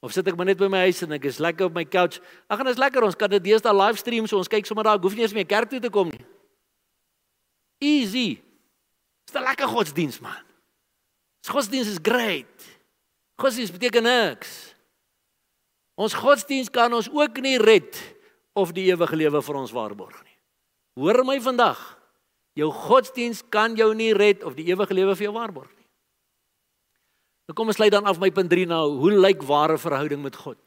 [0.01, 2.19] Of sit ek maar net by my huis en ek is lekker op my couch.
[2.49, 4.97] Ag en dit is lekker ons kan dit deesdae livestream so ons kyk sommer daar,
[4.97, 6.34] ek hoef nie eens meer kerk toe te kom nie.
[7.77, 8.41] Easy.
[9.25, 10.43] Dis 'n lekker godsdiens man.
[11.43, 12.65] Ons godsdiens is great.
[13.35, 14.75] Godsdiens beteken niks.
[15.95, 18.15] Ons godsdiens kan ons ook nie red
[18.53, 20.37] of die ewige lewe vir ons waarborg nie.
[20.99, 21.79] Hoor my vandag.
[22.55, 25.87] Jou godsdiens kan jou nie red of die ewige lewe vir jou waarborg nie.
[27.45, 28.97] Nou kom ons lei dan af my punt 3 nou.
[29.03, 30.57] Hoe lyk ware verhouding met God?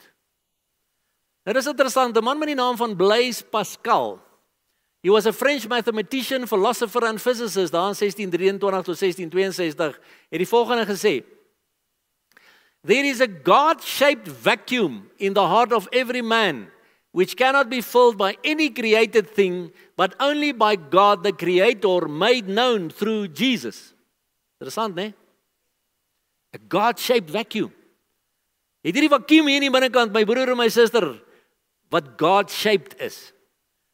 [1.49, 4.21] Nou dis interessant, 'n man met die naam van Blaise Pascal.
[5.01, 10.49] He was a French mathematician, philosopher and physicist daar in 1623 tot 1662 het die
[10.49, 11.23] volgende gesê:
[12.83, 16.71] There is a God-shaped vacuum in the heart of every man
[17.13, 22.49] which cannot be filled by any created thing but only by God the creator made
[22.49, 23.95] known through Jesus.
[24.59, 25.15] Interessant, né?
[26.53, 27.73] 'n God-shaped vacuum.
[28.83, 31.23] Het hierdie vakuum hier in die binnekant my broer en my suster
[31.91, 33.33] wat God-shaped is.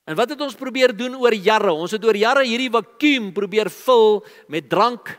[0.04, 1.72] En wat het ons probeer doen oor jare?
[1.72, 4.20] Ons het oor jare hierdie vakuum probeer vul
[4.52, 5.14] met drank,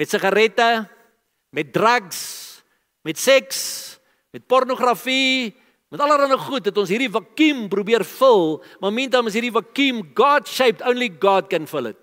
[0.00, 0.68] met sigarette,
[1.52, 2.20] met drugs,
[3.04, 3.58] met seks,
[4.32, 5.52] met pornografie,
[5.92, 10.80] met allerlei goed het ons hierdie vakuum probeer vul, maar meantime is hierdie vakuum God-shaped,
[10.88, 12.00] only God can fill it.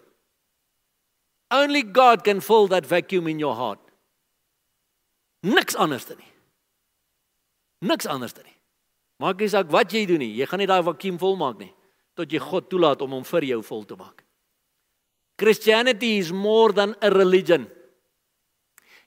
[1.50, 3.82] Only God can fill that vacuum in your heart.
[5.42, 6.30] Niks anders dan nie.
[7.90, 8.54] Niks anders dan nie.
[9.18, 11.74] Maak nie saak wat jy doen nie, jy gaan nie daai vakuum volmaak nie
[12.20, 14.24] tot jy God toelaat om hom vir jou vol te maak.
[15.40, 17.68] Christianity is more than a religion.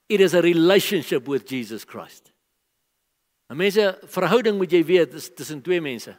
[0.08, 2.32] It is a relationship with Jesus Christ.
[3.50, 6.16] 'n Mense verhouding moet jy weet is tussen twee mense.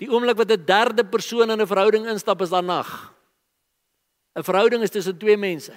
[0.00, 3.12] Die oomblik wat 'n derde persoon in 'n verhouding instap is dan nag.
[4.36, 5.76] 'n Verhouding is tussen twee mense.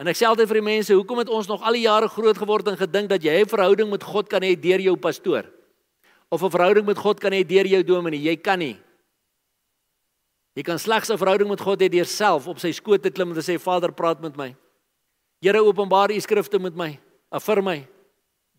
[0.00, 2.38] En ek sê altyd vir die mense, hoekom het ons nog al die jare groot
[2.38, 5.59] geword en gedink dat jy 'n verhouding met God kan hê deur jou pastoor?
[6.30, 8.22] Of 'n verhouding met God kan hê deur jou dominee?
[8.22, 8.78] Jy kan nie.
[10.54, 13.28] Jy kan slegs 'n verhouding met God hê deur self op sy skoot te klim
[13.28, 14.56] en te sê Vader, praat met my.
[15.42, 17.00] Here openbaar u skrifte met my.
[17.30, 17.88] Affirm my.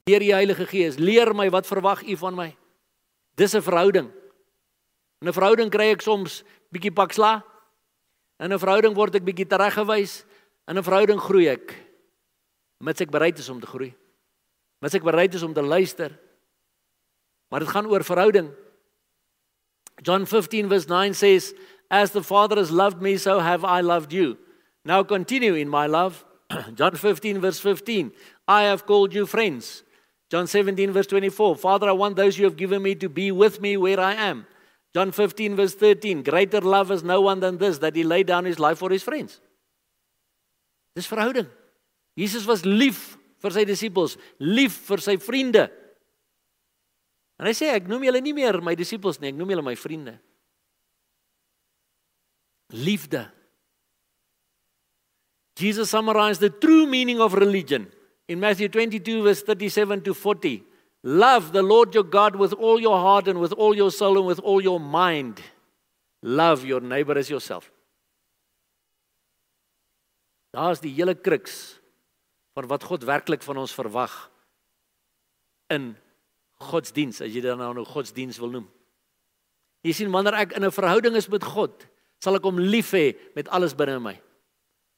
[0.05, 2.57] Deur die Heilige Gees, leer my wat verwag u van my.
[3.35, 4.11] Dis 'n verhouding.
[5.21, 6.43] In 'n verhouding kry ek soms
[6.73, 7.43] bietjie paksla.
[8.39, 10.25] In 'n verhouding word ek bietjie tereggewys.
[10.67, 11.75] In 'n verhouding groei ek.
[12.79, 13.93] Mits ek bereid is om te groei.
[14.81, 16.17] Mits ek bereid is om te luister.
[17.51, 18.49] Maar dit gaan oor verhouding.
[19.95, 21.53] John 15 verse 9 says,
[21.87, 24.37] "As the Father has loved me, so have I loved you.
[24.83, 26.25] Now continue in my love."
[26.75, 28.13] John 15 verse 15,
[28.47, 29.83] "I have called you friends."
[30.29, 33.59] John 17 verse 24, "Father, I want those you have given me to be with
[33.59, 34.45] me where I am."
[34.93, 38.45] John 15 verse 13, "Greater love has no one than this that he laid down
[38.45, 39.41] his life for his friends."
[40.95, 41.49] Dis verhouding.
[42.17, 45.69] Jesus was lief vir sy disippels, lief vir sy vriende.
[47.41, 49.73] En hy sê ek noem julle nie meer my disippels nie, ek noem julle my
[49.79, 50.19] vriende.
[52.71, 53.25] Liefde.
[55.57, 57.89] Jesus summarized the true meaning of religion
[58.29, 60.61] in Matthew 22 verse 37 to 40.
[61.03, 64.27] Love the Lord your God with all your heart and with all your soul and
[64.27, 65.41] with all your mind.
[66.21, 67.71] Love your neighbor as yourself.
[70.53, 71.79] Daar's die hele kruks
[72.53, 74.13] van wat God werklik van ons verwag
[75.71, 75.95] in
[76.61, 78.67] godsdiens, as jy dit nou nou godsdiens wil noem.
[79.81, 81.87] Jy sien wanneer ek in 'n verhouding is met God,
[82.19, 84.19] sal ek hom lief hê met alles binne my.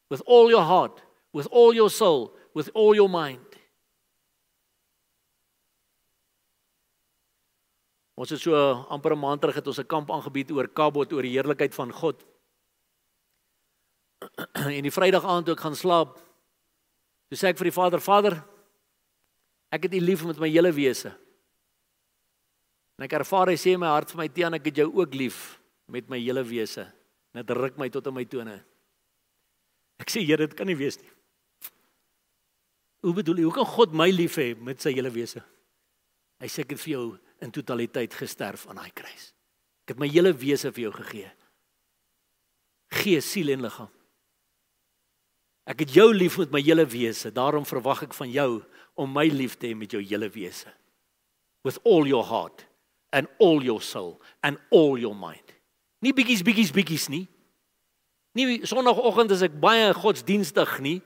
[0.10, 1.02] With all your heart,
[1.32, 3.40] with all your soul, with all your mind.
[8.14, 8.54] Ons het so
[8.90, 11.92] amper 'n maand terug het ons 'n kamp aangebied oor Kabot oor die heerlikheid van
[11.92, 12.24] God.
[14.54, 16.20] En die Vrydag aand toe ek gaan slaap,
[17.30, 18.44] toe sê ek vir die Vader, Vader,
[19.72, 21.23] ek het U lief met my hele wese.
[22.98, 25.16] En ek ervaar hy sê in my hart vir my Tiaan ek het jou ook
[25.18, 25.40] lief
[25.92, 26.86] met my hele wese.
[27.34, 28.60] Dit ruk my tot in my tone.
[30.02, 31.10] Ek sê Here, dit kan nie wees nie.
[33.04, 33.48] Hoe bedoel jy?
[33.50, 35.42] Hoe kan God my lief hê met sy hele wese?
[36.40, 37.06] Hy sê ek het vir jou
[37.44, 39.32] in totaliteit gesterf aan daai kruis.
[39.84, 41.32] Ek het my hele wese vir jou gegee.
[42.94, 43.92] Gees, siel en liggaam.
[45.68, 47.32] Ek het jou lief met my hele wese.
[47.32, 48.50] Daarom verwag ek van jou
[49.00, 50.72] om my lief te hê met jou hele wese.
[51.64, 52.66] With all your heart
[53.14, 55.54] and all your soul and all your mind.
[56.02, 57.28] Nie bietjies bietjies bietjies nie.
[58.34, 61.00] Nie sonoggend is ek baie godsdienstig nie.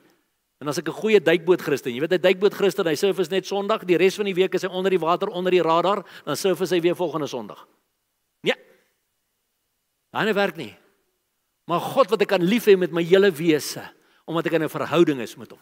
[0.63, 3.29] En as ek 'n goeie duikboot Christen, jy weet 'n duikboot Christen, hy surf is
[3.29, 6.03] net Sondag, die res van die week is hy onder die water, onder die radar,
[6.25, 7.67] dan surf hy weer volgende Sondag.
[8.41, 8.55] Nee.
[10.11, 10.75] Daai werk nie.
[11.67, 13.83] Maar God wat ek kan lief hê met my hele wese,
[14.25, 15.59] omdat ek in 'n verhouding is met hom.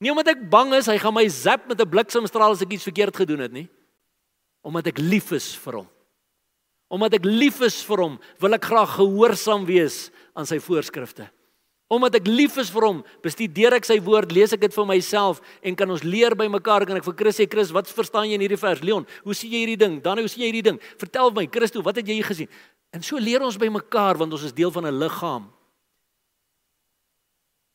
[0.00, 2.84] Nie omdat ek bang is hy gaan my zap met 'n bliksemstraal as ek iets
[2.84, 3.68] verkeerd gedoen het nie
[4.62, 5.88] omdat ek lief is vir hom.
[6.88, 11.28] Omdat ek lief is vir hom, wil ek graag gehoorsaam wees aan sy voorskrifte.
[11.88, 15.40] Omdat ek lief is vir hom, bestudeer ek sy woord, lees ek dit vir myself
[15.64, 16.84] en kan ons leer by mekaar.
[16.88, 18.82] Kan ek vir Chris sê, Chris, wat verstaan jy in hierdie vers?
[18.84, 19.96] Leon, hoe sien jy hierdie ding?
[20.04, 20.80] Dan hoe sien jy hierdie ding?
[21.00, 22.50] Vertel my, Christo, wat het jy gesien?
[22.92, 25.48] En so leer ons by mekaar want ons is deel van 'n liggaam.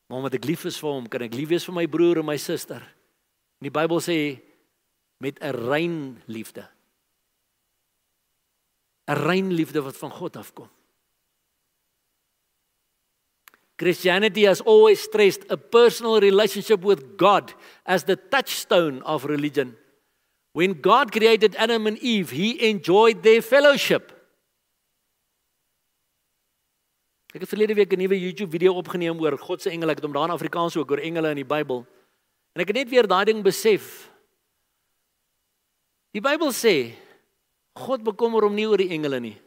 [0.10, 2.26] Maar omdat ek lief is vir hom, kan ek lief wees vir my broer en
[2.26, 2.82] my suster.
[3.58, 4.42] En die Bybel sê
[5.24, 6.68] met 'n rein liefde.
[9.08, 10.70] 'n Rein liefde wat van God afkom.
[13.76, 19.78] Christianity has always stressed a personal relationship with God as the touchstone of religion.
[20.52, 24.12] When God created Adam and Eve, he enjoyed their fellowship.
[27.34, 29.92] Ek het verlede week 'n nuwe YouTube video opgeneem oor God se engele.
[29.92, 31.86] Ek het hom daar in Afrikaans ook oor engele in die Bybel.
[32.54, 34.13] En ek het net weer daai ding besef.
[36.14, 36.94] Die Bybel sê
[37.74, 39.38] God bekommer hom nie oor die engele nie,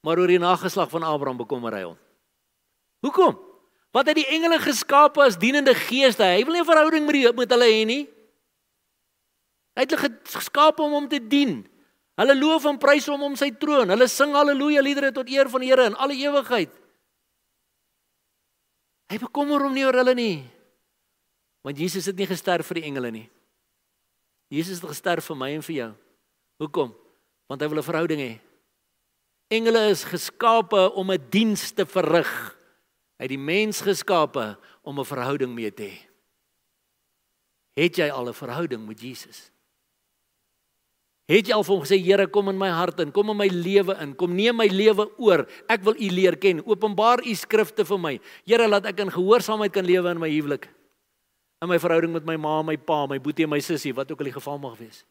[0.00, 1.98] maar oor die nageslag van Abraham bekommer hy hom.
[3.04, 3.36] Hoekom?
[3.92, 6.24] Wat het die engele geskape as dienende geeste?
[6.24, 8.04] Hy wil nie 'n verhouding met die met hulle hê nie.
[9.76, 11.68] Hy het hulle geskape om hom te dien.
[12.18, 13.88] Hulle loof en prys hom om sy troon.
[13.88, 16.72] Hulle sing haleluja liedere tot eer van die Here in alle ewigheid.
[19.08, 20.44] Hy bekommer hom nie oor hulle nie.
[21.62, 23.28] Want Jesus het nie gesterf vir die engele nie.
[24.48, 25.90] Jesus het gesterf vir my en vir jou.
[26.58, 26.94] Hoekom?
[27.48, 28.34] Want hy wil 'n verhouding hê.
[29.48, 32.56] Engele is geskape om 'n diens te verrig.
[33.18, 35.98] Hy het die mens geskape om 'n verhouding mee te hê.
[37.76, 39.50] Het jy al 'n verhouding met Jesus?
[41.28, 43.48] Het jy al vir hom gesê Here kom in my hart in, kom in my
[43.48, 45.46] lewe in, kom neem my lewe oor.
[45.68, 46.62] Ek wil U leer ken.
[46.64, 48.20] Openbaar U skrifte vir my.
[48.46, 50.70] Here laat ek in gehoorsaamheid kan lewe in my huwelik.
[51.62, 54.20] In my verhouding met my ma, my pa, my boetie en my sussie, wat ook
[54.22, 55.02] al die geval mag wees.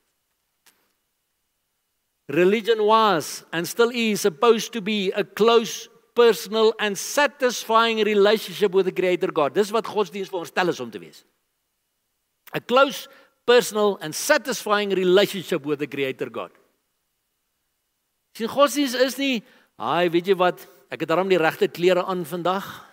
[2.28, 8.86] Religion was and still is supposed to be a close personal and satisfying relationship with
[8.86, 9.54] the creator God.
[9.56, 11.24] Dis wat godsdienst vir ons stel is om te wees.
[12.56, 13.08] A close
[13.48, 16.52] personal and satisfying relationship with the creator God.
[18.36, 19.44] Sien godsdienst is nie,
[19.80, 22.87] "Haai, weet jy wat, ek het darm die regte klere aan vandag."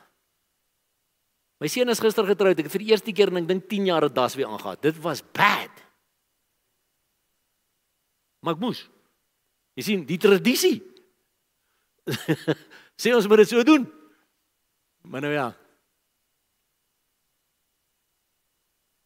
[1.62, 2.58] My seun is gister getroud.
[2.58, 4.92] Ek het vir die eerste keer in ek dink 10 jaar 'n das weer aangetree.
[4.92, 5.70] Dit was bad.
[8.40, 8.88] Maar ek moes.
[9.74, 10.82] Jy sien, die tradisie.
[13.00, 13.86] Sê ons moet dit so doen.
[15.02, 15.48] Maar nou ja.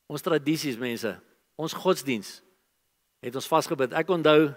[0.09, 1.11] Ons tradisies mense,
[1.57, 2.39] ons godsdiens
[3.21, 3.93] het ons vasgebind.
[3.93, 4.55] Ek onthou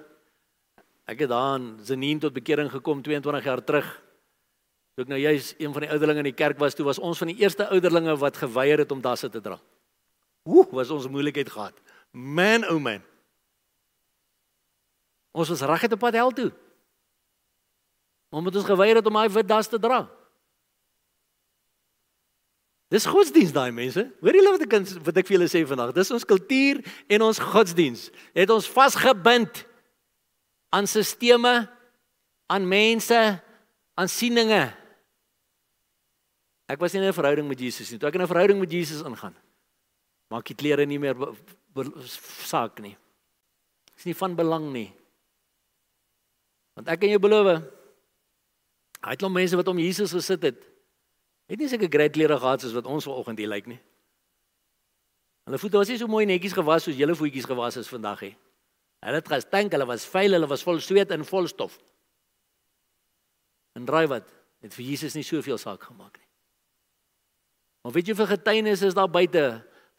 [1.09, 3.87] ek het daar in Zenien tot bekering gekom 22 jaar terug.
[4.95, 7.21] Toe ek nou juis een van die ouderlinge in die kerk was, toe was ons
[7.21, 9.59] van die eerste ouderlinge wat geweier het om dasse te dra.
[10.43, 11.77] Hoe was ons moeilikheid gehad.
[12.11, 13.03] Man o oh man.
[15.31, 16.49] Ons was reg het op pad hel toe.
[18.31, 20.03] Omdat ons geweier het om daai wit das te dra.
[22.91, 24.03] Dis godsdiens daai mense.
[24.19, 24.73] Hoor julle wat ek
[25.07, 25.93] wat ek vir julle sê vandag?
[25.95, 28.09] Dis ons kultuur en ons godsdiens.
[28.35, 29.63] Het ons vasgebind
[30.75, 31.53] aan sisteme,
[32.51, 33.21] aan mense,
[33.95, 34.65] aan sieninge.
[36.71, 37.99] Ek was nie in 'n verhouding met Jesus nie.
[37.99, 39.35] Toe ek in 'n verhouding met Jesus ingaan,
[40.29, 41.15] maak die klere nie meer
[42.45, 42.95] saak nie.
[43.95, 44.93] Dis nie van belang nie.
[46.75, 47.61] Want ek kan jou beloof,
[49.01, 50.59] Hy het nog mense wat om Jesus gesit het.
[51.49, 53.79] Het nie seker great klere gehad soos wat ons vanoggend hier lyk nie.
[55.49, 58.35] Hulle voete was nie so mooi netjies gewas soos julle voetjies gewas is vandag nie.
[59.01, 61.79] Hulle het gestank, hulle was vuil, hulle was vol sweet en vol stof.
[63.73, 64.29] En raai wat?
[64.61, 66.20] Het vir Jesus nie soveel saak gemaak nie.
[67.81, 69.45] Maar weet jy vir getuienis is daar buite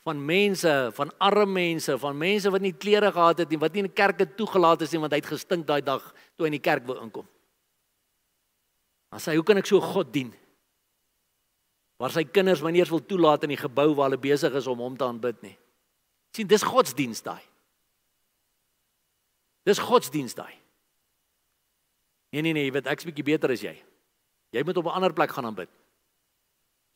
[0.02, 3.84] van mense, van arme mense, van mense wat nie klere gehad het nie, wat nie
[3.84, 6.02] in kerke toegelaat is nie want hy het gestink daai dag
[6.34, 7.26] toe hy in die kerk wou inkom.
[9.12, 10.32] Dan sê hy, hoe kan ek so God dien?
[12.02, 14.96] Waar sy kinders wanneer wil toelaat in die gebou waar hulle besig is om hom
[14.98, 15.56] te aanbid nie.
[16.34, 17.42] sien, dis godsdiens daai.
[19.68, 20.54] Dis godsdiens daai.
[22.32, 23.74] Nee nee nee, jy weet ek's bietjie beter as jy.
[24.56, 25.68] Jy moet op 'n ander plek gaan aanbid.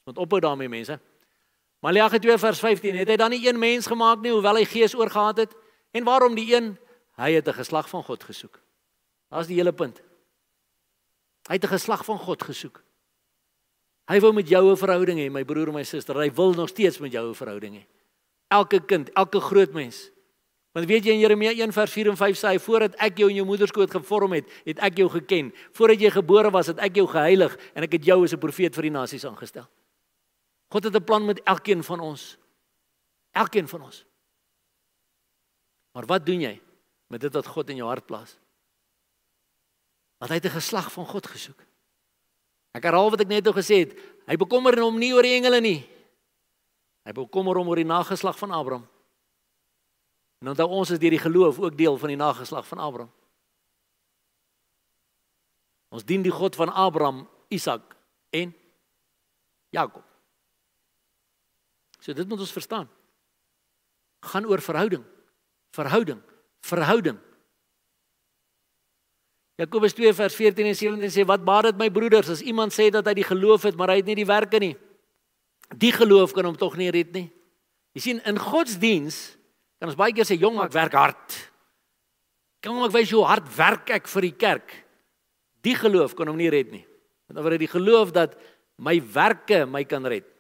[0.07, 1.01] Moet ophou daarmee mense.
[1.83, 4.95] Maleagi 2 vers 15, het hy dan nie een mens gemaak nie hoewel hy gees
[4.95, 5.57] oorgehad het?
[5.91, 6.77] En waarom die een?
[7.19, 8.61] Hy het 'n geslag van God gesoek.
[9.31, 10.01] Daar's die hele punt.
[11.49, 12.83] Hy het 'n geslag van God gesoek.
[14.07, 16.15] Hy wou met jou 'n verhouding hê, my broer en my suster.
[16.17, 17.87] Hy wil nog steeds met jou 'n verhouding hê.
[18.49, 20.11] Elke kind, elke groot mens.
[20.73, 23.29] Want weet jy in Jeremia 1 vers 4 en 5 sê hy voordat ek jou
[23.29, 25.53] in jou moeder skoot gevorm het, het ek jou geken.
[25.73, 28.75] Voordat jy gebore was, het ek jou geheilig en ek het jou as 'n profeet
[28.75, 29.67] vir die nasies aangestel.
[30.69, 32.37] God het 'n plan met elkeen van ons.
[33.31, 34.05] Elkeen van ons.
[35.93, 36.61] Maar wat doen jy
[37.07, 38.39] met dit wat God in jou hart plaas?
[40.19, 41.65] Want hy het 'n geslag van God gesoek.
[42.73, 43.99] Ek herhaal wat ek net nou gesê het.
[44.27, 45.89] Hy bekommer hom nie oor die engele nie.
[47.05, 48.89] Hy bekommer hom oor die nageslag van Abraham.
[50.39, 53.13] En onthou ons is deur die geloof ook deel van die nageslag van Abraham.
[55.89, 57.97] Ons dien die God van Abraham, Isak
[58.31, 58.55] en
[59.71, 60.05] Jakob.
[62.07, 62.87] So dit moet ons verstaan.
[64.31, 65.03] Gaan oor verhouding.
[65.75, 66.21] Verhouding.
[66.63, 67.19] Verhouding.
[69.59, 72.91] Jakobus 2 vers 14 en 17 sê wat baat dit my broeders as iemand sê
[72.95, 74.75] dat hy die geloof het maar hy het nie die werke nie.
[75.75, 77.27] Die geloof kan hom tog nie red nie.
[77.97, 79.19] Jy sien in godsdiens
[79.81, 81.39] kan ons baie keer sê jong ek werk hard.
[82.63, 84.77] Kom ek wys hoe hard werk ek vir die kerk.
[85.67, 86.85] Die geloof kan hom nie red nie.
[87.27, 88.39] Met ander woorde die geloof dat
[88.79, 90.36] my werke my kan red.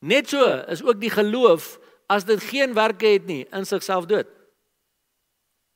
[0.00, 1.76] Net so is ook die geloof
[2.06, 4.26] as dit geen werke het nie in sigself dood.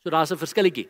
[0.02, 0.88] So daar's 'n verskilletjie.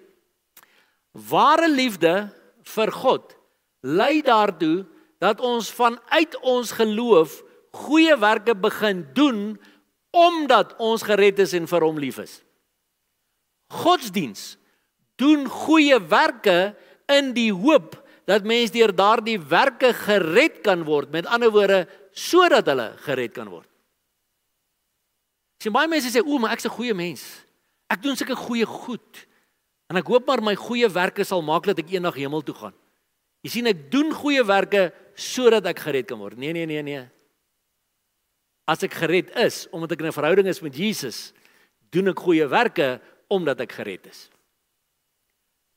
[1.13, 3.37] Ware liefde vir God
[3.81, 4.87] lei daartoe
[5.21, 9.61] dat ons vanuit ons geloof goeie werke begin doen
[10.11, 12.41] omdat ons gered is en vir hom lief is.
[13.71, 14.57] Godsdiens
[15.21, 16.75] doen goeie werke
[17.07, 17.95] in die hoop
[18.27, 23.49] dat mense deur daardie werke gered kan word, met ander woorde sodat hulle gered kan
[23.49, 23.69] word.
[25.61, 27.45] Sien baie mense sê o, maar ek's 'n goeie mens.
[27.91, 29.27] Ek doen sulke goeie goed.
[29.91, 32.75] En ek hoop maar my goeie werke sal maak dat ek eendag hemel toe gaan.
[33.43, 36.39] Jy sien ek doen goeie werke sodat ek gered kan word.
[36.39, 37.05] Nee nee nee nee.
[38.67, 41.33] As ek gered is omdat ek in 'n verhouding is met Jesus,
[41.91, 44.30] doen ek goeie werke omdat ek gered is.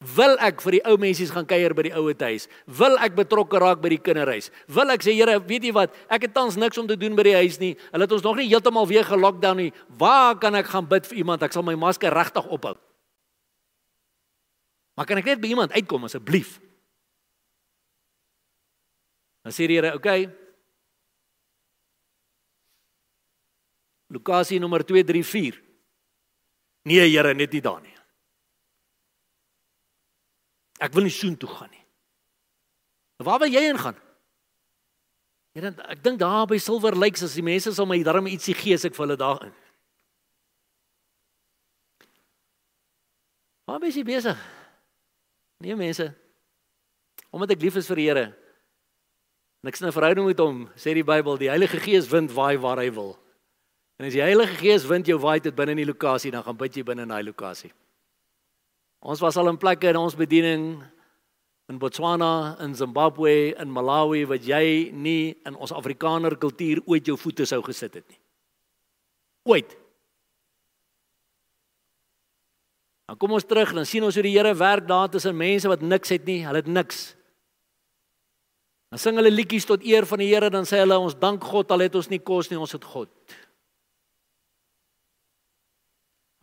[0.03, 2.49] Wil ek vir die ou mensies gaan kuier by die ouete huis?
[2.67, 4.49] Wil ek betrokke raak by die kinderhuis?
[4.67, 5.95] Wil ek sê Here, weet jy wat?
[6.11, 7.71] Ek het tans niks om te doen by die huis nie.
[7.93, 9.71] Hulle het ons nog nie heeltemal weer gelockdown nie.
[9.99, 11.45] Waar kan ek gaan bid vir iemand?
[11.47, 12.75] Ek sal my masker regtig ophou.
[14.99, 16.59] Maar kan ek net by iemand uitkom asseblief?
[19.43, 19.97] Dan sê die Here, "Oké.
[19.97, 20.29] Okay.
[24.13, 25.61] Lukasie nommer 234.
[26.85, 28.02] Nee, Here, net nie daar nie.
[30.83, 31.83] Ek wil nie soen toe gaan nie.
[33.23, 33.95] Waar wil jy heen gaan?
[35.55, 38.75] Here, ek dink daar by Silver Lakes as die mense sal my darm ietsie gee
[38.75, 39.53] as ek vir hulle daar in.
[43.69, 44.39] Waar is jy besig?
[45.63, 46.09] Nee mense.
[47.31, 48.25] Omdat ek lief is vir die Here.
[49.63, 52.57] En ek sien 'n verhouding met hom, sê die Bybel, die Heilige Gees wind waai
[52.57, 53.15] waar hy wil.
[53.97, 56.57] En as die Heilige Gees wind jou waai tot binne in die lokasie, dan gaan
[56.57, 57.71] bid jy binne in daai lokasie.
[59.03, 60.77] Ons was al in plekke in ons bediening
[61.71, 67.17] in Botswana, in Zimbabwe, in Malawi wat jy nie in ons Afrikaner kultuur ooit jou
[67.19, 68.19] voete sou gesit het nie.
[69.51, 69.75] Ooit.
[73.11, 75.83] Dan kom ons terug dan sien ons hoe die Here werk daar tussen mense wat
[75.83, 77.11] niks het nie, hulle het niks.
[78.93, 81.71] Dan sing hulle liedjies tot eer van die Here, dan sê hulle ons dank God
[81.75, 83.11] al het ons nie kos nie, ons het God.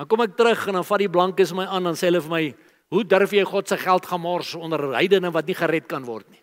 [0.00, 2.32] Dan kom ek terug en dan vat die blankes my aan dan sê hulle vir
[2.32, 2.44] my,
[2.88, 6.42] "Hoe durf jy God se geld gemors onder heidene wat nie gered kan word nie?"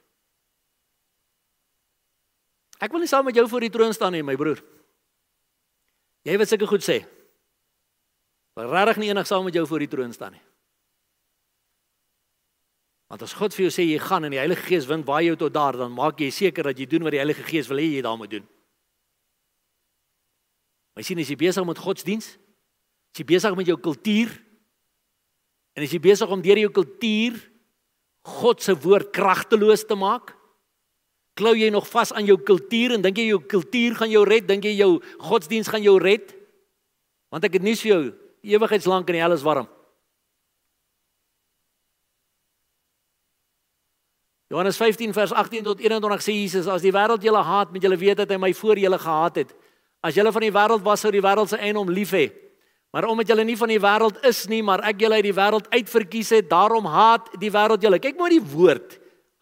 [2.80, 4.62] Ek wil nie saam met jou voor die troon staan nie, my broer.
[6.24, 7.06] Jy weet seker goed sê.
[8.56, 10.42] Maar regtig nie enig saam met jou voor die troon staan nie.
[13.10, 15.36] Want as God vir jou sê jy gaan en die Heilige Gees wind waai jou
[15.36, 17.96] tot daar, dan maak jy seker dat jy doen wat die Heilige Gees wil hê
[17.96, 18.48] jy daarmee doen.
[20.94, 22.38] Maar sien as jy besig met godsdiens,
[23.18, 24.30] as jy besig met jou kultuur
[25.74, 27.40] en as jy besig om deur jou kultuur
[28.28, 30.34] God se woord kragteloos te maak,
[31.40, 34.44] klou jy nog vas aan jou kultuur en dink jy jou kultuur gaan jou red,
[34.46, 34.90] dink jy jou
[35.24, 36.34] godsdiens gaan jou red?
[37.32, 38.02] Want ek het nuus vir jou,
[38.52, 39.70] ewigheidslank in die hel is warm.
[44.52, 47.98] Johannes 15 vers 18 tot 21 sê Jesus as die wêreld julle haat met julle
[48.00, 49.56] weet dat hy my voor julle gehaat het.
[50.04, 52.28] As julle van die wêreld was sou die wêreld se eienaam lief hê.
[52.98, 55.68] Maar omdat julle nie van die wêreld is nie, maar ek julle uit die wêreld
[55.70, 58.00] uitverkies het, daarom haat die wêreld julle.
[58.02, 58.96] Kyk maar die woord.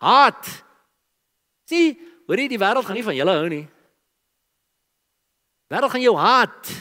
[0.03, 0.49] Haat.
[1.64, 1.95] Sien,
[2.27, 3.61] hoor jy die wêreld gaan nie van julle hou nie.
[5.72, 6.73] Wêreld gaan jou haat.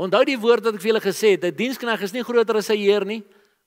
[0.00, 2.72] Onthou die woord wat ek vir julle gesê het, 'n dienskneg is nie groter as
[2.72, 3.20] sy heer nie.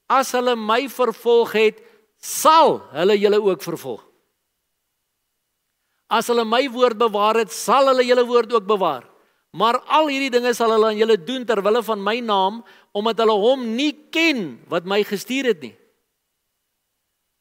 [0.09, 1.85] As hulle my vervolg het,
[2.17, 4.01] sal hulle julle ook vervolg.
[6.09, 9.13] As hulle my woord bewaar het, sal hulle julle woord ook bewaar.
[9.55, 12.59] Maar al hierdie dinge sal hulle aan julle doen ter wille van my naam,
[12.95, 15.75] omdat hulle hom nie ken wat my gestuur het nie.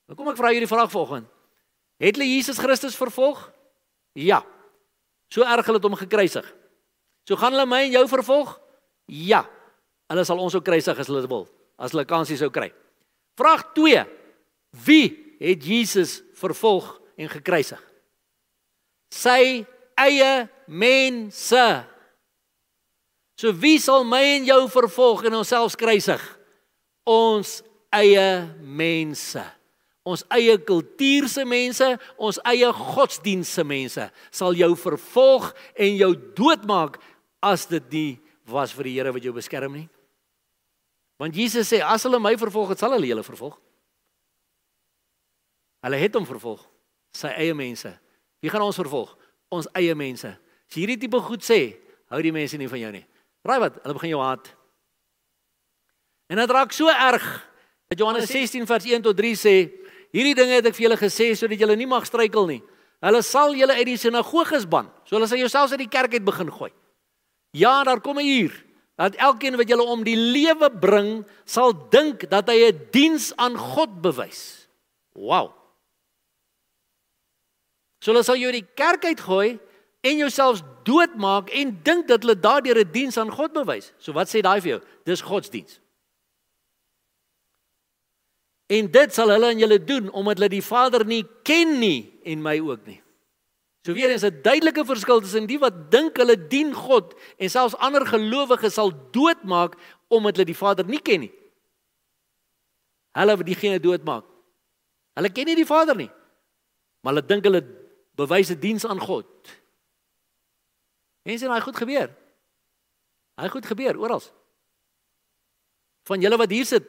[0.06, 1.26] Nou kom ek vra julle die vraag vanoggend.
[2.02, 3.40] Het hulle Jesus Christus vervolg?
[4.18, 4.42] Ja.
[5.32, 6.46] So erg hulle het hom gekruisig.
[7.26, 8.52] So gaan hulle my en jou vervolg?
[9.10, 9.42] Ja.
[10.12, 11.48] Hulle sal ons ook kruisig as hulle wil,
[11.80, 12.68] as hulle kansie sou kry.
[13.40, 14.04] Vraag 2.
[14.84, 15.06] Wie
[15.40, 17.80] het Jesus vervolg en gekruisig.
[19.14, 19.64] Sy
[19.98, 21.64] eie mense.
[23.38, 26.22] So wie sal my en jou vervolg en onsself kruisig?
[27.04, 27.62] Ons
[27.94, 29.42] eie mense.
[30.04, 31.86] Ons eie kultuurse mense,
[32.20, 35.48] ons eie godsdienste mense sal jou vervolg
[35.80, 36.98] en jou doodmaak
[37.44, 38.12] as dit nie
[38.52, 39.88] was vir die Here wat jou beskerm nie.
[41.20, 43.56] Want Jesus sê as hulle my vervolg, sal hulle julle vervolg.
[45.84, 46.62] Hulle het hom vervolg,
[47.16, 47.90] sy eie mense.
[48.44, 49.12] Wie gaan ons vervolg?
[49.52, 50.30] Ons eie mense.
[50.34, 51.76] As hierdie tipe goed sê,
[52.12, 53.04] hou die mense nie van jou nie.
[53.44, 53.80] Raai wat?
[53.82, 54.48] Hulle begin jou haat.
[56.32, 57.24] En dit raak so erg
[57.92, 59.56] dat Johannes 16 vers 1 tot 3 sê,
[60.14, 62.62] hierdie dinge het ek vir julle gesê sodat julle nie mag struikel nie.
[63.04, 64.88] Hulle sal julle uit die sinagoges ban.
[65.04, 66.72] So hulle sal jouself uit die kerk uit begin gooi.
[67.54, 68.64] Ja, daar kom 'n uur
[68.96, 73.56] dat elkeen wat julle om die lewe bring, sal dink dat hy 'n diens aan
[73.56, 74.68] God bewys.
[75.12, 75.52] Wow.
[78.00, 79.58] So hulle sal jou uit die kerk uitgooi
[80.04, 83.92] en jouself doodmaak en dink dat hulle daardeur 'n diens aan God bewys.
[83.98, 84.82] So wat sê daai vir jou?
[85.04, 85.80] Dis godsdiens.
[88.66, 92.42] En dit sal hulle aan julle doen omdat hulle die Vader nie ken nie en
[92.42, 93.00] my ook nie.
[93.86, 97.76] So weer eens 'n duidelike verskil tussen die wat dink hulle dien God en selfs
[97.76, 99.76] ander gelowiges sal doodmaak
[100.08, 101.32] omdat hulle die Vader nie ken nie.
[103.12, 104.24] Hulle wat diegene doodmaak.
[105.14, 106.10] Hulle ken nie die Vader nie.
[107.00, 107.64] Maar hulle dink hulle
[108.16, 109.26] bewys 'n diens aan God.
[111.24, 112.10] Mense, daai goed gebeur.
[113.34, 114.22] Daai goed gebeur oral.
[116.04, 116.84] Van julle wat hier sit,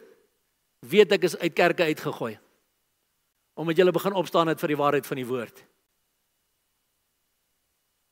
[0.85, 2.35] weet ek is uit kerke uitgegooi.
[3.55, 5.63] Omdat julle begin opstaan het vir die waarheid van die woord.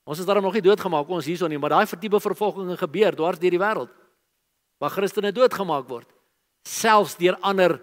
[0.07, 3.39] Ons is daarom nog nie doodgemaak ons hierson nie, maar daai vertipe vervolginge gebeur dwars
[3.39, 3.91] deur die wêreld.
[4.79, 6.09] Waar Christene doodgemaak word,
[6.67, 7.77] selfs deur ander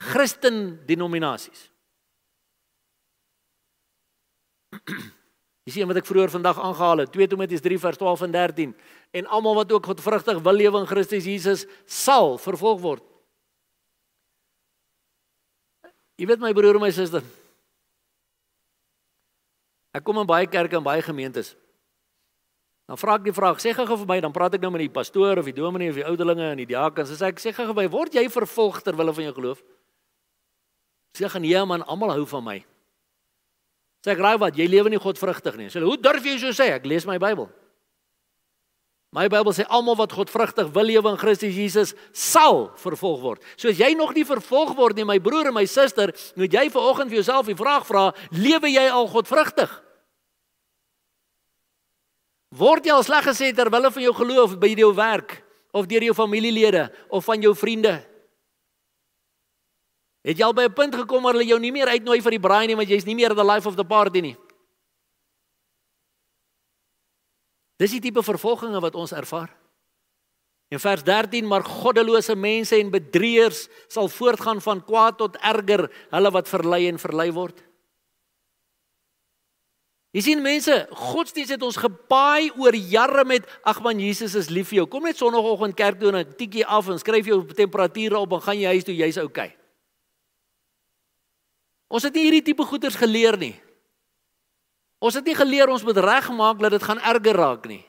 [0.00, 1.68] Christen denominasies.
[5.70, 8.70] Jy sien wat ek vroeër vandag aangehaal het, 2 Timoteus 3 vers 12 en 13.
[9.14, 13.04] En almal wat ook godvrugtig wil lewe in Christus Jesus sal vervolg word.
[16.18, 17.22] Jy weet my broer en my suster.
[19.94, 21.52] Ek kom in baie kerke en baie gemeentes.
[22.90, 24.90] Dan vra ek die vraag, sê gou-gou vir my, dan praat ek nou met die
[24.90, 27.14] pastoor of die dominee of die ouderlinge en die diakens.
[27.14, 29.62] Sê ek sê gou-gou vir my, word jy vervolg ter wille van jou geloof?
[31.14, 32.58] Sê gaan nee man, almal hou van my.
[34.00, 35.68] Sê ek raai wat, jy lewe nie godvrugtig nie.
[35.72, 36.70] Sê hoe durf jy so sê?
[36.78, 37.50] Ek lees my Bybel.
[39.10, 43.46] My Bybel sê almal wat godvrugtig wil lewe in Christus Jesus sal vervolg word.
[43.58, 46.68] So as jy nog nie vervolg word nie, my broer en my suster, moet jy
[46.70, 49.72] vanoggend vir jouself die vraag vra, lewe jy al godvrugtig?
[52.54, 55.40] Word jy al sleg gesê ter wille van jou geloof by jou werk
[55.74, 57.98] of deur jou familielede of van jou vriende?
[60.26, 62.40] Het jy al by 'n punt gekom waar hulle jou nie meer uitnooi vir die
[62.40, 64.36] braai nie, want jy's nie meer the life of the party nie?
[67.78, 69.48] Dis die tipe vervolginge wat ons ervaar.
[70.70, 76.30] In vers 13, maar goddelose mense en bedrieërs sal voortgaan van kwaad tot erger, hulle
[76.30, 77.64] wat verlei en verlei word.
[80.10, 84.68] Jy sien mense, godsdienst het ons gepaai oor jare met ag man Jesus is lief
[84.68, 84.86] vir jou.
[84.90, 88.58] Kom net sonoggend kerk toe en tikkie af en skryf jou temperature op en gaan
[88.58, 89.54] jy huis toe, jy's okay.
[91.90, 93.56] Ons het nie hierdie tipe goeders geleer nie.
[95.02, 97.82] Ons het nie geleer ons moet regmaak dat dit gaan erger raak nie.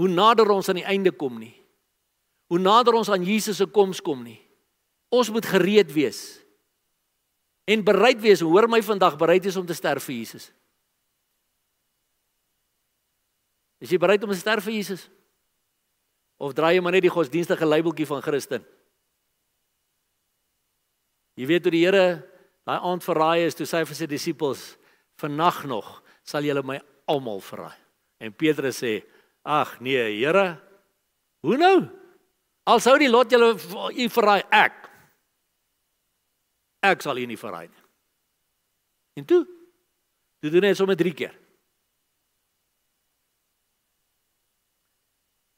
[0.00, 1.54] Hoe nader ons aan die einde kom nie.
[2.48, 4.38] Hoe nader ons aan Jesus se koms kom nie.
[5.12, 6.38] Ons moet gereed wees.
[7.66, 10.48] En bereid wees, hoor my vandag, bereid wees om te sterf vir Jesus.
[13.82, 15.08] Is jy bereid om te sterf vir Jesus?
[16.40, 18.64] Of draai jy maar net die godsdienstige labeltjie van Christen?
[21.36, 22.06] Jy weet hoe die Here
[22.66, 24.64] daai aand verraai is toe sy vir sy disippels
[25.22, 25.86] vannag nog
[26.26, 27.78] sal julle my almal verraai.
[28.18, 29.04] En Petrus sê:
[29.44, 30.60] "Ag nee, Here,
[31.42, 31.88] hoe nou?
[32.66, 34.74] Al sou die lot julle u verraai ek.
[36.82, 37.82] Ek sal u nie verraai nie."
[39.16, 39.46] En toe
[40.40, 41.34] toe doen dit sommer 3 keer.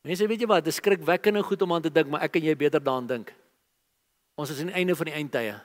[0.05, 2.45] Mense weet jy wat, dit skrik wekkende goed om aan te dink, maar ek en
[2.45, 3.35] jy beter daaraan dink.
[4.39, 5.57] Ons is aan die einde van die eindtye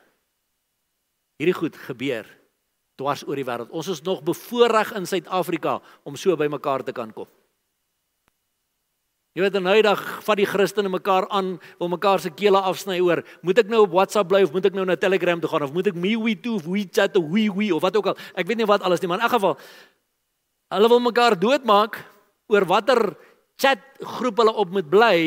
[1.43, 2.27] hierdie goed gebeur
[2.99, 3.71] dwars oor die wêreld.
[3.73, 7.27] Ons is nog bevoorreg in Suid-Afrika om so by mekaar te kan kom.
[9.33, 13.23] Jy weet nou eendag vat die Christene mekaar aan, wil mekaar se kele afsny oor,
[13.41, 15.73] moet ek nou op WhatsApp bly of moet ek nou na Telegram toe gaan of
[15.73, 18.19] moet ek MeWe toe of WeChat of WeWe of wat ook al.
[18.37, 19.57] Ek weet nie wat alles nie, maar in elk geval
[20.73, 21.97] hulle wil mekaar doodmaak
[22.53, 23.01] oor watter
[23.57, 23.81] chat
[24.19, 25.17] groep hulle op moet bly.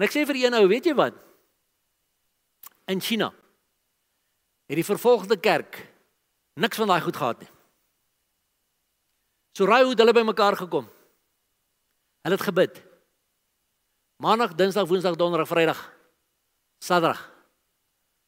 [0.00, 1.20] En ek sê vir een ou, weet jy wat?
[2.88, 3.34] In China
[4.70, 5.80] het die vervolgde kerk
[6.54, 7.50] niks van daai goed gehad nie.
[9.58, 10.86] So raai hoe hulle bymekaar gekom.
[12.22, 12.78] Hulle het gebid.
[14.22, 15.80] Maandag, Dinsdag, Woensdag, Donderdag, Vrydag,
[16.78, 17.24] Saterdag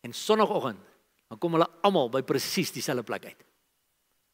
[0.03, 0.81] en Sondagoggend
[1.31, 3.45] dan kom hulle almal by presies dieselfde plek uit.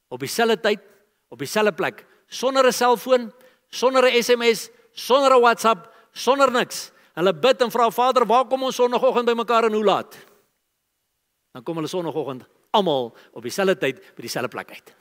[0.09, 0.81] Op dieselfde tyd,
[1.29, 3.33] op dieselfde plek, sonder 'n selfoon,
[3.69, 6.91] sonder 'n SMS, sonder 'n WhatsApp, sonder niks.
[7.15, 10.17] Hulle bid en vra Vader, waar kom ons Sondagoggend bymekaar en hoe laat?
[11.57, 12.47] Dan kom hulle Sondagoggend
[12.77, 14.95] almal op dieselfde tyd by dieselfde plek uit.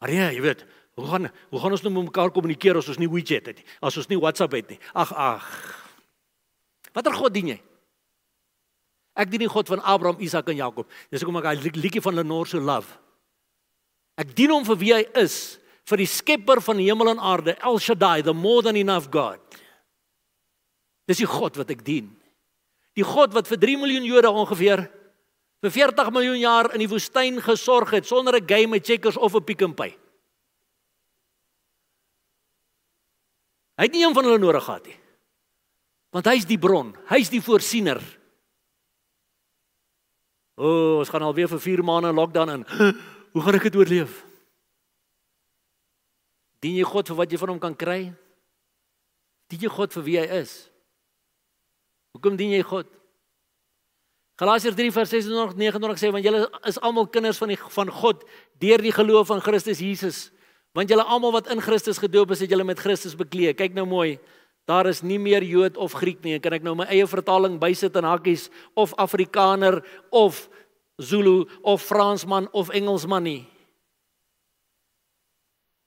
[0.00, 0.64] Maar ja, jy weet,
[0.98, 3.66] hoe gaan hoe gaan ons nou met mekaar kommunikeer as ons nie WeChat het nie,
[3.84, 4.80] as ons nie WhatsApp het nie?
[4.96, 5.48] Ag ag.
[6.96, 7.58] Watter God dien jy?
[9.20, 10.88] Ek dien die God van Abraham, Isak en Jakob.
[11.12, 12.96] Dis hoekom ek daai liedjie van Lenore so love.
[14.20, 15.58] Ek dien hom vir wie hy is,
[15.88, 19.40] vir die skepper van hemel en aarde, El Shaddai, the more than enough God.
[21.10, 22.10] Dis die God wat ek dien.
[22.98, 24.86] Die God wat vir 3 miljoen Jode ongeveer
[25.60, 29.34] vir 40 miljoen jaar in die woestyn gesorg het sonder 'n game met checkers of
[29.34, 29.96] 'n Pick n Pay.
[33.76, 34.96] Hy het nie een van hulle nodig gehad nie.
[36.10, 38.00] Want hy's die bron, hy's die voorsiener.
[40.56, 42.64] O, oh, ons gaan alweer vir 4 maande in lockdown in.
[43.32, 44.24] Hoe gaan ek dit oorleef?
[46.60, 48.12] Dien jy God vir wat jy van hom kan kry?
[49.48, 50.69] Dien jy God vir wie hy is?
[52.16, 52.88] Hoekom dien jy God?
[54.40, 58.22] Galasiërs 3 vers 26 29 sê want julle is almal kinders van die van God
[58.62, 60.20] deur die geloof in Christus Jesus.
[60.72, 63.58] Want julle almal wat in Christus gedoop is, het julle met Christus bekleed.
[63.58, 64.16] Kyk nou mooi.
[64.70, 66.38] Daar is nie meer Jood of Griek nie.
[66.40, 69.80] Kan ek nou my eie vertaling bysit in hakkies of Afrikaner
[70.14, 70.46] of
[71.00, 73.42] Zulu of Fransman of Engelsman nie.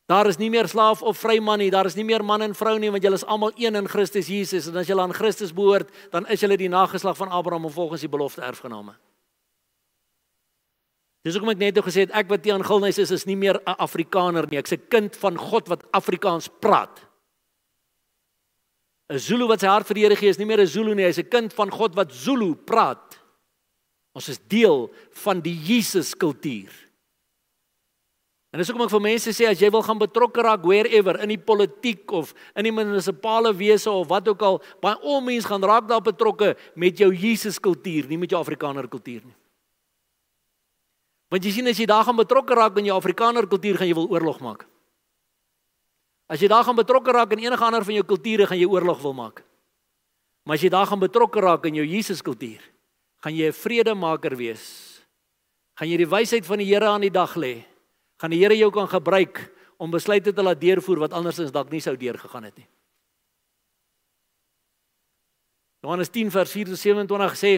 [0.06, 2.76] Daar is nie meer slaaf of vryman nie, daar is nie meer man en vrou
[2.80, 5.94] nie, want julle is almal een in Christus Jesus en as julle aan Christus behoort,
[6.12, 8.98] dan is julle die nageslag van Abraham volgens die belofte erfgename.
[11.24, 13.56] Dis hoekom ek net nou gesê het ek wat Tiaan Gilnys is is nie meer
[13.64, 17.00] 'n Afrikaner nie, ek's 'n kind van God wat Afrikaans praat.
[19.10, 21.06] 'n Zulu wat sy hart vir die Here gee is nie meer 'n Zulu nie,
[21.06, 23.20] hy's 'n kind van God wat Zulu praat.
[24.14, 24.92] Ons is deel
[25.24, 26.83] van die Jesus kultuur.
[28.54, 31.32] En dis hoekom ek vir mense sê as jy wil gaan betrokke raak wherever in
[31.34, 35.66] die politiek of in die munisipale wese of wat ook al, baie al mense gaan
[35.66, 39.34] raak daar betrokke met jou Jesus kultuur, nie met jou Afrikaner kultuur nie.
[41.34, 43.98] Want jy sien as jy daar gaan betrokke raak in jou Afrikaner kultuur, gaan jy
[43.98, 44.68] wil oorlog maak.
[46.30, 49.02] As jy daar gaan betrokke raak in enige ander van jou kulture, gaan jy oorlog
[49.02, 49.42] wil maak.
[50.46, 52.62] Maar as jy daar gaan betrokke raak in jou Jesus kultuur,
[53.26, 55.02] gaan jy 'n vredemaker wees.
[55.74, 57.73] Gaan jy die wysheid van die Here aan die dag lê?
[58.24, 61.82] Gaan die Here jou kan gebruik om besluite te laat deurvoer wat andersins dalk nie
[61.84, 62.68] sou deurgegaan het nie.
[65.84, 67.52] Johannes 10 vers 4-27 sê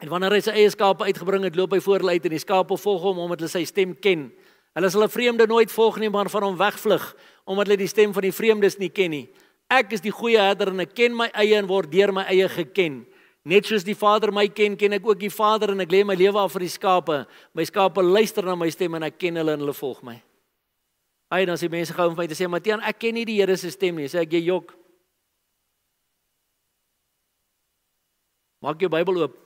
[0.00, 2.40] en wanneer hy sy eie skape uitgebring het, loop hy voor hulle uit en die
[2.40, 4.30] skape volg hom omdat hulle sy stem ken.
[4.72, 7.04] Hulle sal 'n vreemde nooit volg nie, maar van hom wegvlug
[7.44, 9.28] omdat hulle die stem van die vreemdes nie ken nie.
[9.68, 12.48] Ek is die goeie herder en ek ken my eie en word deur my eie
[12.48, 13.04] geken.
[13.44, 16.16] Net soos die Vader my ken, ken ek ook die Vader en ek lê my
[16.16, 17.18] lewe af vir die skape.
[17.52, 20.16] My skape luister na my stem en ek ken hulle en hulle volg my.
[21.34, 23.56] Ai, dan sê mense gou om my te sê, "Matian, ek ken nie die Here
[23.56, 24.74] se stem nie." Sê ek, "Jy jok."
[28.62, 29.36] Maak jou Bybel oop.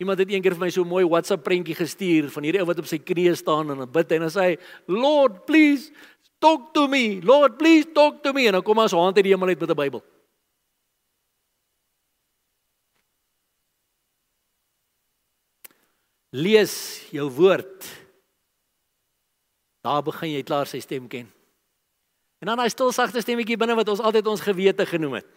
[0.00, 2.78] Iemand het eendag vir my so 'n mooi WhatsApp prentjie gestuur van hierdie ou wat
[2.78, 5.92] op sy knieë staan en bid en hy sê, "Lord, please
[6.40, 7.20] talk to me.
[7.20, 9.60] Lord, please talk to me." En dan kom hy so hand uit die hemel uit
[9.60, 10.02] met 'n Bybel.
[16.36, 17.86] Lees jou woord.
[19.84, 21.28] Daar begin jy klaar sy stem ken.
[22.38, 25.30] En dan daai stil sagte stemmetjie binne wat ons altyd ons gewete genoem het.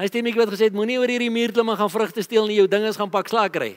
[0.00, 2.56] Hy stemmetjie wat gesê het moenie oor hierdie muur klim en gaan vrugte steel nie,
[2.58, 3.74] jou dinges gaan pak slaag kry.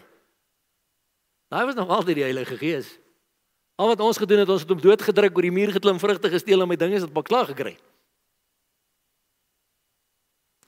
[1.54, 2.96] Daai was nog altyd die Heilige Gees.
[3.78, 6.64] Al wat ons gedoen het, ons het hom doodgedruk oor die muur geklim, vrugte gesteel
[6.64, 7.76] en my dinges het pak slaag gekry.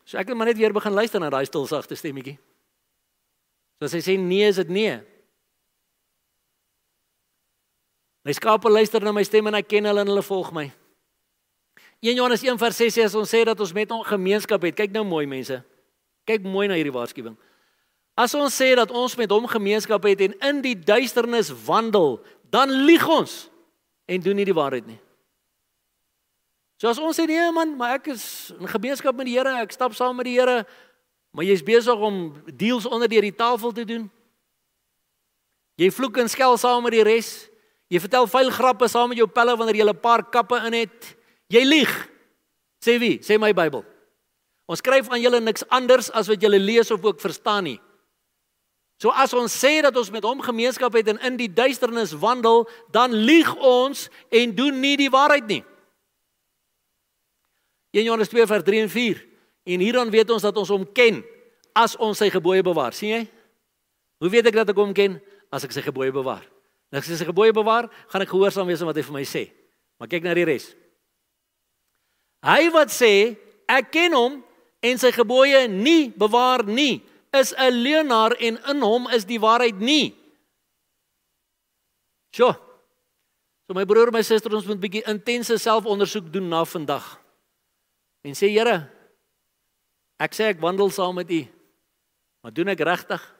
[0.06, 2.36] So ek het maar net weer begin luister na daai stil sagte stemmetjie.
[3.80, 4.99] So as hy sê nee, is dit nee.
[8.26, 10.65] My skape luister na my stem en ek ken hulle en hulle volg my.
[12.02, 15.03] 1 Johannes 1:6 sê as ons sê dat ons met 'n gemeenskap het, kyk nou
[15.03, 15.64] mooi mense.
[16.26, 17.38] Kyk mooi na hierdie waarskuwing.
[18.18, 22.69] As ons sê dat ons met hom gemeenskap het en in die duisternis wandel, dan
[22.69, 23.49] lieg ons
[24.07, 24.99] en doen nie die waarheid nie.
[26.77, 29.72] So as ons sê nee man, maar ek is in gemeenskap met die Here, ek
[29.72, 30.65] stap saam met die Here,
[31.31, 34.10] maar jy's besig om deals onder deur die tafel te doen.
[35.76, 37.49] Jy vloek en skel saam met die res.
[37.94, 41.16] Jy vertel vuil grappe saam met jou pelle wanneer jy 'n paar kappe in het.
[41.49, 42.10] Jy lieg.
[42.82, 43.20] Sê wie?
[43.20, 43.86] Sê my Bybel.
[44.66, 47.80] Ons skryf aan julle niks anders as wat julle lees of ook verstaan nie.
[48.98, 52.64] So as ons sê dat ons met hom gemeenskap het en in die duisternis wandel,
[52.91, 55.64] dan lieg ons en doen nie die waarheid nie.
[57.91, 59.22] 1 Johannes 2 vers 3 en 4.
[59.66, 61.24] En hierdan weet ons dat ons hom ken
[61.76, 62.94] as ons sy gebooie bewaar.
[62.94, 63.24] sien jy?
[64.20, 65.22] Hoe weet ek dat ek hom ken
[65.52, 66.55] as ek sy gebooie bewaar?
[66.96, 69.42] Nou as ek gebooie bewaar, gaan ek gehoorsaam wees aan wat hy vir my sê.
[70.00, 70.70] Maar kyk na die res.
[72.48, 73.36] Hy wat sê
[73.68, 74.38] ek ken hom
[74.80, 77.04] en sy gebooie nie bewaar nie,
[77.36, 80.16] is 'n leienaar en in hom is die waarheid nie.
[82.32, 82.56] Sjoe.
[83.68, 87.20] So my broer en my suster ons moet 'n bietjie intense selfondersoek doen na vandag.
[88.24, 88.90] En sê Here,
[90.18, 91.48] ek sê ek wandel saam met U.
[92.42, 93.36] Maar doen ek regtig?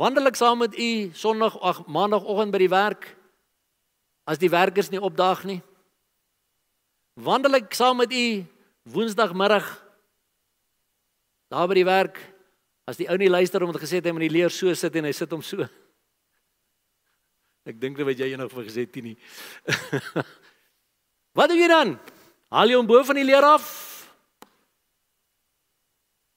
[0.00, 3.10] Wandel ek saam met U Sondag ag Maandagoggend by die werk
[4.24, 5.58] as die werkers nie opdaag nie?
[7.20, 8.24] Wandel ek saam met U
[8.94, 9.68] Woensdagmiddag
[11.50, 12.20] Daar by die werk
[12.86, 14.94] as die ou nie luister om het gesê het hy moet die leer so sit
[14.96, 15.66] en hy sit hom so.
[17.66, 19.16] Ek dink dit wat jy eendag vir gesê het nie.
[21.38, 21.94] wat doen jy dan?
[22.54, 23.66] Haal jy hom bo van die leer af?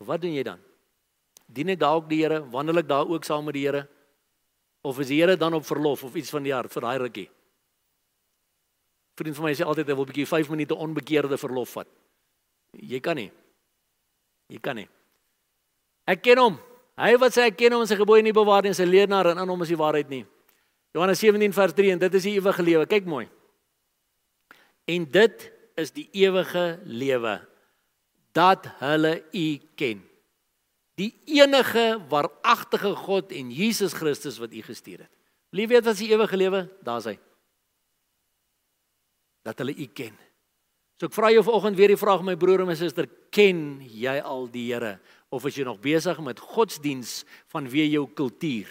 [0.04, 0.62] Wat doen jy dan?
[1.54, 2.42] Dien ek dalk die Here?
[2.50, 3.86] Wandel ek daar ook saam met die Here?
[4.84, 7.30] Of is die Here dan op verlof of iets van die hart vir daai rukkie?
[9.14, 11.88] Vriend van my sê altyd hy wil 'n bietjie 5 minute onbekeerde verlof vat.
[12.74, 13.32] Jy kan nie.
[14.50, 14.90] Jy kan nie.
[16.08, 16.60] Ek ken hom.
[16.98, 19.38] Hy wat sê ek ken hom en sy gebooie nie bewaar nie, sy leenaar en
[19.38, 20.26] in hom is die waarheid nie.
[20.94, 22.86] Johannes 17 vers 3 en dit is die ewige lewe.
[22.86, 23.30] Kyk mooi.
[24.86, 27.40] En dit is die ewige lewe
[28.34, 30.04] dat hulle U ken.
[31.00, 35.14] Die enige waaragtige God en Jesus Christus wat U gestuur het.
[35.54, 36.62] Wil jy weet wat die ewige lewe?
[36.86, 37.18] Daar's hy.
[39.46, 40.14] Dat hulle U ken.
[41.02, 44.20] So ek vra jou vanoggend weer die vraag my broer en my suster, ken jy
[44.22, 45.00] al die Here?
[45.34, 48.70] of is jy nog besig met godsdiens vanweë jou kultuur?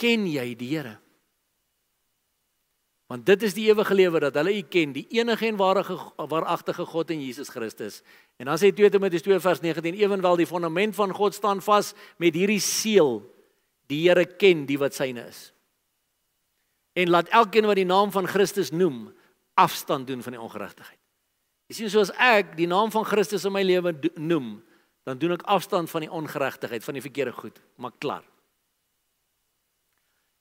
[0.00, 0.96] Ken jy die Here?
[3.10, 5.82] Want dit is die ewige lewe dat hulle U ken, die enige en ware
[6.30, 8.04] waaragtige God en Jesus Christus.
[8.38, 11.90] En dan sê 2 Timoteus 2 vers 19, ewenwel die fondament van God staan vas
[12.22, 13.18] met hierdie seël:
[13.90, 15.48] Die Here ken die wat syne is.
[16.94, 19.08] En laat elkeen wat die naam van Christus noem,
[19.58, 20.98] afstand doen van die ongeregtigheid.
[21.66, 23.90] Jy sien soos ek die naam van Christus in my lewe
[24.22, 24.60] noem,
[25.02, 28.22] dan doen ek afstand van die ongeregtigheid, van die verkeerde goed, maar klaar.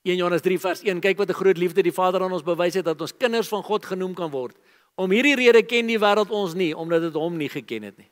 [0.08, 2.74] 1 Johannes 3 vers 1 kyk wat 'n groot liefde die Vader aan ons bewys
[2.74, 4.56] het dat ons kinders van God genoem kan word.
[4.96, 8.10] Om hierdie rede ken die wêreld ons nie omdat dit hom nie geken het nie.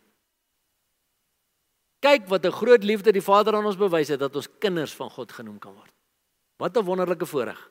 [1.99, 5.09] Kyk wat 'n groot liefde die Vader aan ons bewys het dat ons kinders van
[5.09, 5.93] God genoem kan word.
[6.57, 7.69] Wat 'n wonderlike voorreg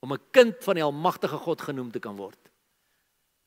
[0.00, 2.38] om 'n kind van die almagtige God genoem te kan word.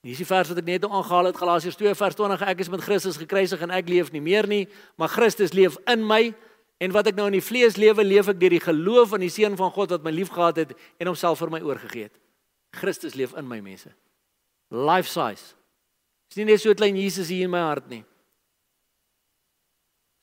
[0.01, 2.69] Hier is die vers wat ek net aangehaal het Galasiërs 2 vers 20 ek is
[2.69, 4.67] met Christus gekruisig en ek leef nie meer nie
[4.97, 6.33] maar Christus leef in my
[6.79, 9.33] en wat ek nou in die vlees lewe leef ek deur die geloof in die
[9.33, 12.17] seun van God wat my liefgehad het en homself vir my oorgegee het.
[12.75, 13.91] Christus leef in my mense.
[14.71, 15.55] Life size.
[16.29, 18.03] Dis nie net so 'n klein Jesus hier in my hart nie.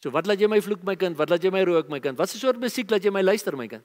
[0.03, 1.17] So wat laat jy my vloek my kind?
[1.17, 2.19] Wat laat jy my rook my kind?
[2.19, 3.85] Wat 'n soort musiek laat jy my luister my kind?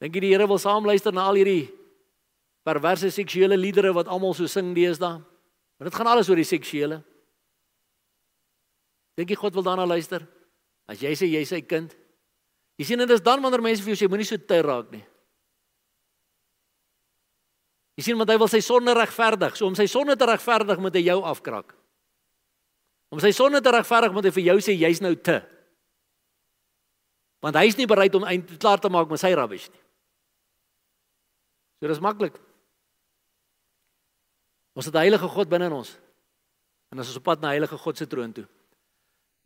[0.00, 1.68] Dink jy die Here wil saam luister na al hierdie
[2.64, 5.20] perverse seksuele liedere wat almal so sing deesdae.
[5.78, 7.02] Maar dit gaan alles oor die seksuele.
[9.16, 10.26] Dink jy God wil daarna luister?
[10.90, 11.92] As jy sê jy sy kind.
[12.80, 15.04] Jy sien dit is dan wanneer mense vir jou sê moenie so te raak nie.
[18.00, 19.54] Jy sien want hy wil sy sonde regverdig.
[19.58, 21.74] So om sy sonde te regverdig moet hy jou afkrak.
[23.12, 25.38] Om sy sonde te regverdig moet hy vir jou sê jy's nou te.
[27.44, 29.82] Want hy's nie bereid om eind klaar te maak met sy rubbish nie.
[31.80, 32.34] So dis maklik.
[34.76, 35.98] Ons het 'n heilige God binne in ons.
[36.92, 38.46] En ons is op pad na heilige God se troon toe.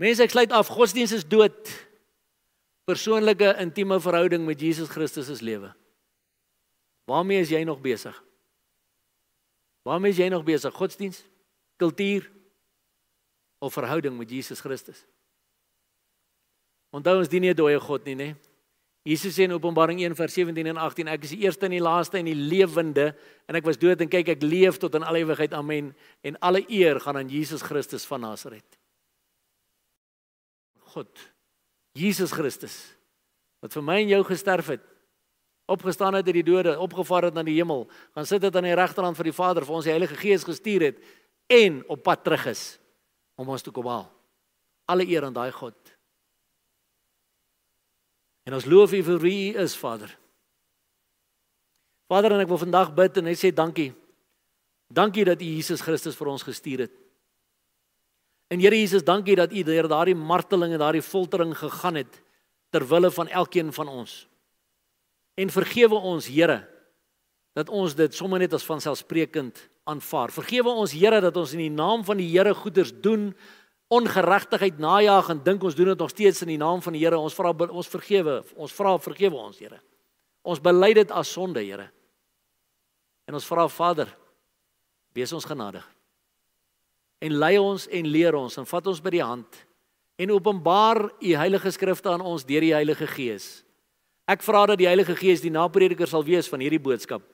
[0.01, 0.71] Mense, ek sluit af.
[0.75, 1.71] Godsdiens is dood.
[2.89, 5.71] Persoonlike intieme verhouding met Jesus Christus is lewe.
[7.09, 8.17] Waarmee is jy nog besig?
[9.85, 10.75] Waarmee is jy nog besig?
[10.75, 11.23] Godsdiens,
[11.81, 12.27] kultuur
[13.61, 15.05] of verhouding met Jesus Christus?
[16.95, 18.15] Onthou ons dien nie 'n dooie God nie?
[18.15, 18.35] Nee?
[19.05, 21.83] Jesus sê in Openbaring 1 vers 17 en 18 ek is die eerste en die
[21.83, 23.15] laaste en die lewende
[23.47, 25.53] en ek was dood en kyk ek leef tot in alle ewigheid.
[25.53, 25.95] Amen.
[26.23, 28.79] En alle eer gaan aan Jesus Christus van Nasaret.
[30.95, 31.11] God.
[31.95, 32.95] Jesus Christus
[33.65, 34.83] wat vir my en jou gesterf het,
[35.73, 38.75] opgestaan het uit die dode, opgevaar het na die hemel, gaan sit dit aan die
[38.77, 40.99] regterhand van die Vader vir ons die Heilige Gees gestuur het
[41.49, 42.65] en op pad terug is
[43.41, 44.05] om ons te kom haal.
[44.93, 45.79] Alle eer aan daai God.
[48.45, 50.13] En ons loof U vir wie U is, Vader.
[52.13, 53.95] Vader, en ek wil vandag bid en net sê dankie.
[54.93, 57.04] Dankie dat U Jesus Christus vir ons gestuur het.
[58.55, 62.21] En Here Jesus, dankie dat U deur daardie marteling en daardie foltering gegaan het
[62.71, 64.29] ter wille van elkeen van ons.
[65.35, 66.61] En vergewe ons, Here,
[67.55, 69.59] dat ons dit sommer net as vanselfsprekend
[69.91, 70.31] aanvaar.
[70.31, 73.33] Vergewe ons, Here, dat ons in die naam van die Here goeders doen,
[73.91, 77.19] ongeregtigheid najag en dink ons doen dit nog steeds in die naam van die Here.
[77.19, 79.83] Ons vra ons vergewe, ons vra vergewe ons, Here.
[80.47, 81.91] Ons bely dit as sonde, Here.
[83.27, 84.15] En ons vra Vader,
[85.15, 85.94] wees ons genadig.
[87.25, 89.61] En lei ons en leer ons en vat ons by die hand
[90.21, 93.65] en openbaar u heilige skrifte aan ons deur die Heilige Gees.
[94.31, 97.25] Ek vra dat die Heilige Gees die naprediker sal wees van hierdie boodskap.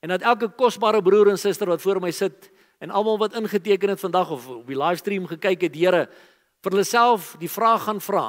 [0.00, 2.50] En dat elke kosbare broer en suster wat voor my sit
[2.80, 6.06] en almal wat ingeteken het vandag of op die livestream gekyk het, Here,
[6.64, 8.26] vir hulle self die vraag gaan vra: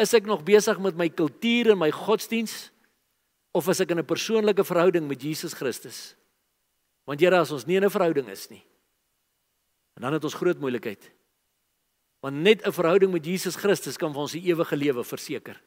[0.00, 2.70] Is ek nog besig met my kultuur en my godsdiens
[3.54, 6.16] of is ek in 'n persoonlike verhouding met Jesus Christus?
[7.06, 8.64] Want Here, as ons nie in 'n verhouding is nie,
[10.02, 11.10] dan het ons groot moeilikheid.
[12.20, 15.60] Want net 'n verhouding met Jesus Christus kan vir ons die ewige lewe verseker.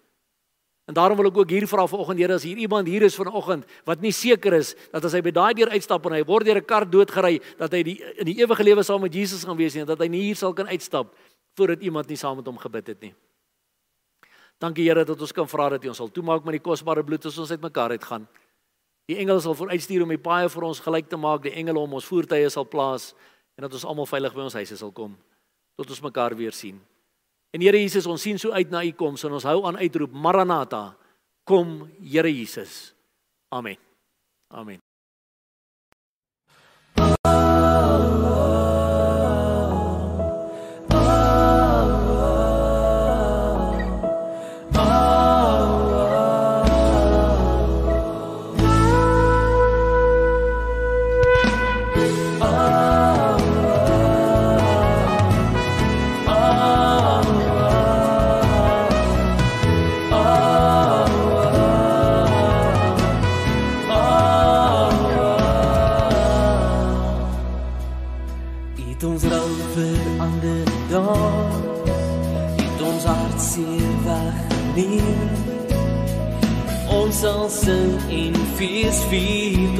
[0.87, 3.65] En daarom wil ek ook hier vra vanoggend Here as hier iemand hier is vanoggend
[3.83, 6.57] wat nie seker is dat as hy by daai deur uitstap en hy word deur
[6.57, 9.75] 'n kar doodgery dat hy die in die ewige lewe saam met Jesus gaan wees
[9.75, 11.13] en dat hy nie hier sal kan uitstap
[11.57, 13.13] voordat iemand nie saam met hom gebid het nie.
[14.59, 17.25] Dankie Here dat ons kan vra dat U ons sal toemaak met die kosbare bloed
[17.25, 18.27] as ons uitmekaar uitgaan.
[19.07, 21.93] Die engele sal vooruitstuur om die paaie vir ons gelyk te maak, die engele om
[21.93, 23.13] ons voertuie sal plaas
[23.57, 25.17] en dat ons almal veilig by ons huise sal kom
[25.77, 26.79] tot ons mekaar weer sien.
[27.53, 30.13] En Here Jesus, ons sien so uit na u koms en ons hou aan uitroep
[30.13, 30.97] Maranatha.
[31.47, 32.93] Kom Here Jesus.
[33.53, 33.77] Amen.
[34.49, 34.86] Amen.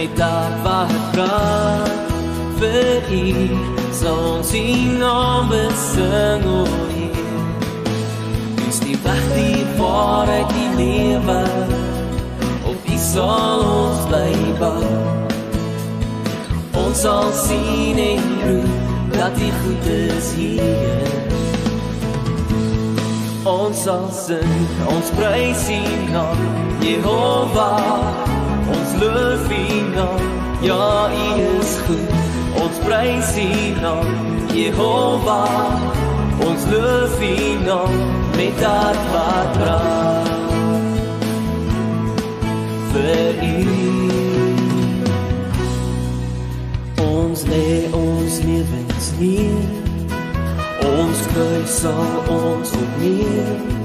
[0.00, 2.12] met hart wat brand
[2.60, 3.48] vir u
[3.92, 4.62] sal ons u
[4.98, 6.60] naam besing o
[7.02, 7.08] u
[8.68, 11.42] is die weg die waarheid die lewe
[12.72, 14.32] op u sal ons bly
[14.62, 14.88] bou
[16.84, 21.08] ons sal sien en roep dat die goed is hier.
[23.44, 24.56] Ons sal sing,
[24.94, 25.80] ons prys U
[26.12, 26.44] naam,
[26.80, 28.39] Jehovah.
[29.00, 30.24] Loof U naam,
[30.60, 32.12] ja U is goed.
[32.62, 33.50] Ons prys U
[33.80, 34.10] naam,
[34.52, 35.80] Jehovah.
[36.48, 37.96] Ons loof U naam
[38.36, 40.30] met hart wat brand.
[42.92, 43.90] Vir U
[47.30, 49.68] ons lê ons lewens neer
[50.90, 53.79] ons kruis sal ons opneer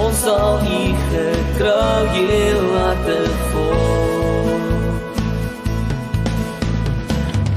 [0.00, 0.82] ons sal u
[1.12, 3.08] getrou heel laat
[3.50, 4.60] voor.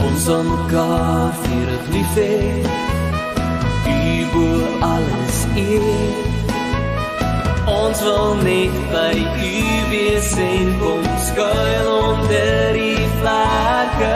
[0.07, 2.87] Ons sal mekaar het lief hee
[4.19, 6.27] u boer alles eer.
[7.69, 9.57] Ons wil net by U
[9.91, 14.15] wees en kom skuil onder U vlakke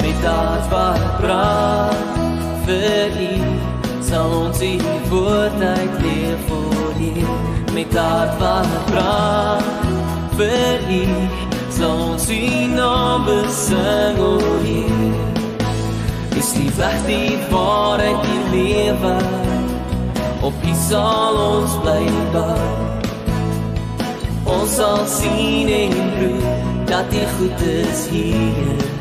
[0.00, 3.53] met daad wat brand vir U
[4.14, 4.74] sal ons U
[5.10, 7.24] woord uitleef vir U
[7.74, 11.00] met daad wat brand vir U
[11.74, 12.38] sal ons U
[12.76, 14.30] naam besing o
[14.62, 19.16] Heer is die weg die waarheid die lewe
[20.46, 22.72] op U sal ons bly bou.
[24.60, 26.58] Ons sal sien en proe
[26.90, 28.93] dat U goed is hier.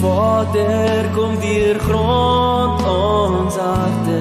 [0.00, 4.20] Vader kom deur grond ons harte.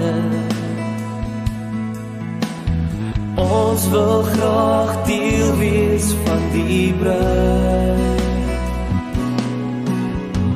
[3.35, 8.23] Ons wil graag deel wees van die bruid.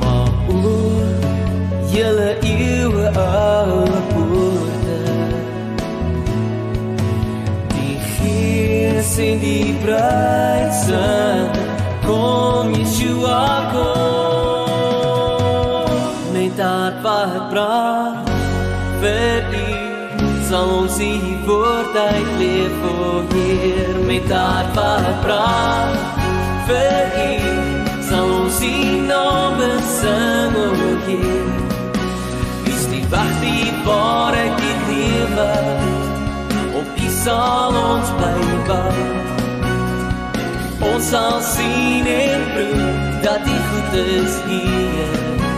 [0.02, 1.14] Maar oor
[1.94, 5.00] julle eeue oude poorte.
[7.78, 11.56] Die gees en die bruid sing
[12.04, 14.23] Kom Yeshua kom
[17.04, 18.30] wat brand
[19.02, 19.72] vir u
[20.48, 21.16] sal ons u
[21.46, 23.98] woord uitleef o Heer.
[24.08, 26.00] Met hart wat brand
[26.70, 27.34] vir u
[28.08, 28.76] sal ons u
[29.10, 29.60] naam
[30.00, 30.70] sing o
[31.08, 31.52] Heer
[32.72, 35.52] Is die wag die ware die lewe.
[36.80, 38.36] Op u sal ons bly
[38.72, 39.02] wag
[40.94, 42.92] Ons sal sien en proe
[43.28, 45.53] dat die goed is hier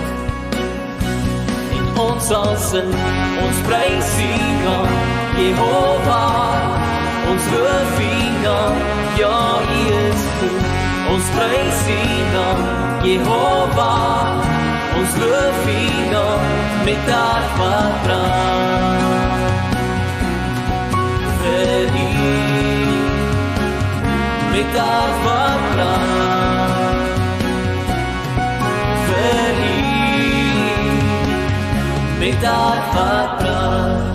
[1.98, 2.92] ons sal sing,
[3.46, 4.32] ons prys U
[4.64, 4.90] naam
[5.40, 6.56] Jehovah
[7.32, 8.10] Ons loof U
[8.44, 8.76] naam,
[9.18, 10.66] ja U is goed.
[11.14, 12.02] Ons prys U
[12.34, 12.60] naam
[13.08, 14.44] Jehovah
[15.00, 15.80] Ons loof U
[16.12, 16.42] naam
[16.86, 19.54] met hart wat brand
[21.40, 22.10] Vir U.
[24.54, 26.55] Met hart wat brand
[32.20, 34.15] बेदार फात्रा